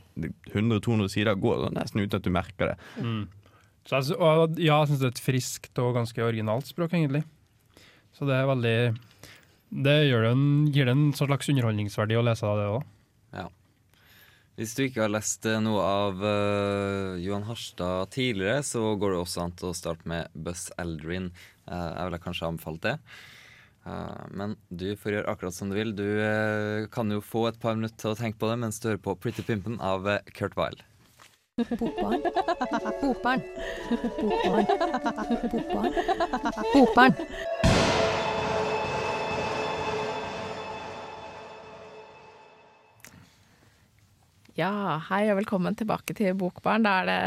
100-200 0.54 1.10
sider 1.12 1.40
går 1.42 1.64
sånn 1.64 1.76
nesten 1.76 2.04
uten 2.04 2.20
at 2.20 2.28
du 2.28 2.30
merker 2.32 2.72
det. 2.72 2.76
Mm. 3.02 3.20
Så 3.88 3.98
jeg, 3.98 4.16
og 4.20 4.60
ja, 4.60 4.78
jeg 4.78 4.92
syns 4.92 5.02
det 5.02 5.10
er 5.10 5.16
et 5.16 5.26
friskt 5.26 5.82
og 5.82 5.94
ganske 5.98 6.24
originalt 6.24 6.70
språk, 6.70 6.94
egentlig. 6.94 7.24
Så 8.16 8.28
det 8.28 8.38
er 8.38 8.48
veldig 8.48 8.78
Det 9.68 9.98
gjør 10.08 10.24
det 10.24 10.30
en, 10.32 10.46
gir 10.72 10.88
det 10.88 10.94
en 10.96 11.10
slags 11.16 11.50
underholdningsverdi 11.52 12.16
å 12.16 12.24
lese 12.24 12.46
av 12.48 12.60
det 12.60 12.70
òg. 12.76 12.86
Hvis 14.58 14.72
du 14.74 14.80
ikke 14.88 15.04
har 15.04 15.12
lest 15.14 15.46
eh, 15.46 15.60
noe 15.62 15.82
av 15.86 16.18
uh, 16.18 17.14
Johan 17.22 17.44
Harstad 17.46 18.10
tidligere, 18.10 18.64
så 18.66 18.96
går 18.98 19.14
det 19.14 19.20
også 19.20 19.44
an 19.44 19.54
til 19.54 19.70
å 19.70 19.76
starte 19.78 20.10
med 20.10 20.32
Buzz 20.34 20.72
Aldrin. 20.82 21.28
Uh, 21.70 21.94
jeg 21.94 22.08
ville 22.08 22.20
kanskje 22.24 22.48
anbefalt 22.48 22.82
det. 22.82 22.96
Eh, 23.86 24.24
men 24.34 24.56
du 24.66 24.88
får 24.98 25.14
gjøre 25.14 25.30
akkurat 25.30 25.54
som 25.54 25.70
du 25.70 25.78
vil. 25.78 25.94
Du 25.94 26.10
kan 26.90 27.06
jo 27.14 27.22
få 27.22 27.46
et 27.52 27.62
par 27.62 27.78
minutter 27.78 28.02
til 28.02 28.16
å 28.16 28.18
tenke 28.18 28.42
på 28.42 28.50
det 28.50 28.58
mens 28.64 28.82
du 28.82 28.90
hører 28.90 29.04
på 29.06 29.14
Pretty 29.22 29.46
Pimpen 29.46 29.78
av 29.78 30.10
Kurt 30.34 30.58
Weil. 30.58 30.82
Bokbarn. 31.78 32.26
Bokbarn. 32.98 33.46
Bokbarn. 34.18 34.66
Bokbarn. 35.54 35.92
Bokbarn. 36.74 37.66
Ja, 44.58 44.96
hei 45.06 45.28
og 45.30 45.36
velkommen 45.38 45.76
tilbake 45.78 46.16
til 46.18 46.32
Bokbarn. 46.34 46.82
Da 46.82 46.96
er 46.98 47.06
det 47.06 47.18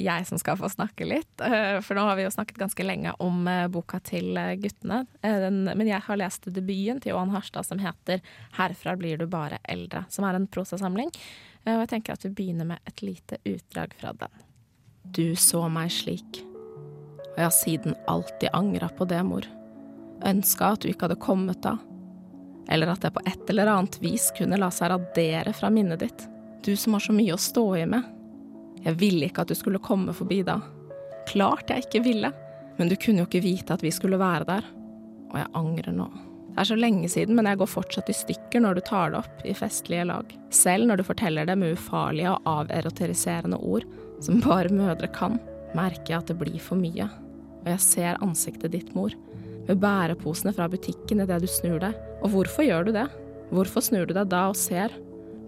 jeg 0.00 0.24
som 0.24 0.38
skal 0.40 0.56
få 0.56 0.70
snakke 0.72 1.04
litt. 1.04 1.42
Eh, 1.44 1.82
For 1.84 1.92
nå 1.98 2.06
har 2.06 2.16
vi 2.16 2.22
jo 2.24 2.30
snakket 2.32 2.56
ganske 2.62 2.86
lenge 2.86 3.12
om 3.20 3.42
eh, 3.44 3.66
boka 3.68 3.98
til 4.00 4.38
eh, 4.40 4.54
guttene. 4.56 5.02
Men 5.20 5.84
jeg 5.84 6.00
har 6.06 6.16
lest 6.16 6.48
debuten 6.48 7.02
til 7.04 7.12
Johan 7.12 7.34
Harstad 7.34 7.68
som 7.68 7.82
heter 7.82 8.22
'Herfra 8.56 8.94
blir 8.96 9.20
du 9.20 9.26
bare 9.26 9.58
eldre', 9.68 10.06
som 10.08 10.24
er 10.24 10.38
en 10.38 10.46
prosasamling. 10.48 11.12
Og 11.66 11.82
jeg 11.82 11.90
tenker 11.92 12.14
at 12.14 12.24
vi 12.24 12.30
begynner 12.30 12.64
med 12.64 12.78
et 12.86 13.02
lite 13.02 13.36
utdrag 13.44 13.92
fra 14.00 14.14
den. 14.16 14.40
Du 15.04 15.36
så 15.36 15.68
meg 15.68 15.92
slik, 15.92 16.40
og 16.40 17.36
jeg 17.36 17.44
har 17.44 17.52
siden 17.52 17.94
alltid 18.08 18.48
angra 18.54 18.88
på 18.88 19.04
det, 19.04 19.20
mor. 19.26 19.44
Ønska 20.24 20.72
at 20.72 20.80
du 20.80 20.88
ikke 20.88 21.04
hadde 21.04 21.20
kommet 21.20 21.60
da. 21.60 21.76
Eller 22.66 22.88
at 22.88 23.04
det 23.04 23.12
på 23.12 23.26
et 23.26 23.50
eller 23.50 23.66
annet 23.66 24.00
vis 24.00 24.32
kunne 24.38 24.56
la 24.56 24.70
seg 24.70 24.88
radere 24.88 25.52
fra 25.52 25.68
minnet 25.68 26.00
ditt. 26.00 26.28
Du 26.64 26.76
som 26.76 26.96
har 26.96 27.04
så 27.04 27.14
mye 27.14 27.34
å 27.34 27.40
stå 27.40 27.64
i 27.78 27.84
med. 27.86 28.06
Jeg 28.84 28.98
ville 28.98 29.28
ikke 29.28 29.44
at 29.44 29.52
du 29.52 29.56
skulle 29.58 29.82
komme 29.82 30.14
forbi 30.16 30.40
da. 30.46 30.58
Klart 31.28 31.70
jeg 31.70 31.86
ikke 31.86 32.04
ville, 32.06 32.32
men 32.78 32.90
du 32.90 32.96
kunne 32.96 33.22
jo 33.22 33.28
ikke 33.28 33.44
vite 33.44 33.74
at 33.74 33.84
vi 33.84 33.92
skulle 33.94 34.20
være 34.20 34.48
der. 34.48 34.66
Og 35.28 35.38
jeg 35.38 35.52
angrer 35.58 35.94
nå. 35.94 36.08
Det 36.48 36.64
er 36.64 36.68
så 36.72 36.78
lenge 36.78 37.08
siden, 37.12 37.36
men 37.38 37.46
jeg 37.46 37.60
går 37.60 37.70
fortsatt 37.70 38.08
i 38.10 38.16
stykker 38.16 38.62
når 38.64 38.78
du 38.78 38.82
tar 38.88 39.12
det 39.12 39.20
opp 39.20 39.42
i 39.46 39.54
festlige 39.54 40.08
lag. 40.08 40.32
Selv 40.50 40.88
når 40.88 40.98
du 40.98 41.06
forteller 41.06 41.46
det 41.46 41.54
med 41.60 41.76
ufarlige 41.76 42.32
og 42.34 42.48
averoteriserende 42.50 43.60
ord, 43.62 43.86
som 44.24 44.40
bare 44.42 44.72
mødre 44.74 45.06
kan, 45.14 45.36
merker 45.78 46.14
jeg 46.14 46.22
at 46.22 46.32
det 46.32 46.38
blir 46.40 46.58
for 46.62 46.80
mye. 46.80 47.06
Og 47.62 47.70
jeg 47.70 47.84
ser 47.84 48.22
ansiktet 48.24 48.74
ditt, 48.74 48.90
mor, 48.96 49.14
med 49.68 49.78
bæreposene 49.82 50.54
fra 50.56 50.66
butikken 50.72 51.22
idet 51.22 51.42
du 51.44 51.50
snur 51.50 51.78
deg. 51.84 51.94
Og 52.24 52.32
hvorfor 52.32 52.66
gjør 52.66 52.88
du 52.88 52.94
det? 52.96 53.06
Hvorfor 53.52 53.84
snur 53.84 54.08
du 54.08 54.16
deg 54.16 54.32
da 54.32 54.48
og 54.50 54.58
ser? 54.58 54.90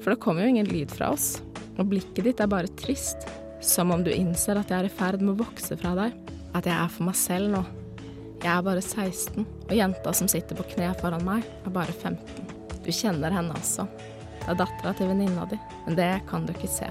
For 0.00 0.12
det 0.12 0.20
kommer 0.22 0.44
jo 0.44 0.54
ingen 0.54 0.68
lyd 0.70 0.92
fra 0.92 1.12
oss, 1.14 1.40
og 1.76 1.90
blikket 1.92 2.24
ditt 2.26 2.40
er 2.40 2.50
bare 2.50 2.70
trist. 2.80 3.28
Som 3.60 3.92
om 3.92 4.04
du 4.04 4.08
innser 4.12 4.56
at 4.56 4.70
jeg 4.72 4.78
er 4.80 4.88
i 4.88 4.92
ferd 4.92 5.20
med 5.20 5.34
å 5.34 5.42
vokse 5.42 5.76
fra 5.76 5.92
deg. 5.98 6.16
At 6.56 6.66
jeg 6.66 6.74
er 6.74 6.92
for 6.92 7.10
meg 7.10 7.18
selv 7.20 7.52
nå. 7.52 7.60
Jeg 8.40 8.50
er 8.54 8.64
bare 8.64 8.80
16, 8.80 9.44
og 9.68 9.74
jenta 9.76 10.14
som 10.16 10.28
sitter 10.32 10.56
på 10.56 10.64
kne 10.72 10.88
foran 11.02 11.26
meg, 11.26 11.44
er 11.44 11.74
bare 11.74 11.92
15. 11.92 12.48
Du 12.80 12.88
kjenner 12.88 13.34
henne 13.36 13.52
altså. 13.52 13.84
Det 14.40 14.48
er 14.48 14.60
dattera 14.62 14.94
til 14.96 15.10
venninna 15.12 15.44
di, 15.50 15.58
men 15.84 15.98
det 15.98 16.12
kan 16.30 16.46
du 16.48 16.54
ikke 16.54 16.70
se. 16.72 16.88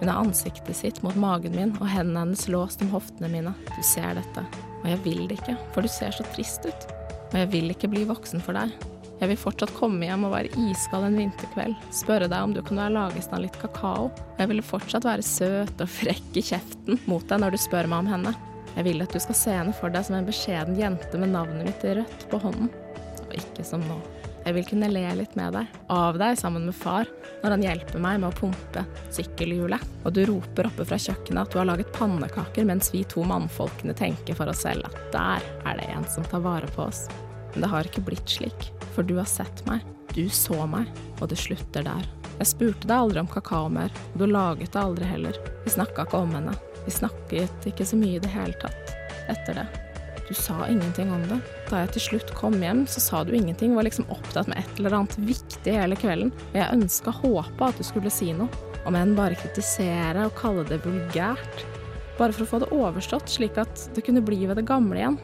Hun 0.00 0.08
har 0.08 0.22
ansiktet 0.22 0.78
sitt 0.78 1.02
mot 1.04 1.16
magen 1.20 1.52
min 1.52 1.74
og 1.76 1.84
hendene 1.92 2.22
hennes 2.22 2.46
låst 2.48 2.80
om 2.80 2.88
hoftene 2.94 3.28
mine. 3.28 3.52
Du 3.74 3.82
ser 3.84 4.16
dette, 4.16 4.46
og 4.80 4.88
jeg 4.88 5.02
vil 5.04 5.26
det 5.28 5.36
ikke, 5.42 5.58
for 5.74 5.84
du 5.84 5.92
ser 5.92 6.16
så 6.16 6.24
trist 6.32 6.64
ut. 6.64 6.88
Og 7.28 7.36
jeg 7.42 7.52
vil 7.52 7.74
ikke 7.76 7.92
bli 7.92 8.06
voksen 8.08 8.40
for 8.40 8.56
deg. 8.56 8.72
Jeg 9.20 9.28
vil 9.28 9.36
fortsatt 9.36 9.72
komme 9.76 10.06
hjem 10.06 10.22
og 10.24 10.32
være 10.32 10.52
iskald 10.70 11.04
en 11.10 11.18
vinterkveld, 11.20 11.74
spørre 11.92 12.28
deg 12.30 12.40
om 12.40 12.54
du 12.56 12.62
kunne 12.64 12.86
ha 12.86 12.92
laget 12.92 13.20
i 13.20 13.24
stand 13.26 13.44
litt 13.44 13.58
kakao, 13.60 14.06
og 14.08 14.38
jeg 14.40 14.48
ville 14.48 14.64
fortsatt 14.64 15.04
være 15.04 15.26
søt 15.26 15.82
og 15.84 15.90
frekk 15.92 16.38
i 16.40 16.44
kjeften 16.46 17.02
mot 17.04 17.26
deg 17.28 17.42
når 17.42 17.52
du 17.52 17.60
spør 17.60 17.90
meg 17.90 18.06
om 18.06 18.08
henne. 18.14 18.32
Jeg 18.78 18.86
vil 18.86 19.04
at 19.04 19.12
du 19.12 19.20
skal 19.20 19.36
se 19.36 19.58
henne 19.58 19.74
for 19.76 19.92
deg 19.92 20.06
som 20.06 20.16
en 20.16 20.28
beskjeden 20.28 20.78
jente 20.78 21.20
med 21.20 21.34
navnet 21.34 21.68
mitt 21.68 21.84
i 21.84 21.98
rødt 22.00 22.24
på 22.32 22.40
hånden, 22.40 22.72
og 23.26 23.36
ikke 23.36 23.66
som 23.66 23.84
nå. 23.84 23.98
Jeg 24.46 24.56
vil 24.56 24.68
kunne 24.70 24.88
le 24.88 25.04
litt 25.18 25.36
med 25.36 25.52
deg, 25.52 25.78
av 25.92 26.16
deg 26.16 26.40
sammen 26.40 26.64
med 26.64 26.80
far, 26.80 27.08
når 27.42 27.58
han 27.58 27.64
hjelper 27.66 28.00
meg 28.00 28.22
med 28.22 28.30
å 28.30 28.38
pumpe 28.40 28.86
sykkelhjulet, 29.12 29.84
og 30.00 30.16
du 30.16 30.22
roper 30.30 30.70
oppe 30.70 30.88
fra 30.88 30.96
kjøkkenet 30.96 31.42
at 31.44 31.52
du 31.52 31.60
har 31.60 31.68
laget 31.68 31.92
pannekaker 31.92 32.64
mens 32.72 32.88
vi 32.94 33.04
to 33.04 33.26
mannfolkene 33.28 33.92
tenker 34.00 34.38
for 34.38 34.48
oss 34.48 34.64
selv 34.64 34.88
at 34.88 35.00
der 35.12 35.44
er 35.68 35.76
det 35.76 35.92
en 35.92 36.08
som 36.08 36.24
tar 36.24 36.40
vare 36.46 36.72
på 36.72 36.88
oss. 36.88 37.04
Men 37.52 37.66
det 37.66 37.74
har 37.74 37.84
ikke 37.84 38.06
blitt 38.06 38.32
slik, 38.32 38.70
for 39.00 39.08
du 39.08 39.16
har 39.16 39.24
sett 39.24 39.62
meg, 39.64 39.80
du 40.12 40.26
så 40.28 40.66
meg, 40.68 40.88
og 41.22 41.30
det 41.30 41.38
slutter 41.40 41.86
der. 41.86 42.08
Jeg 42.36 42.48
spurte 42.50 42.84
deg 42.84 42.98
aldri 42.98 43.22
om 43.22 43.30
kakao 43.32 43.70
mer, 43.72 43.94
og 44.12 44.18
du 44.20 44.26
laget 44.28 44.74
det 44.74 44.80
aldri 44.80 45.08
heller. 45.08 45.38
Vi 45.64 45.72
snakka 45.72 46.04
ikke 46.04 46.20
om 46.20 46.34
henne, 46.36 46.52
vi 46.84 46.92
snakket 46.92 47.68
ikke 47.70 47.86
så 47.88 47.96
mye 47.96 48.18
i 48.18 48.20
det 48.20 48.32
hele 48.34 48.52
tatt 48.60 48.92
etter 49.32 49.56
det. 49.56 49.64
Du 50.28 50.34
sa 50.36 50.66
ingenting 50.68 51.08
om 51.14 51.24
det. 51.30 51.40
Da 51.70 51.80
jeg 51.80 51.94
til 51.94 52.04
slutt 52.10 52.34
kom 52.36 52.60
hjem, 52.60 52.84
så 52.84 53.00
sa 53.00 53.22
du 53.24 53.32
ingenting, 53.32 53.72
var 53.78 53.88
liksom 53.88 54.04
opptatt 54.12 54.52
med 54.52 54.60
et 54.60 54.76
eller 54.76 54.98
annet 54.98 55.16
viktig 55.30 55.78
hele 55.78 55.96
kvelden, 55.96 56.36
og 56.50 56.60
jeg 56.60 56.76
ønska, 56.76 57.16
håpa 57.22 57.72
at 57.72 57.80
du 57.80 57.88
skulle 57.88 58.12
si 58.12 58.34
noe, 58.36 58.52
om 58.84 59.00
enn 59.00 59.16
bare 59.16 59.40
kritisere 59.40 60.28
og 60.28 60.36
kalle 60.36 60.68
det 60.68 60.82
vulgært. 60.84 61.66
Bare 62.20 62.36
for 62.36 62.44
å 62.44 62.52
få 62.52 62.60
det 62.60 62.72
overstått, 62.76 63.32
slik 63.32 63.56
at 63.64 63.88
det 63.96 64.04
kunne 64.04 64.20
bli 64.20 64.44
ved 64.44 64.60
det 64.60 64.68
gamle 64.68 65.00
igjen. 65.00 65.20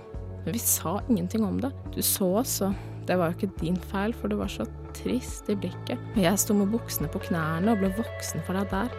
Men 0.46 0.52
vi 0.56 0.64
sa 0.64 1.02
ingenting 1.10 1.44
om 1.44 1.60
det. 1.60 1.74
Du 1.92 2.00
så 2.00 2.38
oss, 2.40 2.62
og 2.64 2.95
det 3.06 3.16
var 3.18 3.30
jo 3.30 3.36
ikke 3.36 3.60
din 3.60 3.78
feil, 3.90 4.14
for 4.14 4.30
du 4.30 4.38
var 4.40 4.50
så 4.50 4.66
trist 4.96 5.50
i 5.52 5.56
blikket. 5.58 6.00
Og 6.16 6.22
jeg 6.24 6.42
sto 6.42 6.56
med 6.56 6.72
buksene 6.72 7.10
på 7.12 7.22
knærne 7.28 7.72
og 7.72 7.82
ble 7.82 7.92
voksen 7.98 8.42
for 8.46 8.58
deg 8.58 8.70
der. 8.72 8.94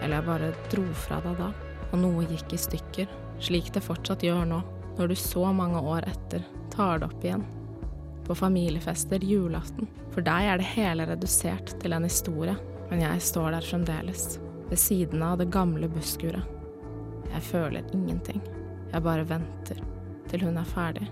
Eller 0.00 0.18
jeg 0.18 0.28
bare 0.28 0.52
dro 0.72 0.84
fra 0.96 1.20
deg 1.24 1.40
da, 1.40 1.50
og 1.90 1.96
noe 2.00 2.26
gikk 2.30 2.54
i 2.56 2.60
stykker, 2.60 3.10
slik 3.42 3.72
det 3.74 3.84
fortsatt 3.84 4.24
gjør 4.24 4.46
nå, 4.48 4.60
når 4.96 5.12
du 5.12 5.16
så 5.18 5.50
mange 5.56 5.80
år 5.80 6.08
etter 6.08 6.44
tar 6.72 7.00
det 7.00 7.10
opp 7.10 7.24
igjen. 7.24 7.44
På 8.26 8.36
familiefester, 8.38 9.24
julaften. 9.26 9.90
For 10.14 10.24
deg 10.24 10.48
er 10.48 10.60
det 10.60 10.70
hele 10.72 11.06
redusert 11.10 11.74
til 11.82 11.94
en 11.96 12.06
historie, 12.06 12.56
men 12.90 13.04
jeg 13.04 13.26
står 13.26 13.52
der 13.56 13.66
fremdeles, 13.66 14.38
ved 14.70 14.80
siden 14.80 15.22
av 15.26 15.38
det 15.42 15.50
gamle 15.52 15.90
busskuret. 15.90 16.46
Jeg 17.30 17.46
føler 17.46 17.94
ingenting. 17.94 18.40
Jeg 18.90 19.04
bare 19.04 19.26
venter 19.28 19.82
til 20.30 20.46
hun 20.46 20.58
er 20.58 20.66
ferdig, 20.66 21.10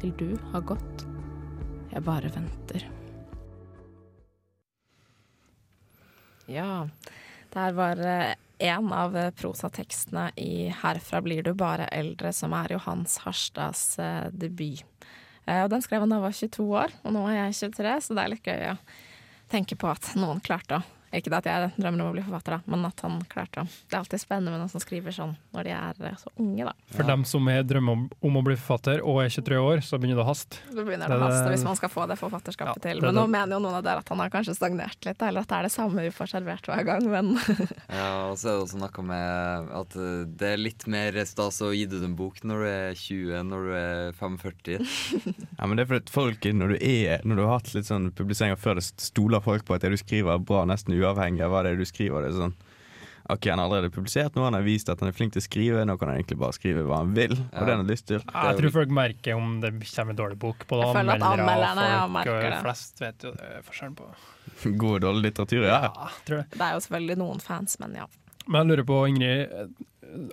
til 0.00 0.12
du 0.18 0.28
har 0.52 0.66
gått. 0.66 1.05
Jeg 1.92 2.02
bare 2.06 2.30
venter. 2.34 2.86
Ja, 6.46 6.88
der 7.54 7.72
var 7.72 7.98
eh, 7.98 8.34
en 8.58 8.92
av 8.92 9.16
eh, 9.16 9.30
prosatekstene 9.34 10.30
i 10.36 10.70
'Herfra 10.70 11.20
blir 11.22 11.42
du 11.42 11.54
bare 11.54 11.88
eldre', 11.90 12.32
som 12.32 12.54
er 12.54 12.76
Johans 12.76 13.18
Harstads 13.24 13.98
eh, 13.98 14.28
debut. 14.30 14.84
Og 15.46 15.70
den 15.70 15.82
skrev 15.82 16.02
han 16.02 16.10
da 16.10 16.18
var 16.18 16.34
22 16.34 16.64
år, 16.74 16.94
og 17.06 17.12
nå 17.14 17.20
er 17.30 17.36
jeg 17.36 17.70
23, 17.70 17.90
så 18.02 18.14
det 18.18 18.22
er 18.22 18.30
litt 18.32 18.48
gøy 18.50 18.64
å 18.72 18.78
tenke 19.46 19.76
på 19.78 19.86
at 19.86 20.08
noen 20.18 20.40
klarte 20.42 20.80
å 20.80 20.95
Ikke 21.14 21.30
det 21.30 21.38
at 21.38 21.46
jeg 21.46 21.70
drømmer 21.76 22.02
om 22.02 22.10
å 22.10 22.14
bli 22.16 22.24
forfatter, 22.26 22.56
da, 22.56 22.60
men 22.72 22.84
at 22.88 23.00
han 23.04 23.20
klarte 23.30 23.62
det. 23.62 23.74
Det 23.90 23.94
er 23.96 24.00
alltid 24.02 24.20
spennende 24.22 24.50
med 24.54 24.60
noen 24.64 24.72
som 24.72 24.82
skriver 24.82 25.14
sånn 25.14 25.36
når 25.54 25.68
de 25.68 25.74
er 25.76 26.00
eh, 26.10 26.16
så 26.20 26.32
unge, 26.42 26.64
da. 26.66 26.72
For 26.96 27.06
dem 27.08 27.24
som 27.28 27.46
er 27.52 27.62
drømmer 27.66 27.92
om, 27.96 28.02
om 28.26 28.38
å 28.40 28.42
bli 28.46 28.56
forfatter 28.58 29.02
og 29.06 29.20
er 29.22 29.30
23 29.32 29.60
år, 29.62 29.82
så 29.86 30.00
begynner 30.00 30.18
det 30.20 30.24
å 30.26 30.28
haste. 30.30 30.60
Da 30.72 30.82
begynner 30.82 31.06
Det 31.08 31.16
det 31.16 31.22
å 31.22 31.28
haste 31.30 31.52
hvis 31.54 31.64
man 31.68 31.78
skal 31.78 31.92
få 31.92 32.06
det 32.10 32.18
forfatterskapet 32.20 32.76
Ja, 32.80 32.84
til. 32.90 33.00
det 33.00 33.06
Men 33.06 33.18
nå 33.20 33.24
det. 33.28 33.32
mener 33.36 33.56
jo 33.56 33.62
noen 33.64 33.78
av 33.78 33.84
dere 33.86 34.02
at 34.02 34.08
han 34.12 34.22
har 34.24 34.32
kanskje 34.34 34.56
stagnert 34.58 35.06
litt, 35.08 35.22
eller 35.22 35.46
at 35.46 35.50
det 35.52 35.58
er 35.60 35.68
det 35.68 35.72
samme 35.76 36.04
vi 36.08 36.12
får 36.14 36.32
servert 36.34 36.66
hver 36.70 36.84
gang, 36.90 37.06
men 37.12 37.32
Ja, 37.92 38.10
og 38.32 38.36
så 38.40 38.50
er 38.50 38.58
det 38.58 38.66
også 38.66 38.80
noe 38.82 39.06
med 39.06 39.70
at 39.80 39.96
eh, 40.00 40.24
det 40.42 40.50
er 40.56 40.60
litt 40.62 40.86
mer 40.90 41.20
stas 41.28 41.60
å 41.64 41.70
gi 41.74 41.86
ut 41.86 41.96
en 42.02 42.16
bok 42.18 42.42
når 42.46 42.62
du 42.64 42.68
er 42.70 42.98
20 42.98 43.46
når 43.46 43.68
du 43.70 43.72
er 43.78 44.12
45. 44.18 44.86
Ja, 45.56 45.64
men 45.64 45.78
det 45.78 45.86
er 45.86 45.88
fordi 45.88 46.12
folk, 46.12 46.44
når 46.52 46.74
du, 46.74 46.76
er, 46.84 47.22
når 47.24 47.38
du 47.38 47.42
har 47.46 47.54
hatt 47.56 47.70
litt 47.72 47.86
sånn 47.88 48.10
publiseringer 48.16 48.58
før, 48.60 48.76
det 48.76 48.84
stoler 49.00 49.40
folk 49.44 49.64
på 49.64 49.76
at 49.76 49.84
det 49.86 49.94
du 49.94 49.96
skriver 50.00 50.34
er 50.34 50.42
bra, 50.44 50.64
nesten 50.68 50.92
uavhengig 51.06 51.42
av 51.46 51.54
hva 51.54 51.62
det 51.66 51.72
er 51.74 51.80
du 51.80 51.86
skriver. 51.88 52.26
Det 52.26 52.34
er 52.34 52.40
sånn 52.44 52.56
OK, 53.26 53.48
han 53.50 53.58
har 53.58 53.66
allerede 53.66 53.90
publisert 53.90 54.36
noe, 54.38 54.44
han 54.46 54.54
har 54.54 54.62
vist 54.62 54.86
at 54.92 55.00
han 55.02 55.08
er 55.10 55.14
flink 55.16 55.32
til 55.34 55.40
å 55.42 55.46
skrive, 55.48 55.80
nå 55.82 55.96
kan 55.98 56.12
han 56.12 56.20
egentlig 56.20 56.36
bare 56.38 56.54
skrive 56.54 56.84
hva 56.86 57.00
han 57.00 57.08
vil, 57.16 57.32
og 57.34 57.56
det 57.66 57.72
han 57.74 57.80
har 57.82 57.88
lyst 57.88 58.06
til. 58.06 58.20
Jeg 58.22 58.58
tror 58.60 58.70
folk 58.76 58.92
merker 58.94 59.34
om 59.34 59.56
det 59.64 59.72
kommer 59.82 60.14
en 60.14 60.20
dårlig 60.20 60.38
bok. 60.44 60.62
Både 60.70 60.84
Jeg 60.86 60.94
føler 60.94 61.16
at 61.16 61.24
anmelderne, 61.32 61.88
merker 62.14 62.46
det. 62.46 62.60
flest 62.62 63.02
vet 63.02 63.26
jo 63.26 63.32
forskjellen 63.66 63.96
på 63.98 64.06
God 64.84 64.94
og 64.94 65.02
dårlig 65.08 65.24
litteratur, 65.32 65.66
ja. 65.66 65.80
Ja, 65.90 66.06
tror 66.28 66.38
jeg. 66.44 66.46
det 66.54 66.62
er 66.68 66.78
jo 66.78 66.84
selvfølgelig 66.86 67.18
noen 67.24 67.42
fans, 67.42 67.74
men 67.82 67.98
ja. 67.98 68.06
Men 68.46 68.60
jeg 68.62 68.70
lurer 68.76 68.86
på, 68.92 69.00
Ingrid, 69.10 69.74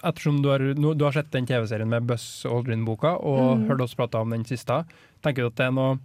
ettersom 0.05 0.43
du 0.43 0.51
har, 0.53 0.59
du 0.77 1.03
har 1.07 1.15
sett 1.17 1.31
den 1.33 1.49
TV-serien 1.49 1.89
med 1.89 2.05
Buzz 2.05 2.45
Aldrin-boka, 2.45 3.15
og 3.25 3.57
Mm. 3.57 3.67
hørt 3.71 3.81
oss 3.87 3.95
prate 3.97 4.21
om 4.21 4.29
den 4.29 4.45
siste, 4.45 4.83
tenker 5.25 5.41
du 5.41 5.47
at 5.49 5.55
det 5.57 5.65
er 5.65 5.71
noe 5.73 5.97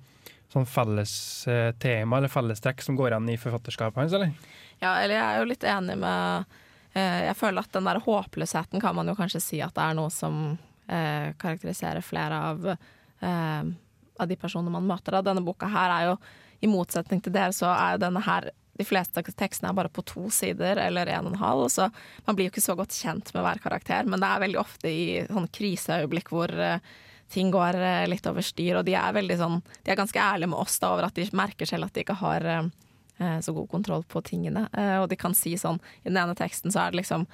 sånn 0.52 0.66
felles 0.68 1.12
eh, 1.50 1.74
eller 1.84 2.32
fellestrekk 2.32 2.82
som 2.82 2.96
går 2.96 3.12
igjen 3.12 3.28
i 3.34 3.38
forfatterskapet 3.40 4.02
hans, 4.02 4.16
eller? 4.16 4.32
Ja, 4.80 4.96
eller 5.02 5.14
jeg 5.18 5.24
er 5.24 5.40
jo 5.40 5.50
litt 5.50 5.66
enig 5.66 5.98
med 5.98 6.54
eh, 6.94 7.26
Jeg 7.28 7.37
føler 7.37 7.64
at 7.64 7.74
den 7.74 7.88
der 7.88 8.00
håpløsheten 8.04 8.80
kan 8.80 8.96
man 8.96 9.11
jo 9.11 9.16
kanskje 9.18 9.42
si 9.42 9.61
at 9.64 9.74
det 9.76 9.84
er 9.84 9.98
noe 9.98 10.12
som 10.14 10.56
eh, 10.88 11.34
karakteriserer 11.40 12.04
flere 12.04 12.38
av, 12.52 12.68
eh, 12.72 13.72
av 14.18 14.30
de 14.30 14.38
personene 14.38 14.72
man 14.72 14.87
møter. 14.88 15.18
Da. 15.18 15.24
Denne 15.30 15.44
boka 15.44 15.68
her 15.70 15.96
er 15.96 16.12
jo, 16.12 16.16
i 16.58 16.70
motsetning 16.70 17.20
til 17.22 17.34
dere, 17.34 17.54
så 17.54 17.68
er 17.70 17.94
jo 17.94 18.06
denne 18.06 18.22
her 18.24 18.48
de 18.78 18.87
fleste 18.87 19.22
tekstene 19.22 19.72
er 19.72 19.76
bare 19.78 19.90
på 19.90 20.04
to 20.06 20.28
sider 20.30 20.78
eller 20.78 21.11
en 21.11 21.26
og 21.26 21.34
en 21.34 21.42
halv, 21.42 21.64
så 21.74 21.88
man 22.26 22.38
blir 22.38 22.46
jo 22.46 22.52
ikke 22.52 22.62
så 22.62 22.76
godt 22.78 22.94
kjent 22.94 23.32
med 23.34 23.42
hver 23.42 23.61
karakter. 23.62 24.06
Men 24.06 24.22
det 24.22 24.30
er 24.30 24.44
veldig 24.44 24.61
ofte 24.61 24.90
i 24.90 25.04
sånn 25.26 25.48
kriseøyeblikk 25.58 26.30
hvor 26.30 26.54
eh, 26.54 26.78
ting 27.30 27.50
går 27.50 27.74
eh, 27.74 28.06
litt 28.08 28.26
over 28.26 28.44
styr, 28.44 28.80
og 28.80 28.86
de 28.88 28.96
er 28.96 29.36
sånn 29.36 29.60
De 29.84 29.92
er 29.92 30.00
ganske 30.00 30.20
ærlige 30.20 30.48
med 30.48 30.58
oss 30.58 30.78
da 30.78 30.92
over 30.94 31.08
at 31.08 31.14
de 31.14 31.28
merker 31.32 31.68
selv 31.68 31.88
at 31.88 31.94
de 31.94 32.04
ikke 32.04 32.18
har 32.22 32.44
eh, 32.44 32.70
eh, 33.18 33.38
så 33.44 33.52
god 33.52 33.68
kontroll 33.68 34.04
på 34.04 34.22
tingene. 34.22 34.68
Og 35.02 35.08
de 35.08 35.16
kan 35.16 35.34
si 35.34 35.56
sånn 35.58 35.80
I 36.02 36.08
den 36.08 36.20
ene 36.20 36.36
teksten 36.38 36.72
så 36.72 36.86
er 36.86 36.92
det 36.92 37.02
liksom 37.02 37.28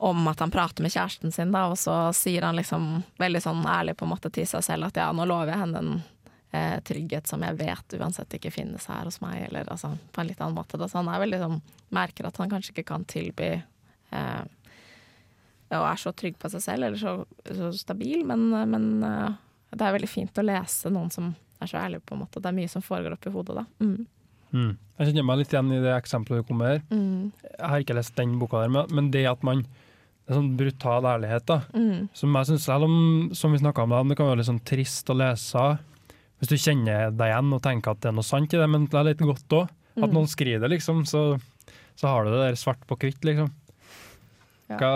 om 0.00 0.28
at 0.30 0.40
han 0.40 0.50
prater 0.50 0.82
med 0.82 0.92
kjæresten 0.94 1.32
sin, 1.32 1.50
da, 1.52 1.66
og 1.68 1.76
så 1.76 1.94
sier 2.16 2.46
han 2.46 2.56
liksom 2.56 3.02
veldig 3.20 3.42
sånn 3.44 3.66
ærlig 3.68 3.98
på 4.00 4.06
en 4.06 4.14
måte 4.14 4.30
til 4.32 4.46
seg 4.48 4.64
selv 4.64 4.88
at 4.88 4.96
ja, 4.96 5.10
nå 5.12 5.26
lover 5.28 5.52
jeg 5.52 5.60
henne 5.60 5.82
en 5.82 5.90
eh, 6.56 6.78
trygghet 6.88 7.28
som 7.28 7.44
jeg 7.44 7.58
vet 7.58 7.96
uansett 7.98 8.38
ikke 8.38 8.52
finnes 8.54 8.88
her 8.88 9.04
hos 9.04 9.20
meg, 9.20 9.42
eller 9.50 9.68
altså 9.68 9.92
på 10.12 10.22
en 10.22 10.30
litt 10.30 10.40
annen 10.40 10.56
måte. 10.56 10.80
Da. 10.80 10.88
Så 10.88 11.02
han 11.02 11.10
er 11.12 11.20
veldig 11.20 11.42
sånn 11.42 11.60
Merker 11.92 12.30
at 12.30 12.40
han 12.40 12.48
kanskje 12.48 12.72
ikke 12.72 12.86
kan 12.94 13.04
tilby 13.12 13.50
eh, 13.58 14.42
og 15.78 15.86
er 15.86 16.00
så 16.02 16.12
trygg 16.16 16.38
på 16.40 16.50
seg 16.50 16.62
selv, 16.64 16.88
eller 16.88 16.98
så, 16.98 17.12
så 17.46 17.70
stabil, 17.78 18.24
men, 18.26 18.48
men 18.72 18.88
eh, 19.06 19.36
det 19.76 19.86
er 19.86 19.94
veldig 19.94 20.10
fint 20.10 20.40
å 20.40 20.46
lese 20.46 20.90
noen 20.90 21.12
som 21.14 21.28
er 21.60 21.70
så 21.70 21.78
ærlig, 21.78 22.00
på 22.06 22.16
en 22.16 22.24
måte. 22.24 22.40
Det 22.42 22.50
er 22.50 22.56
mye 22.56 22.70
som 22.72 22.82
foregår 22.82 23.14
oppi 23.14 23.30
hodet 23.34 23.60
da. 23.60 23.66
Mm. 23.84 24.06
Mm. 24.50 24.72
Jeg 24.98 25.10
kjenner 25.10 25.26
meg 25.28 25.38
litt 25.42 25.52
igjen 25.54 25.70
i 25.76 25.82
det 25.84 25.92
eksempelet 25.94 26.42
du 26.42 26.48
kom 26.48 26.58
med 26.58 26.72
her. 26.72 26.80
Mm. 26.90 27.30
Jeg 27.46 27.68
har 27.70 27.84
ikke 27.84 27.96
lest 28.00 28.16
den 28.18 28.34
boka 28.40 28.64
der, 28.64 28.72
men, 28.74 28.90
men 28.96 29.12
det 29.14 29.26
at 29.30 29.44
man 29.46 29.62
det 30.30 30.36
er 30.36 30.38
sånn 30.38 30.50
brutal 30.58 31.06
ærlighet, 31.10 31.46
da. 31.48 31.56
Mm. 31.74 32.08
Som 32.14 32.36
jeg 32.38 32.46
synes, 32.50 32.66
selv 32.68 32.86
om, 32.86 32.96
som 33.34 33.50
vi 33.54 33.58
om, 33.58 33.94
da, 33.94 34.02
det 34.06 34.16
kan 34.18 34.28
være 34.28 34.38
litt 34.42 34.46
sånn 34.50 34.60
trist 34.68 35.10
å 35.10 35.16
lese 35.18 35.64
hvis 36.40 36.48
du 36.48 36.56
kjenner 36.56 37.10
deg 37.12 37.28
igjen 37.32 37.50
og 37.52 37.60
tenker 37.64 37.92
at 37.92 38.00
det 38.00 38.08
er 38.08 38.14
noe 38.16 38.24
sant 38.24 38.54
i 38.54 38.60
det, 38.60 38.68
men 38.70 38.86
det 38.88 38.96
er 38.96 39.08
litt 39.10 39.24
godt 39.26 39.56
òg. 39.58 39.72
At 39.98 40.06
Mm. 40.06 40.14
noen 40.14 40.28
skriver 40.30 40.62
det, 40.62 40.70
liksom, 40.76 41.02
så, 41.04 41.22
så 41.98 42.08
har 42.08 42.24
du 42.24 42.30
det 42.30 42.38
der 42.40 42.56
svart 42.56 42.80
på 42.88 42.96
hvitt, 42.96 43.20
liksom. 43.26 43.50
Ja. 44.70 44.78
Hva, 44.78 44.92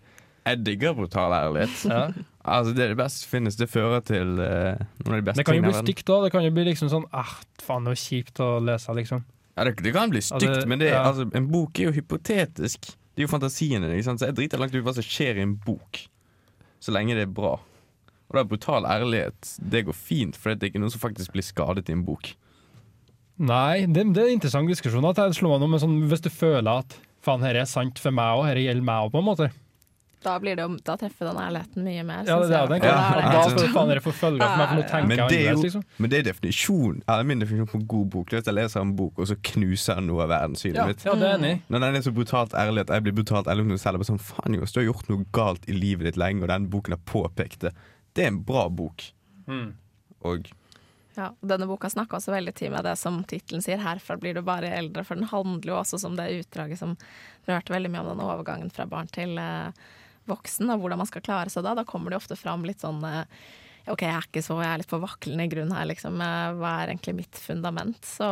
Jeg 0.46 0.60
digger 0.62 0.92
brutal 0.94 1.32
ærlighet. 1.34 1.80
ja. 1.90 2.02
Altså, 2.46 2.74
det 2.76 2.84
er 2.84 2.92
det 2.92 2.98
beste 3.00 3.24
som 3.24 3.30
finnes. 3.32 3.56
Det 3.58 3.66
fører 3.70 4.02
til 4.06 4.36
eh, 4.42 4.76
noen 5.02 5.16
av 5.16 5.18
de 5.18 5.24
beste 5.26 5.42
tingene. 5.42 5.42
Det 5.42 5.46
kan 5.48 5.56
jo 5.58 5.64
bli 5.66 5.78
stygt 5.80 6.12
òg. 6.14 6.26
Det 6.26 6.32
kan 6.36 6.44
jo 6.46 6.52
bli 6.54 6.66
liksom 6.68 6.90
sånn 6.92 7.06
ah, 7.10 7.32
faen, 7.66 7.86
det 7.88 7.94
var 7.96 8.02
kjipt 8.04 8.42
å 8.44 8.50
lese, 8.62 8.94
liksom. 8.94 9.24
Ja, 9.56 9.64
det, 9.66 9.72
det 9.82 9.92
kan 9.96 10.12
bli 10.12 10.20
stygt, 10.22 10.44
Altså, 10.52 10.68
men 10.70 10.78
det, 10.82 10.92
er- 10.92 10.98
ja. 11.00 11.06
altså, 11.08 11.26
en 11.34 11.48
bok 11.50 11.80
er 11.80 11.88
jo 11.88 11.96
hypotetisk. 11.96 12.92
Det 13.16 13.24
er 13.24 13.26
jo 13.26 13.32
fantasien 13.32 13.82
din. 13.82 13.94
ikke 13.96 14.06
sant? 14.10 14.20
Så 14.22 14.28
jeg 14.28 14.36
driter 14.38 14.60
langt 14.62 14.74
ut 14.76 14.84
hva 14.86 14.94
som 14.94 15.06
skjer 15.06 15.40
i 15.40 15.46
en 15.46 15.56
bok, 15.66 16.02
så 16.84 16.94
lenge 16.94 17.16
det 17.18 17.24
er 17.26 17.32
bra. 17.40 17.56
Og 18.26 18.34
da 18.34 18.42
er 18.42 18.48
brutal 18.50 18.82
ærlighet 18.90 19.52
Det 19.70 19.84
går 19.86 19.94
fint, 19.94 20.34
for 20.36 20.50
det 20.50 20.66
er 20.66 20.72
ikke 20.72 20.80
noen 20.82 20.90
som 20.90 21.02
faktisk 21.02 21.30
blir 21.34 21.44
skadet 21.46 21.86
i 21.88 21.94
en 21.94 22.02
bok. 22.06 22.32
Nei, 23.38 23.84
det, 23.86 24.06
det 24.16 24.22
er 24.22 24.30
en 24.30 24.38
interessant 24.38 24.68
diskusjon. 24.70 25.04
At 25.08 25.18
jeg 25.20 25.36
slår 25.40 25.56
meg 25.56 25.62
noe 25.64 25.72
med 25.74 25.82
sånn, 25.82 25.96
Hvis 26.10 26.22
du 26.24 26.30
føler 26.32 26.82
at 26.84 26.96
faen, 27.26 27.42
her 27.46 27.58
er 27.62 27.68
sant 27.70 27.98
for 28.02 28.14
meg 28.14 28.38
òg, 28.40 28.46
her 28.52 28.62
gjelder 28.62 28.86
meg 28.86 29.06
òg, 29.08 29.14
på 29.14 29.22
en 29.24 29.30
måte. 29.34 29.52
Da, 30.26 30.32
blir 30.42 30.56
det 30.58 30.64
da 30.82 30.94
treffer 30.98 31.28
den 31.28 31.36
ærligheten 31.38 31.84
mye 31.86 32.02
mer. 32.02 32.22
Ja, 32.26 32.38
det, 32.40 32.48
det 32.50 32.56
er 32.58 32.70
den 32.72 32.82
Ja, 32.82 32.94
Da 33.30 33.42
får 33.52 33.68
faen 33.70 33.90
dere 33.92 34.00
få 34.02 34.10
følge 34.16 34.40
for 34.42 34.56
meg, 34.58 34.70
for 34.72 34.78
nå 34.80 34.86
tenker 34.90 35.06
Men 35.12 35.20
jeg 35.20 35.28
det 35.30 35.36
er 35.36 35.42
jo- 35.44 35.50
annerledes, 35.52 35.66
liksom. 35.68 35.84
Men 36.02 36.10
det 36.10 36.18
er 36.18 36.24
definisjon 36.32 36.96
Eller 37.06 37.28
min 37.28 37.38
definisjon 37.44 37.68
på 37.70 37.78
en 37.78 37.84
god 37.92 38.08
bok. 38.10 38.26
Det 38.32 38.38
er 38.38 38.42
at 38.42 38.48
jeg 38.50 38.56
leser 38.58 38.80
en 38.80 38.94
bok, 38.98 39.20
og 39.22 39.28
så 39.30 39.36
knuser 39.52 40.00
den 40.00 40.08
noe 40.10 40.24
av 40.24 40.32
verdenssynet 40.32 40.80
Ja, 40.80 40.86
mitt. 40.90 41.04
ja, 41.06 41.14
det 41.20 41.28
er 41.28 41.38
enig. 41.38 41.52
Når 41.70 41.84
den 41.86 41.94
er 42.00 42.02
så 42.08 42.14
brutalt 42.16 42.56
ærlig 42.58 42.80
at 42.86 42.90
jeg 42.96 43.04
blir 43.06 43.16
brutalt 43.20 43.46
ærlig 43.52 43.66
om 43.68 43.70
meg 43.76 43.78
selv. 43.84 44.02
Sånn, 44.08 44.18
faen 44.32 44.56
Jonas, 44.58 44.72
du 44.74 44.80
har 44.80 44.88
gjort 44.88 45.08
noe 45.12 45.26
galt 45.38 45.68
i 45.70 45.72
livet 45.78 46.08
ditt 46.10 46.16
lenge, 46.18 46.42
og 46.42 46.48
den 46.50 46.66
boken 46.74 46.96
har 46.96 47.04
påpekt 47.06 47.58
det. 47.68 47.74
Det 48.16 48.24
er 48.24 48.32
en 48.32 48.42
bra 48.42 48.66
bok. 48.68 49.04
Mm. 49.46 49.74
Og 50.24 50.50
Ja, 51.16 51.30
denne 51.40 51.64
boka 51.68 51.88
snakka 51.88 52.18
også 52.18 52.34
veldig 52.34 52.52
tid 52.58 52.74
med 52.74 52.84
det 52.84 52.92
som 53.00 53.22
tittelen 53.24 53.62
sier, 53.64 53.80
'Herfra 53.80 54.18
blir 54.20 54.34
du 54.36 54.42
bare 54.44 54.68
eldre', 54.68 55.04
for 55.04 55.16
den 55.16 55.30
handler 55.30 55.72
jo 55.72 55.78
også 55.80 56.00
som 56.00 56.16
det 56.16 56.28
utdraget 56.42 56.78
som 56.78 56.96
Dere 57.46 57.60
hørte 57.60 57.72
veldig 57.72 57.90
mye 57.90 58.02
om 58.02 58.10
den 58.10 58.26
overgangen 58.26 58.72
fra 58.74 58.84
barn 58.90 59.06
til 59.08 59.38
eh, 59.38 59.70
voksen, 60.26 60.68
og 60.70 60.82
hvordan 60.82 60.98
man 60.98 61.08
skal 61.08 61.22
klare 61.22 61.52
seg 61.52 61.64
da. 61.64 61.76
Da 61.78 61.84
kommer 61.88 62.10
det 62.10 62.18
ofte 62.18 62.36
fram 62.36 62.66
litt 62.66 62.82
sånn 62.84 63.00
eh, 63.06 63.24
OK, 63.86 64.02
jeg 64.02 64.12
er 64.12 64.26
ikke 64.26 64.42
så, 64.42 64.58
jeg 64.60 64.72
er 64.72 64.82
litt 64.82 64.90
på 64.90 64.98
vaklende 64.98 65.46
grunn 65.48 65.72
her, 65.72 65.86
liksom. 65.86 66.18
Eh, 66.20 66.48
Hva 66.58 66.72
er 66.82 66.90
egentlig 66.90 67.14
mitt 67.22 67.38
fundament? 67.38 68.02
Så 68.04 68.26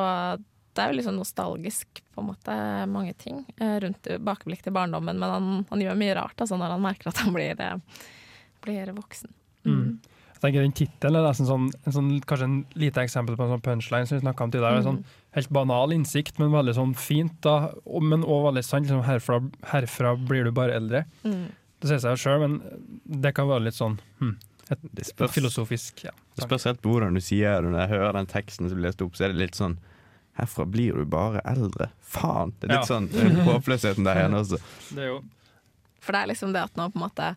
det 0.75 0.83
er 0.83 0.90
jo 0.92 1.05
sånn 1.07 1.20
nostalgisk, 1.23 2.03
på 2.14 2.20
en 2.20 2.33
måte, 2.33 2.55
mange 2.90 3.14
ting 3.16 3.44
eh, 3.62 3.79
rundt 3.85 4.09
bakblikk 4.27 4.64
til 4.66 4.75
barndommen, 4.75 5.20
men 5.23 5.31
han, 5.31 5.53
han 5.70 5.85
gjør 5.85 6.01
mye 6.01 6.16
rart 6.18 6.42
altså, 6.42 6.59
når 6.59 6.75
han 6.75 6.83
merker 6.83 7.12
at 7.12 7.23
han 7.23 7.37
blir, 7.37 7.61
eh, 7.62 8.03
blir 8.66 8.90
voksen. 8.99 9.31
Mm. 9.64 10.01
Tenker 10.44 10.61
den 10.61 10.74
tittelen 10.76 11.16
er 11.22 11.24
nesten 11.30 11.48
sånn, 11.48 11.66
en 11.88 11.94
sånn, 11.96 12.09
kanskje 12.28 12.44
en 12.50 12.57
lite 12.76 13.00
eksempel 13.00 13.37
på 13.38 13.46
en 13.46 13.54
sånn 13.54 13.62
punchline 13.64 14.09
som 14.11 14.18
vi 14.18 14.24
snakka 14.26 14.44
om 14.44 14.50
tidligere. 14.52 14.83
Mm. 14.83 14.88
Sånn, 14.90 15.20
helt 15.38 15.52
banal 15.57 15.94
innsikt, 15.96 16.37
men 16.42 16.52
veldig 16.52 16.74
sånn 16.76 16.92
fint, 17.00 17.38
da, 17.46 17.70
og, 17.88 18.04
men 18.04 18.26
òg 18.28 18.50
veldig 18.50 18.64
sant. 18.66 18.85
Liksom, 18.85 19.00
herfra, 19.09 19.38
herfra 19.72 20.12
blir 20.20 20.44
du 20.44 20.52
bare 20.54 20.76
eldre. 20.76 21.07
Mm. 21.24 21.46
Det 21.80 21.88
sier 21.90 22.02
seg 22.04 22.12
jo 22.14 22.20
sjøl, 22.26 22.44
men 22.44 22.59
det 23.24 23.33
kan 23.37 23.48
være 23.48 23.66
litt 23.66 23.76
sånn 23.76 23.96
hm, 24.20 24.35
et, 24.72 24.85
det 24.96 25.09
spørs, 25.09 25.33
filosofisk. 25.35 26.04
Ja. 26.07 26.12
det 26.37 26.46
spørs 26.46 26.68
helt 26.68 26.80
på 26.85 26.92
hvordan 26.94 27.16
du 27.16 27.20
sier 27.24 27.59
det. 27.64 27.72
Når 27.72 27.83
jeg 27.87 27.92
hører 27.96 28.16
den 28.20 28.30
teksten 28.30 28.68
som 28.70 28.78
blir 28.78 28.88
lest 28.90 29.02
opp, 29.04 29.16
så 29.18 29.26
er 29.26 29.35
det 29.35 29.42
litt 29.46 29.59
sånn 29.59 29.78
Herfra 30.35 30.64
blir 30.66 30.96
du 30.98 31.04
bare 31.07 31.38
eldre. 31.46 31.90
Faen! 32.02 32.50
Det 32.59 32.66
er 32.66 32.72
litt 32.72 32.88
Ja. 32.88 32.96
sånn 32.96 33.04
håpløsheten 33.46 34.02
der 34.09 34.18
igjen 34.22 34.35
også. 34.35 34.59
Det 34.96 35.04
er 35.04 35.12
jo 35.12 35.18
For 36.02 36.16
det 36.16 36.22
er 36.24 36.30
liksom 36.33 36.52
det 36.57 36.64
at 36.66 36.74
nå 36.80 36.88
på 36.90 36.98
en 36.98 37.04
måte 37.04 37.28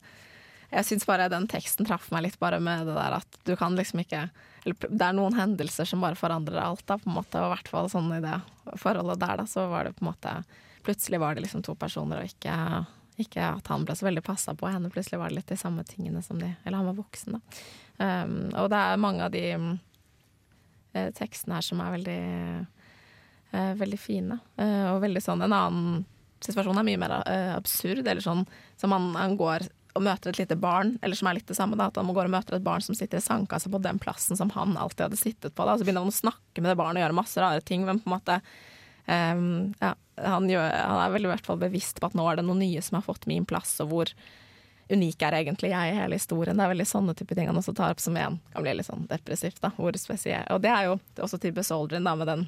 Jeg 0.67 0.83
syns 0.83 1.07
bare 1.07 1.29
den 1.31 1.47
teksten 1.47 1.87
traff 1.87 2.09
meg 2.11 2.25
litt 2.25 2.39
bare 2.41 2.59
med 2.59 2.89
det 2.89 2.95
der 2.97 3.17
at 3.21 3.39
du 3.47 3.53
kan 3.55 3.77
liksom 3.77 4.03
ikke 4.03 4.27
eller 4.67 4.89
Det 4.89 5.05
er 5.05 5.15
noen 5.15 5.37
hendelser 5.37 5.87
som 5.87 6.01
bare 6.03 6.17
forandrer 6.19 6.59
alt, 6.59 6.83
da, 6.89 6.97
på 6.99 7.07
en 7.07 7.15
måte. 7.15 7.39
Og 7.39 7.47
i 7.47 7.53
hvert 7.53 7.69
fall 7.71 7.89
sånn 7.91 8.09
i 8.17 8.19
det 8.19 8.35
forholdet 8.81 9.21
der, 9.21 9.39
da, 9.39 9.45
så 9.47 9.67
var 9.71 9.87
det 9.87 9.95
på 9.95 10.03
en 10.03 10.11
måte 10.11 10.33
Plutselig 10.87 11.19
var 11.19 11.35
det 11.35 11.43
liksom 11.43 11.63
to 11.67 11.73
personer, 11.75 12.21
og 12.21 12.29
ikke, 12.29 12.53
ikke 13.19 13.43
at 13.43 13.67
han 13.67 13.83
ble 13.83 13.95
så 13.95 14.05
veldig 14.07 14.21
passa 14.23 14.53
på 14.55 14.69
henne. 14.71 14.91
Plutselig 14.91 15.19
var 15.19 15.31
det 15.31 15.41
litt 15.41 15.49
de 15.51 15.57
samme 15.59 15.83
tingene 15.87 16.21
som 16.23 16.39
de 16.39 16.53
Eller 16.63 16.77
han 16.77 16.87
var 16.87 16.95
voksen, 16.99 17.35
da. 17.35 17.57
Um, 17.97 18.37
og 18.55 18.69
det 18.71 18.79
er 18.79 19.01
mange 19.01 19.25
av 19.25 19.33
de 19.33 19.43
eh, 20.93 21.09
tekstene 21.17 21.57
her 21.57 21.65
som 21.65 21.81
er 21.81 21.95
veldig 21.95 22.21
uh, 23.55 23.73
veldig 23.81 23.99
fine. 23.99 24.37
Uh, 24.59 24.93
og 24.93 25.01
veldig 25.03 25.23
sånn 25.25 25.43
En 25.47 25.55
annen 25.57 26.05
situasjon 26.45 26.77
er 26.77 26.85
mye 26.85 27.01
mer 27.01 27.17
absurd, 27.55 28.05
eller 28.05 28.21
sånn 28.21 28.45
som 28.77 28.93
han, 28.93 29.09
han 29.17 29.35
går 29.39 29.65
og 29.97 30.05
møter 30.05 30.31
et 30.31 30.39
lite 30.41 30.57
barn, 30.59 30.95
eller 31.01 31.17
som 31.17 31.29
er 31.29 31.39
litt 31.39 31.49
det 31.49 31.57
samme, 31.57 31.77
da, 31.79 31.89
at 31.89 31.99
han 31.99 32.07
må 32.07 32.15
gå 32.15 32.23
og 32.23 32.33
møter 32.33 32.57
et 32.57 32.65
barn 32.65 32.83
som 32.85 32.95
sitter 32.97 33.19
i 33.19 33.25
sandkassa 33.25 33.71
på 33.73 33.81
den 33.83 33.99
plassen 34.01 34.39
som 34.39 34.51
han 34.55 34.77
alltid 34.77 35.07
hadde 35.07 35.19
sittet 35.19 35.55
på. 35.57 35.67
Da. 35.67 35.77
Så 35.77 35.87
begynner 35.87 36.05
han 36.05 36.13
å 36.13 36.17
snakke 36.17 36.63
med 36.63 36.71
det 36.71 36.79
barnet 36.79 37.01
og 37.01 37.07
gjøre 37.07 37.19
masse 37.19 37.43
rare 37.43 37.63
ting, 37.65 37.85
men 37.87 38.01
på 38.03 38.09
en 38.09 38.15
måte 38.15 38.39
um, 39.07 39.47
ja, 39.81 39.93
han, 40.23 40.49
gjør, 40.49 40.67
han 40.69 41.01
er 41.03 41.15
vel 41.15 41.27
i 41.27 41.31
hvert 41.33 41.47
fall 41.47 41.61
bevisst 41.61 42.01
på 42.01 42.09
at 42.09 42.17
nå 42.17 42.27
er 42.29 42.39
det 42.39 42.45
noen 42.47 42.61
nye 42.63 42.83
som 42.85 42.99
har 42.99 43.07
fått 43.07 43.29
min 43.29 43.47
plass, 43.47 43.75
og 43.83 43.91
hvor 43.93 44.13
unik 44.87 45.23
er 45.27 45.41
egentlig 45.41 45.73
jeg 45.73 45.91
i 45.91 45.97
hele 45.97 46.19
historien. 46.19 46.55
Det 46.55 46.63
er 46.63 46.71
veldig 46.71 46.87
sånne 46.87 47.15
type 47.17 47.35
ting 47.35 47.49
han 47.49 47.59
også 47.59 47.73
tar 47.75 47.91
opp 47.91 47.99
som 47.99 48.15
igjen 48.15 48.37
kan 48.53 48.63
bli 48.63 48.77
litt 48.77 48.87
sånn 48.87 49.07
depressivt. 49.09 49.59
da, 49.63 49.73
hvor 49.75 49.97
spesiell. 49.99 50.47
Og 50.55 50.61
det 50.63 50.71
er 50.71 50.87
jo 50.87 50.99
også 51.25 51.41
til 51.43 51.55
Besoldrin, 51.57 52.07
da, 52.07 52.15
med 52.15 52.31
den 52.31 52.47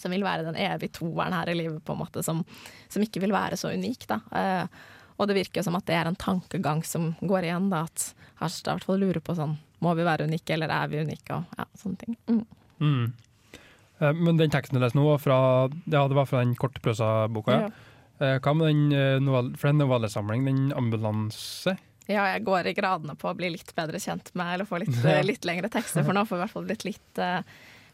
som 0.00 0.10
vil 0.10 0.24
være 0.26 0.46
den 0.46 0.58
evige 0.58 0.96
toeren 0.98 1.36
her 1.36 1.50
i 1.50 1.56
livet, 1.56 1.78
på 1.84 1.94
en 1.94 2.02
måte, 2.02 2.22
som, 2.26 2.42
som 2.90 3.04
ikke 3.04 3.22
vil 3.24 3.34
være 3.34 3.58
så 3.60 3.72
unik. 3.74 4.06
da. 4.10 4.20
Eh, 4.34 4.82
og 5.16 5.28
det 5.30 5.36
virker 5.38 5.62
som 5.62 5.76
at 5.78 5.86
det 5.88 5.96
er 5.98 6.10
en 6.10 6.18
tankegang 6.18 6.82
som 6.86 7.12
går 7.22 7.48
igjen, 7.48 7.70
da, 7.72 7.84
at 7.86 8.10
Harstad 8.40 8.72
i 8.72 8.78
hvert 8.78 8.88
fall 8.88 9.02
lurer 9.02 9.22
på 9.22 9.36
sånn 9.38 9.56
Må 9.84 9.92
vi 9.94 10.06
være 10.06 10.26
unike, 10.26 10.56
eller 10.56 10.72
er 10.72 10.90
vi 10.90 11.02
unike? 11.04 11.36
Og 11.36 11.58
ja, 11.60 11.66
sånne 11.78 12.00
ting. 12.00 12.16
Mm. 12.26 12.44
mm. 12.80 13.06
Eh, 14.00 14.12
Men 14.12 14.40
den 14.40 14.52
teksten 14.52 14.78
du 14.78 14.82
leste 14.82 14.98
nå, 14.98 15.06
fra, 15.22 15.38
ja, 15.84 16.06
det 16.08 16.16
var 16.16 16.26
fra 16.26 16.40
den 16.42 16.54
kortprosaboka. 16.58 17.58
Ja. 17.66 17.72
Eh, 18.18 18.38
Hva 18.42 18.54
med 18.56 18.70
den 18.70 18.94
eh, 18.96 19.18
novell, 19.22 19.52
for 19.60 19.70
den 19.70 19.82
novellesamling, 19.82 20.46
den 20.48 20.64
ambulanse? 20.76 21.76
Ja, 22.08 22.26
jeg 22.34 22.42
går 22.44 22.68
i 22.68 22.74
gradene 22.76 23.14
på 23.16 23.30
å 23.30 23.36
bli 23.36 23.52
litt 23.54 23.70
bedre 23.76 24.00
kjent 24.02 24.32
med, 24.36 24.56
eller 24.56 24.68
få 24.68 24.82
litt, 24.82 24.96
litt 25.30 25.46
lengre 25.48 25.70
tekster, 25.72 26.04
for 26.04 26.16
nå 26.16 26.26
får 26.26 26.36
vi 26.36 26.40
i 26.40 26.44
hvert 26.44 26.56
fall 26.56 26.66
blitt 26.68 26.88
litt 26.88 27.22
eh, 27.22 27.38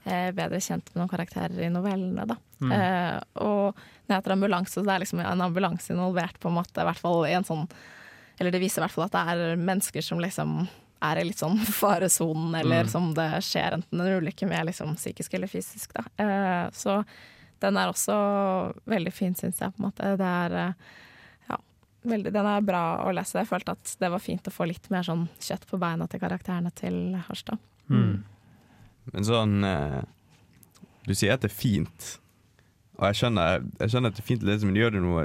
bedre 0.04 0.60
kjent 0.60 0.88
med 0.94 1.00
noen 1.02 1.10
karakterer 1.12 1.58
i 1.66 1.70
novellene, 1.72 2.24
da. 2.26 2.36
Mm. 2.60 2.72
Eh, 2.72 3.16
og 3.44 3.76
den 4.06 4.16
heter 4.16 4.32
ambulanse, 4.34 4.72
så 4.78 4.84
det 4.84 4.94
er 4.94 5.02
liksom 5.04 5.20
en 5.20 5.40
ambulanse 5.44 5.92
involvert, 5.92 6.38
på 6.40 6.48
en 6.48 6.56
måte, 6.56 6.80
i 6.80 6.86
hvert 6.88 6.98
fall 7.02 7.26
i 7.28 7.32
en 7.36 7.44
sånn 7.44 7.66
Eller 8.40 8.50
det 8.54 8.60
viser 8.62 8.80
i 8.80 8.84
hvert 8.86 8.94
fall 8.94 9.04
at 9.04 9.12
det 9.12 9.22
er 9.34 9.56
mennesker 9.60 10.00
som 10.02 10.20
liksom 10.20 10.62
er 11.04 11.18
i 11.20 11.24
litt 11.28 11.38
sånn 11.40 11.58
faresonen, 11.80 12.54
eller 12.56 12.84
Mm. 12.86 12.88
som 12.88 13.10
det 13.14 13.28
skjer 13.44 13.76
enten 13.76 14.00
en 14.00 14.16
ulykke 14.20 14.48
med 14.48 14.66
liksom 14.70 14.94
psykisk 14.96 15.34
eller 15.34 15.46
fysisk, 15.48 15.92
da. 15.92 16.04
Eh, 16.24 16.70
så 16.72 17.02
den 17.60 17.76
er 17.76 17.88
også 17.92 18.14
veldig 18.88 19.12
fin, 19.12 19.34
syns 19.36 19.60
jeg, 19.60 19.72
på 19.76 19.82
en 19.82 19.88
måte. 19.90 20.16
Det 20.16 20.24
er 20.24 20.56
eh, 20.56 20.72
ja, 21.50 21.58
veldig, 22.08 22.32
den 22.32 22.46
er 22.48 22.60
bra 22.64 22.82
å 23.04 23.12
lese. 23.12 23.36
Jeg 23.42 23.48
følte 23.52 23.72
at 23.76 23.96
det 24.00 24.10
var 24.10 24.18
fint 24.24 24.48
å 24.48 24.50
få 24.54 24.64
litt 24.68 24.88
mer 24.90 25.04
sånn 25.04 25.26
kjøtt 25.40 25.66
på 25.68 25.76
beina 25.80 26.08
til 26.08 26.20
karakterene 26.24 26.72
til 26.72 27.16
Harstad. 27.28 27.60
Mm. 27.92 28.22
Men 29.14 29.26
sånn 29.26 29.66
eh, 29.66 30.00
Du 31.08 31.14
sier 31.16 31.34
at 31.34 31.42
det 31.42 31.50
er 31.50 31.56
fint, 31.56 32.08
og 33.00 33.06
jeg 33.08 33.20
skjønner, 33.22 33.64
jeg 33.80 33.92
skjønner 33.92 34.12
at 34.12 34.18
det 34.18 34.22
er 34.22 34.28
fint 34.28 34.42
men 34.68 34.76
gjør 34.76 34.92
det 34.94 35.00
noe 35.02 35.22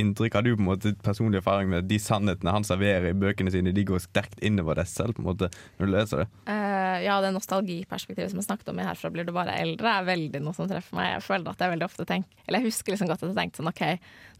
inntrykk? 0.00 0.36
Har 0.36 0.44
du 0.46 0.52
på 0.54 0.62
en 0.62 0.68
måte 0.70 0.92
personlig 1.04 1.40
erfaring 1.40 1.70
med 1.70 1.84
at 1.84 1.90
de 1.90 1.98
sannhetene 2.02 2.54
han 2.54 2.66
serverer 2.66 3.10
i 3.10 3.16
bøkene 3.16 3.52
sine, 3.52 3.74
de 3.76 3.84
går 3.86 4.02
sterkt 4.02 4.40
innover 4.44 4.80
deg 4.80 4.88
selv 4.90 5.16
på 5.16 5.24
en 5.24 5.28
måte 5.30 5.50
når 5.78 5.86
du 5.86 5.94
leser 5.94 6.22
det? 6.22 6.26
Uh, 6.48 6.98
ja, 7.04 7.18
det 7.22 7.32
nostalgiperspektivet 7.36 8.32
som 8.32 8.40
jeg 8.40 8.48
snakket 8.48 8.72
om 8.72 8.80
i 8.80 8.86
Herfra 8.86 9.12
blir 9.12 9.28
du 9.28 9.34
bare 9.36 9.56
eldre, 9.60 9.92
er 9.92 10.08
veldig 10.08 10.42
noe 10.44 10.56
som 10.56 10.68
treffer 10.70 10.98
meg. 10.98 11.12
Jeg 11.14 11.26
føler 11.26 11.52
at 11.52 11.64
jeg 11.64 11.74
veldig 11.74 11.86
ofte 11.86 12.08
tenker 12.08 12.48
Eller 12.48 12.62
jeg 12.62 12.72
husker 12.72 12.94
liksom 12.94 13.10
godt 13.10 13.22
at 13.24 13.30
jeg 13.30 13.38
tenkte 13.38 13.62
sånn 13.62 13.70
OK, 13.70 13.84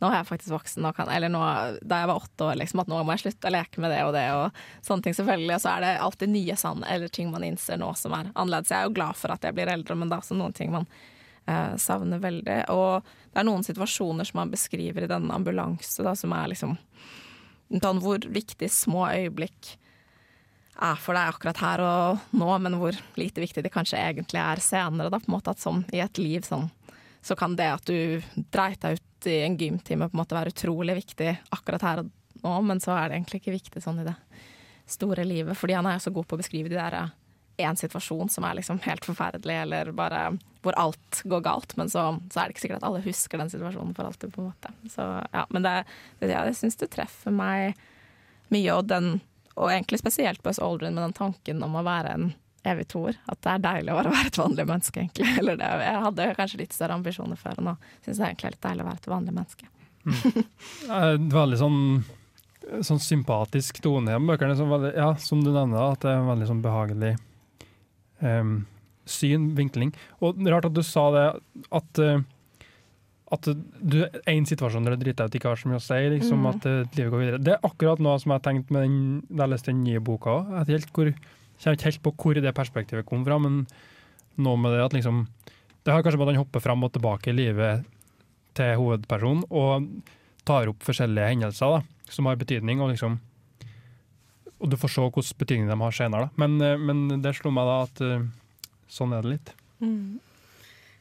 nå 0.01 0.11
er 0.11 0.17
jeg 0.19 0.31
faktisk 0.33 0.55
voksen, 0.57 0.85
nå 0.85 0.95
kan 0.97 1.13
Eller 1.13 1.33
nå, 1.33 1.45
da 1.83 2.03
jeg 2.03 2.11
var 2.11 2.25
åtte 2.25 2.49
år, 2.49 2.59
liksom, 2.63 2.83
at 2.85 2.91
nå 2.91 3.05
må 3.05 3.17
jeg 3.17 3.25
slutte 3.27 3.51
å 3.51 3.55
leke 3.55 3.85
med 3.85 3.95
det 3.95 4.03
og 4.09 4.13
det 4.17 4.27
og 4.35 4.61
sånne 4.87 5.07
ting, 5.07 5.17
selvfølgelig. 5.17 5.55
Og 5.57 5.65
så 5.65 5.77
er 5.77 5.87
det 5.87 5.95
alltid 6.09 6.35
nye 6.35 6.59
sann 6.61 6.85
eller 6.89 7.13
ting 7.13 7.31
man 7.33 7.47
innser 7.47 7.81
nå 7.81 7.93
som 7.99 8.17
er 8.17 8.33
annerledes. 8.35 8.73
Jeg 8.73 8.81
er 8.81 8.91
jo 8.91 8.99
glad 8.99 9.19
for 9.21 9.35
at 9.35 9.47
jeg 9.47 9.57
blir 9.57 9.71
eldre, 9.73 9.97
men 9.99 10.11
det 10.11 10.19
er 10.19 10.25
også 10.25 10.39
noen 10.39 10.57
ting 10.57 10.73
man 10.75 10.89
eh, 11.51 11.77
savner 11.81 12.23
veldig. 12.23 12.59
Og 12.73 13.11
det 13.31 13.43
er 13.43 13.49
noen 13.49 13.67
situasjoner 13.67 14.29
som 14.29 14.43
han 14.43 14.53
beskriver 14.53 15.07
i 15.07 15.11
denne 15.11 15.35
ambulanse, 15.35 16.03
da, 16.07 16.15
som 16.19 16.35
er 16.37 16.53
liksom 16.55 16.77
hvor 17.71 18.25
viktig 18.27 18.67
små 18.73 19.05
øyeblikk 19.13 19.77
er 20.81 20.97
for 20.99 21.15
deg 21.15 21.31
akkurat 21.31 21.61
her 21.61 21.83
og 21.85 22.37
nå, 22.37 22.49
men 22.65 22.79
hvor 22.81 22.97
lite 23.21 23.43
viktig 23.43 23.63
det 23.63 23.73
kanskje 23.75 24.01
egentlig 24.01 24.41
er 24.43 24.63
senere. 24.65 25.13
Da, 25.13 25.21
på 25.21 25.31
en 25.31 25.37
måte 25.37 25.53
at 25.53 25.63
sånn 25.63 25.85
i 25.95 26.01
et 26.03 26.19
liv 26.19 26.47
sånn, 26.47 26.71
så 27.23 27.37
kan 27.37 27.55
det 27.59 27.69
at 27.69 27.87
du 27.87 28.23
dreit 28.51 28.81
deg 28.83 28.99
ut 28.99 29.29
i 29.29 29.43
en 29.45 29.59
gymtime 29.61 30.09
på 30.09 30.17
en 30.17 30.23
måte 30.23 30.37
være 30.37 30.55
utrolig 30.55 30.97
viktig 31.03 31.35
akkurat 31.53 31.85
her 31.85 32.03
og 32.03 32.11
nå, 32.41 32.55
men 32.65 32.81
så 32.81 32.95
er 32.97 33.11
det 33.11 33.19
egentlig 33.19 33.43
ikke 33.43 33.59
viktig 33.59 33.83
sånn 33.85 34.01
i 34.01 34.07
det 34.07 34.17
store 34.91 35.27
livet. 35.29 35.59
Fordi 35.59 35.77
han 35.77 35.89
er 35.91 36.01
så 36.03 36.13
god 36.15 36.29
på 36.29 36.39
å 36.39 36.41
beskrive 36.41 36.73
de 36.73 36.79
der 36.79 36.97
én 37.61 37.79
situasjon 37.79 38.31
som 38.33 38.45
er 38.47 38.59
liksom 38.59 38.81
helt 38.85 39.07
forferdelig, 39.07 39.57
eller 39.65 39.93
bare 39.97 40.25
hvor 40.65 40.77
alt 40.81 41.23
går 41.25 41.41
galt, 41.45 41.77
men 41.81 41.89
så, 41.89 42.11
så 42.33 42.41
er 42.41 42.49
det 42.49 42.57
ikke 42.57 42.67
sikkert 42.67 42.83
at 42.83 42.89
alle 42.91 43.05
husker 43.05 43.41
den 43.41 43.53
situasjonen 43.53 43.95
for 43.97 44.11
alltid, 44.11 44.33
på 44.35 44.43
en 44.43 44.51
måte. 44.51 44.73
Så 44.93 45.07
ja, 45.33 45.47
men 45.49 45.65
det, 45.65 45.75
det, 46.21 46.35
jeg 46.35 46.59
syns 46.59 46.77
det 46.83 46.91
treffer 46.93 47.33
meg 47.35 47.81
mye, 48.53 48.77
og 48.77 48.89
den 48.91 49.19
og 49.61 49.73
egentlig 49.73 49.99
spesielt 50.01 50.43
Buzz 50.43 50.61
Aldrin 50.63 50.95
med 50.95 51.05
den 51.05 51.17
tanken 51.17 51.63
om 51.65 51.75
å 51.77 51.85
være 51.85 52.15
en 52.17 52.31
evig 52.71 52.87
toer. 52.93 53.19
At 53.31 53.41
det 53.45 53.53
er 53.53 53.65
deilig 53.65 53.93
å 53.93 53.99
være 53.99 54.15
et 54.29 54.39
vanlig 54.41 54.67
menneske, 54.69 55.03
egentlig. 55.03 55.29
Eller 55.43 55.59
det, 55.61 55.71
jeg 55.85 56.05
hadde 56.07 56.31
kanskje 56.39 56.63
litt 56.63 56.77
større 56.77 56.97
ambisjoner 57.01 57.41
før, 57.41 57.61
og 57.61 57.69
nå 57.69 57.77
syns 58.05 58.21
jeg 58.21 58.27
egentlig 58.27 58.51
er 58.51 58.57
litt 58.57 58.69
deilig 58.69 58.85
å 58.85 58.89
være 58.91 59.03
et 59.03 59.11
vanlig 59.15 59.37
menneske. 59.37 59.71
Mm. 60.01 61.29
Veldig 61.35 61.59
sånn, 61.61 61.81
sånn 62.89 63.03
sympatisk 63.05 63.83
tone 63.85 64.15
i 64.17 64.23
bøkene. 64.31 64.57
Som, 64.57 64.73
veldig, 64.73 64.95
ja, 64.97 65.11
som 65.21 65.43
du 65.45 65.51
nevner, 65.51 65.91
at 65.91 66.05
det 66.05 66.13
er 66.13 66.23
en 66.23 66.31
veldig 66.31 66.49
sånn 66.53 66.65
behagelig 66.65 67.15
em, 68.25 68.61
syn, 69.11 69.51
vinkling. 69.59 69.95
Og 70.21 70.39
rart 70.47 70.69
at 70.69 70.77
du 70.77 70.83
sa 70.87 71.09
det, 71.15 71.25
at 71.81 72.03
uh, 72.05 72.21
at 73.31 73.47
du 73.47 74.01
en 74.27 74.47
situasjon 74.49 74.87
der 74.87 74.97
du 74.97 75.05
driter 75.05 75.29
deg 75.29 75.31
ut 75.31 75.37
ikke 75.39 75.53
har 75.53 75.61
så 75.61 75.71
mye 75.71 75.79
å 75.79 75.85
si, 75.85 75.99
liksom, 76.17 76.41
mm. 76.43 76.49
at 76.51 76.67
eh, 76.67 76.97
livet 76.99 77.13
går 77.13 77.23
videre. 77.23 77.43
Det 77.47 77.53
er 77.55 77.69
akkurat 77.69 78.03
noe 78.03 78.17
som 78.19 78.33
jeg 78.33 78.41
har 78.41 78.47
tenkt 78.47 78.73
med 78.75 78.87
den, 78.87 78.97
da 79.29 79.45
jeg 79.47 79.53
leste 79.53 79.71
den 79.71 79.85
nye 79.87 80.03
boka 80.03 80.35
òg. 80.41 80.51
Jeg 80.67 80.83
kjenner 80.89 81.79
ikke 81.79 81.87
helt 81.87 82.03
på 82.07 82.15
hvor 82.25 82.41
det 82.43 82.55
perspektivet 82.57 83.07
kom 83.07 83.23
fra, 83.27 83.39
men 83.43 83.63
noe 84.41 84.59
med 84.59 84.75
det 84.75 84.83
at 84.83 84.97
liksom 84.97 85.27
Det 85.85 85.95
har 85.95 86.03
kanskje 86.05 86.19
med 86.19 86.29
at 86.29 86.35
han 86.35 86.43
hopper 86.43 86.61
fram 86.61 86.85
og 86.85 86.93
tilbake 86.93 87.31
i 87.31 87.37
livet 87.37 87.87
til 88.59 88.75
hovedpersonen 88.77 89.47
og 89.49 89.87
tar 90.45 90.69
opp 90.69 90.83
forskjellige 90.85 91.31
hendelser 91.31 91.73
da, 91.73 91.79
som 92.13 92.27
har 92.29 92.37
betydning, 92.41 92.83
og 92.83 92.91
liksom 92.93 93.17
Og 94.61 94.69
du 94.69 94.77
får 94.77 94.93
se 94.93 95.03
hvilken 95.05 95.39
betydning 95.41 95.71
de 95.71 95.79
har 95.81 95.95
senere, 95.97 96.29
da. 96.29 96.41
Men, 96.41 96.61
eh, 96.61 96.77
men 96.77 97.23
det 97.25 97.33
slo 97.39 97.53
meg 97.55 97.69
da 97.69 97.77
at 97.87 98.03
eh, 98.05 98.27
sånn 98.93 99.15
er 99.17 99.25
det 99.25 99.33
litt. 99.39 99.55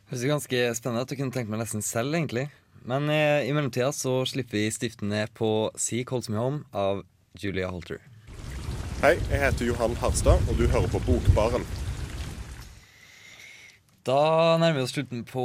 Høres 0.10 0.24
jo 0.24 0.32
ganske 0.32 0.62
spennende 0.80 1.04
ut. 1.04 1.12
Du 1.12 1.20
kunne 1.20 1.36
tenkt 1.36 1.52
meg 1.52 1.60
nesten 1.62 1.84
selv, 1.84 2.16
egentlig. 2.16 2.48
Men 2.88 3.12
eh, 3.12 3.44
i 3.44 3.52
mellomtida 3.52 3.92
så 3.96 4.22
slipper 4.30 4.62
vi 4.62 4.72
stiften 4.72 5.12
ned 5.12 5.36
på 5.36 5.70
Sea 5.76 6.08
Calls 6.08 6.32
Me 6.32 6.40
Home 6.40 6.64
av 6.72 7.04
Julia 7.40 7.68
Holter. 7.74 8.00
Hei, 9.04 9.18
jeg 9.28 9.44
heter 9.44 9.68
Johan 9.68 10.00
Harstad, 10.00 10.40
og 10.48 10.60
du 10.60 10.66
hører 10.68 10.88
på 10.92 11.04
Bokbaren. 11.04 11.68
Da 14.08 14.56
nærmer 14.58 14.80
vi 14.80 14.86
oss 14.88 14.94
slutten 14.96 15.26
på 15.28 15.44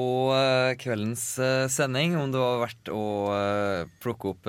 kveldens 0.81 1.25
sending. 1.75 2.15
Om 2.17 2.31
det 2.33 2.41
var 2.41 2.63
verdt 2.63 2.91
å 2.95 3.05
plukke 4.01 4.31
opp 4.31 4.49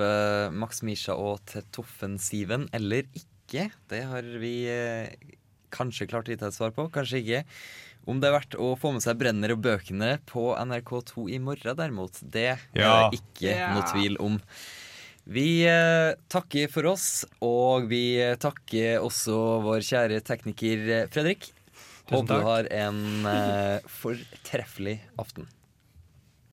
Max 0.56 0.80
Misha 0.86 1.18
og 1.20 1.42
Tetoffensiven 1.50 2.70
eller 2.74 3.10
ikke, 3.10 3.35
det 3.90 4.02
har 4.10 4.30
vi 4.42 4.54
eh, 4.70 5.34
kanskje 5.74 6.08
klart 6.10 6.28
å 6.28 6.32
gi 6.32 6.38
deg 6.38 6.48
et 6.48 6.56
svar 6.56 6.72
på, 6.76 6.88
kanskje 6.94 7.22
ikke. 7.22 7.42
Om 8.06 8.20
det 8.22 8.28
er 8.28 8.36
verdt 8.36 8.56
å 8.62 8.72
få 8.78 8.92
med 8.94 9.02
seg 9.02 9.18
Brenner 9.18 9.54
og 9.56 9.62
bøkene 9.64 10.16
på 10.30 10.52
NRK2 10.54 11.26
i 11.34 11.40
morgen, 11.42 11.78
derimot, 11.78 12.20
det 12.22 12.46
er 12.54 12.66
Ja. 12.78 13.10
det 13.10 13.20
ikke 13.20 13.50
yeah. 13.50 13.74
noe 13.74 13.86
tvil 13.90 14.18
om. 14.22 14.38
Vi 15.26 15.66
eh, 15.66 16.14
takker 16.30 16.70
for 16.70 16.86
oss, 16.92 17.26
og 17.42 17.88
vi 17.90 18.14
takker 18.38 19.02
også 19.02 19.60
vår 19.64 19.82
kjære 19.82 20.22
tekniker 20.22 20.86
eh, 21.00 21.08
Fredrik. 21.10 21.50
Tusen 22.06 22.22
Håper 22.22 22.38
du 22.38 22.46
har 22.46 22.68
en 22.70 23.26
eh, 23.26 23.86
fortreffelig 23.90 25.00
aften. 25.18 25.48